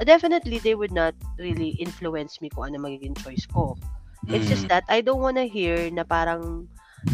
Uh, 0.00 0.04
definitely, 0.04 0.58
they 0.58 0.74
would 0.74 0.92
not 0.92 1.14
really 1.36 1.76
influence 1.76 2.40
me 2.40 2.48
kung 2.48 2.72
ano 2.72 2.80
magiging 2.80 3.14
choice 3.20 3.44
ko. 3.46 3.76
It's 4.32 4.48
just 4.48 4.64
Mm. 4.66 4.72
that 4.72 4.84
I 4.88 5.04
don't 5.04 5.20
wanna 5.20 5.44
hear 5.44 5.92
na 5.92 6.02
parang 6.02 6.64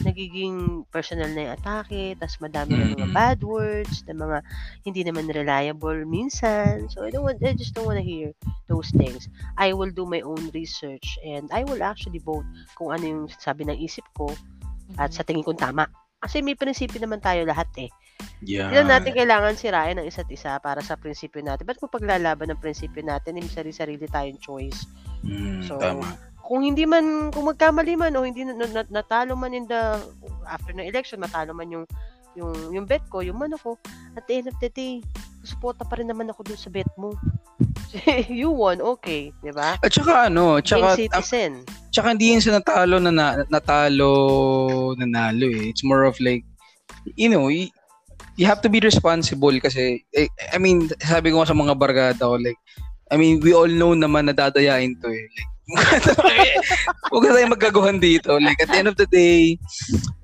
nagiging 0.07 0.87
personal 0.95 1.27
na 1.35 1.51
yung 1.51 1.55
atake, 1.59 2.15
tas 2.15 2.39
madami 2.39 2.79
na 2.79 2.87
mga 2.87 3.11
bad 3.11 3.39
words, 3.43 4.07
na 4.07 4.15
mga 4.15 4.39
hindi 4.87 5.03
naman 5.03 5.27
reliable 5.27 6.07
minsan. 6.07 6.87
So 6.87 7.03
I 7.03 7.11
don't 7.11 7.27
want, 7.27 7.43
I 7.43 7.59
just 7.59 7.75
don't 7.75 7.91
wanna 7.91 8.07
hear 8.07 8.31
those 8.71 8.95
things. 8.95 9.27
I 9.59 9.75
will 9.75 9.91
do 9.91 10.07
my 10.07 10.23
own 10.23 10.55
research 10.55 11.19
and 11.27 11.51
I 11.51 11.67
will 11.67 11.83
actually 11.83 12.23
vote 12.23 12.47
kung 12.79 12.95
ano 12.95 13.05
yung 13.05 13.23
sabi 13.43 13.67
ng 13.67 13.77
isip 13.83 14.07
ko 14.15 14.31
at 14.95 15.11
sa 15.11 15.27
tingin 15.27 15.43
kong 15.43 15.59
tama. 15.59 15.91
Kasi 16.21 16.45
may 16.45 16.53
prinsipyo 16.53 17.01
naman 17.01 17.19
tayo 17.25 17.49
lahat 17.49 17.69
eh. 17.81 17.89
Yan. 18.45 18.69
Hindi 18.69 18.93
natin 18.93 19.13
kailangan 19.17 19.57
sirain 19.57 19.97
ang 19.97 20.05
isa't 20.05 20.29
isa 20.29 20.61
para 20.61 20.85
sa 20.85 20.97
prinsipyo 21.01 21.41
natin. 21.41 21.65
Ba't 21.65 21.81
kung 21.81 21.89
paglalaban 21.89 22.53
ng 22.53 22.61
prinsipyo 22.61 23.01
natin, 23.01 23.41
may 23.41 23.49
sarili-sarili 23.49 24.05
tayong 24.05 24.37
choice. 24.37 24.85
Mm, 25.25 25.65
So, 25.65 25.81
tama. 25.81 26.05
kung 26.45 26.61
hindi 26.61 26.85
man, 26.85 27.33
kung 27.33 27.49
magkamali 27.49 27.97
man 27.97 28.13
o 28.21 28.25
hindi 28.25 28.45
na, 28.45 28.53
na- 28.53 28.93
natalo 28.93 29.33
man 29.33 29.57
in 29.57 29.65
the, 29.65 29.97
after 30.45 30.77
ng 30.77 30.85
election, 30.85 31.21
matalo 31.21 31.57
man 31.57 31.73
yung, 31.73 31.85
yung, 32.37 32.53
yung 32.69 32.85
bet 32.85 33.05
ko, 33.09 33.25
yung 33.25 33.41
mano 33.41 33.57
ko, 33.57 33.81
at 34.13 34.29
the 34.29 34.45
end 34.45 34.49
of 34.53 34.57
the 34.61 34.69
day, 34.69 35.01
suporta 35.45 35.85
pa 35.85 35.97
rin 35.97 36.09
naman 36.09 36.29
ako 36.29 36.45
dun 36.45 36.61
sa 36.61 36.69
bet 36.69 36.89
mo. 36.97 37.17
you 38.31 38.51
won, 38.55 38.79
okay, 38.79 39.35
di 39.43 39.51
ba? 39.51 39.77
At 39.83 39.93
saka 39.93 40.31
ano, 40.31 40.61
tsaka, 40.63 40.95
citizen. 40.95 41.67
tsaka 41.91 42.15
hindi 42.15 42.33
yun 42.33 42.45
sa 42.45 42.55
natalo 42.57 43.03
na, 43.03 43.11
na 43.11 43.27
natalo 43.51 44.13
nanalo 44.95 45.47
eh. 45.51 45.75
It's 45.75 45.83
more 45.83 46.07
of 46.07 46.17
like, 46.23 46.47
you 47.19 47.29
know, 47.29 47.51
you 47.51 48.47
have 48.47 48.63
to 48.63 48.71
be 48.71 48.81
responsible 48.81 49.55
kasi, 49.59 50.05
eh, 50.15 50.31
I 50.53 50.59
mean, 50.59 50.89
sabi 51.03 51.35
ko 51.35 51.43
sa 51.45 51.57
mga 51.57 51.75
barkada 51.77 52.23
ko, 52.23 52.39
like, 52.39 52.61
I 53.11 53.19
mean, 53.19 53.43
we 53.43 53.51
all 53.51 53.69
know 53.69 53.93
naman 53.97 54.31
na 54.31 54.35
dadayain 54.37 54.95
to 55.03 55.09
eh. 55.11 55.29
Like, 55.35 55.51
huwag 57.11 57.25
na 57.27 57.35
tayong 57.35 57.55
magkaguhan 57.55 57.99
dito. 58.03 58.39
Like, 58.39 58.59
at 58.63 58.71
the 58.71 58.79
end 58.79 58.91
of 58.91 58.99
the 58.99 59.07
day, 59.07 59.59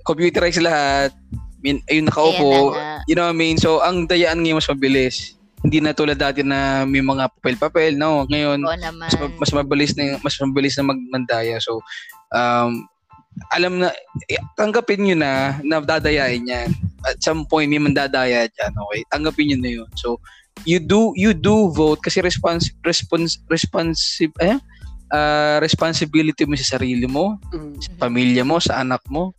computerized 0.07 0.63
lahat. 0.63 1.15
I 1.57 1.61
mean, 1.65 1.79
ayun 1.89 2.07
nakaupo. 2.07 2.77
Na. 2.77 3.01
You 3.09 3.17
know 3.17 3.27
what 3.27 3.35
I 3.35 3.41
mean? 3.41 3.57
So, 3.57 3.81
ang 3.81 4.07
dayaan 4.07 4.45
ngayon 4.45 4.61
mas 4.61 4.69
mabilis. 4.69 5.17
Hindi 5.65 5.81
na 5.83 5.97
tulad 5.97 6.21
dati 6.21 6.45
na 6.45 6.85
may 6.85 7.01
mga 7.03 7.33
papel-papel, 7.41 7.97
no? 7.99 8.29
Ngayon, 8.29 8.61
mas, 8.63 9.17
ma- 9.19 9.37
mas 9.41 9.51
mabilis 9.57 9.93
na 9.97 10.21
mas 10.21 10.37
mabilis 10.39 10.77
na 10.79 10.85
magmandaya. 10.93 11.59
So, 11.59 11.81
um, 12.31 12.87
alam 13.53 13.83
na, 13.83 13.91
eh, 14.29 14.41
tanggapin 14.55 15.03
nyo 15.03 15.17
na 15.17 15.59
na 15.65 15.81
dadayain 15.81 16.45
yan. 16.47 16.71
At 17.05 17.19
some 17.21 17.45
point, 17.49 17.69
may 17.69 17.81
mandadaya 17.81 18.47
dyan, 18.47 18.73
okay? 18.77 19.01
Tanggapin 19.11 19.53
nyo 19.53 19.59
na 19.59 19.71
yun. 19.83 19.91
So, 19.97 20.21
you 20.65 20.81
do 20.81 21.13
you 21.19 21.37
do 21.37 21.69
vote 21.69 22.01
kasi 22.01 22.25
respons 22.25 22.73
respons 22.81 23.45
responsive 23.53 24.33
eh 24.41 24.57
ah, 25.13 25.61
responsibility 25.61 26.49
mo 26.49 26.57
sa 26.57 26.79
sarili 26.79 27.05
mo, 27.07 27.37
Mm. 27.53 27.77
sa 27.79 27.91
pamilya 28.01 28.43
mo, 28.43 28.57
sa 28.59 28.81
anak 28.81 29.05
mo, 29.07 29.37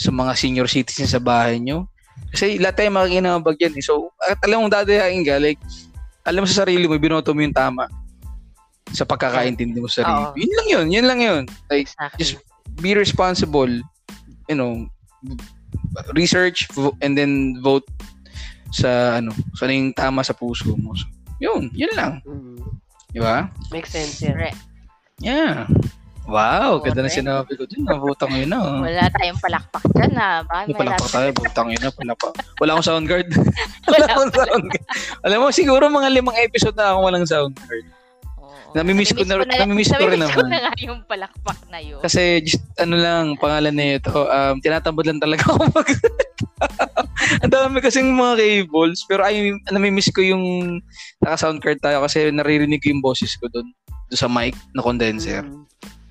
sa 0.00 0.08
mga 0.08 0.32
senior 0.32 0.64
citizens 0.64 1.12
sa 1.12 1.20
bahay 1.20 1.60
nyo. 1.60 1.84
Kasi 2.32 2.56
lahat 2.56 2.80
tayo 2.80 2.90
makikinabag 2.96 3.60
yan. 3.60 3.76
Eh. 3.76 3.84
So, 3.84 4.16
at 4.24 4.40
alam 4.40 4.64
mong 4.64 4.72
dadayain 4.72 5.20
ka, 5.28 5.36
like, 5.36 5.60
alam 6.24 6.40
mo 6.44 6.48
sa 6.48 6.64
sarili 6.64 6.88
mo, 6.88 6.96
binoto 6.96 7.36
mo 7.36 7.44
yung 7.44 7.52
tama 7.52 7.84
sa 8.96 9.04
pagkakaintindi 9.04 9.76
mo 9.76 9.92
sa 9.92 10.00
sarili. 10.00 10.24
Oo. 10.24 10.32
Yun 10.40 10.52
lang 10.56 10.68
yun, 10.72 10.86
yun 10.88 11.06
lang 11.06 11.20
yun. 11.20 11.42
Like, 11.68 11.84
Exactly. 11.92 12.16
just 12.16 12.34
be 12.80 12.96
responsible, 12.96 13.68
you 14.48 14.56
know, 14.56 14.88
research 16.16 16.64
vo- 16.72 16.96
and 17.04 17.12
then 17.18 17.60
vote 17.60 17.84
sa 18.72 19.20
ano, 19.20 19.34
sa 19.58 19.68
ano 19.68 19.72
yung 19.76 19.92
tama 19.92 20.24
sa 20.24 20.32
puso 20.32 20.72
mo. 20.80 20.96
So, 20.96 21.04
yun, 21.42 21.68
yun 21.76 21.92
lang. 21.92 22.24
Mm. 22.24 22.62
Di 23.10 23.20
ba? 23.20 23.50
Makes 23.74 23.90
sense 23.90 24.22
yan. 24.22 24.32
Correct. 24.38 24.60
Yeah. 25.20 25.68
Wow, 26.30 26.78
ganda 26.78 27.02
na 27.02 27.10
sinabi 27.10 27.58
ko 27.58 27.66
dun. 27.66 27.82
Nabutang 27.82 28.30
yun 28.38 28.54
na. 28.54 28.62
oh. 28.62 28.86
Wala 28.86 29.10
tayong 29.18 29.40
palakpak 29.42 29.82
dyan 29.90 30.12
na. 30.14 30.46
Baka 30.46 30.62
May 30.62 30.70
may 30.70 30.78
palakpak 30.78 31.10
tayo, 31.10 31.28
butang 31.34 31.68
yun 31.74 31.82
na, 31.82 31.90
palakpak. 31.90 32.32
Wala 32.62 32.70
akong 32.78 32.86
sound 32.86 33.06
card. 33.10 33.26
Wala 33.92 34.06
akong 34.06 34.30
sound 34.30 34.66
card. 34.70 34.86
Alam 35.26 35.38
mo, 35.42 35.46
siguro 35.50 35.90
mga 35.90 36.08
limang 36.14 36.38
episode 36.38 36.78
na 36.78 36.94
ako 36.94 36.98
walang 37.02 37.26
sound 37.26 37.58
card. 37.58 37.82
Oo. 38.38 38.78
Namimiss 38.78 39.10
ko 39.10 39.26
na- 39.26 39.42
namimiss 39.42 39.90
ko 39.90 40.06
rin 40.06 40.22
namimiss 40.22 40.38
ko 40.38 40.46
naman. 40.46 40.50
na 40.54 40.58
nga 40.70 40.72
yung 40.78 41.00
palakpak 41.02 41.60
na 41.66 41.78
yun. 41.82 41.98
Kasi 41.98 42.46
just 42.46 42.62
ano 42.78 42.94
lang, 42.94 43.34
pangalan 43.34 43.74
na 43.74 43.98
ito, 43.98 44.14
um, 44.14 44.54
tinatambod 44.62 45.10
lang 45.10 45.18
talaga 45.18 45.50
ako 45.50 45.66
mag 45.74 45.88
Ang 47.42 47.52
dami 47.52 47.82
kasing 47.82 48.10
mga 48.14 48.34
cables, 48.38 49.02
pero 49.04 49.26
ay, 49.26 49.50
namimiss 49.74 50.14
ko 50.14 50.22
yung 50.22 50.78
naka-sound 51.18 51.58
card 51.58 51.82
tayo 51.82 52.06
kasi 52.06 52.30
naririnig 52.30 52.78
ko 52.78 52.94
yung 52.94 53.02
boses 53.02 53.34
ko 53.34 53.50
doon 53.50 53.66
doon 54.10 54.18
sa 54.18 54.26
mic 54.26 54.58
na 54.74 54.82
condenser. 54.82 55.46
Mm. 55.46 55.62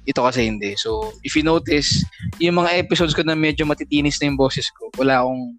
Ito 0.09 0.25
kasi 0.25 0.49
hindi. 0.49 0.73
So, 0.73 1.13
if 1.21 1.37
you 1.37 1.45
notice, 1.45 2.01
yung 2.41 2.57
mga 2.57 2.81
episodes 2.81 3.13
ko 3.13 3.21
na 3.21 3.37
medyo 3.37 3.61
matitinis 3.69 4.17
na 4.17 4.33
yung 4.33 4.39
boses 4.41 4.65
ko, 4.73 4.89
wala 4.97 5.21
akong 5.21 5.53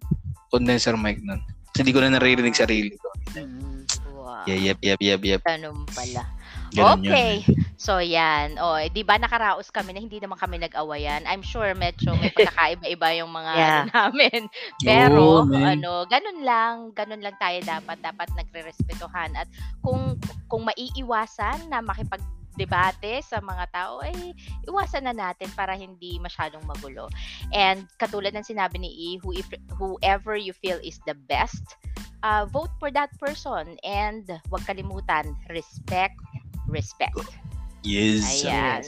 condenser 0.51 0.99
mic 0.99 1.23
nun. 1.23 1.39
Kasi 1.71 1.87
hindi 1.87 1.95
ko 1.95 2.03
na 2.03 2.19
naririnig 2.19 2.51
sarili 2.51 2.91
ko. 2.99 3.07
Mm. 3.31 3.87
Wow. 4.11 4.43
Yeah, 4.43 4.59
yep, 4.75 4.79
yep, 4.83 4.99
yep, 4.99 5.21
yep. 5.23 5.41
Ganun 5.47 5.87
pala. 5.87 6.27
Ganun 6.71 7.03
yun. 7.03 7.11
okay. 7.11 7.33
So, 7.75 7.99
yan. 7.99 8.55
O, 8.59 8.79
eh, 8.79 8.87
di 8.87 9.03
ba 9.03 9.19
nakaraos 9.19 9.71
kami 9.71 9.91
na 9.91 9.99
hindi 9.99 10.19
naman 10.19 10.39
kami 10.39 10.59
nag-awayan? 10.61 11.27
I'm 11.27 11.43
sure 11.43 11.71
medyo 11.75 12.15
may 12.15 12.31
pagkakaiba-iba 12.31 13.07
yung 13.23 13.31
mga 13.31 13.51
Yeah. 13.55 13.71
ano 13.71 13.91
namin. 13.91 14.41
Pero, 14.87 15.47
man. 15.47 15.79
ano, 15.79 16.05
ganun 16.07 16.39
lang. 16.43 16.75
Ganun 16.95 17.23
lang 17.23 17.35
tayo 17.39 17.57
dapat. 17.63 17.97
Dapat 17.99 18.27
nagre-respetuhan. 18.35 19.35
At 19.35 19.47
kung, 19.79 20.15
kung 20.47 20.63
maiiwasan 20.67 21.67
na 21.67 21.79
makipag 21.83 22.21
debate 22.59 23.23
sa 23.23 23.39
mga 23.39 23.65
tao 23.71 24.03
ay 24.03 24.35
iwasan 24.67 25.07
na 25.07 25.15
natin 25.15 25.47
para 25.55 25.75
hindi 25.75 26.19
masyadong 26.19 26.63
magulo. 26.67 27.07
And 27.55 27.87
katulad 27.99 28.35
ng 28.35 28.47
sinabi 28.47 28.81
ni 28.81 28.91
E, 28.91 29.07
who 29.23 29.35
if, 29.35 29.47
whoever 29.75 30.35
you 30.35 30.51
feel 30.51 30.79
is 30.83 30.99
the 31.07 31.15
best, 31.27 31.63
uh, 32.23 32.45
vote 32.47 32.71
for 32.79 32.91
that 32.91 33.11
person 33.17 33.77
and 33.85 34.27
huwag 34.51 34.63
kalimutan 34.67 35.35
respect 35.49 36.17
respect. 36.67 37.17
Yes. 37.81 38.43
Ayan. 38.43 38.83
Yes. 38.85 38.87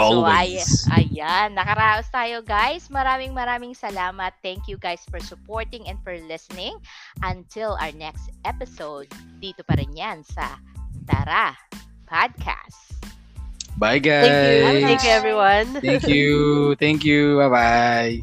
So, 0.00 0.24
ay, 0.24 0.56
ayan. 0.96 1.52
Nakaraos 1.52 2.08
tayo, 2.08 2.40
guys. 2.40 2.88
Maraming 2.88 3.36
maraming 3.36 3.76
salamat. 3.76 4.32
Thank 4.40 4.64
you, 4.64 4.80
guys, 4.80 5.04
for 5.04 5.20
supporting 5.20 5.84
and 5.84 6.00
for 6.00 6.16
listening. 6.24 6.80
Until 7.20 7.76
our 7.76 7.92
next 7.92 8.32
episode, 8.48 9.12
dito 9.44 9.60
pa 9.60 9.76
rin 9.76 9.92
yan 9.92 10.24
sa 10.24 10.56
Tara 11.04 11.52
Podcast. 12.10 12.74
Bye 13.78 13.98
guys. 13.98 14.28
Thank 14.28 14.80
you. 14.80 14.86
Thank 14.86 15.04
you, 15.04 15.10
everyone. 15.10 15.66
Thank 15.80 16.08
you. 16.08 16.74
Thank 16.74 17.04
you. 17.04 17.36
Bye-bye. 17.38 18.22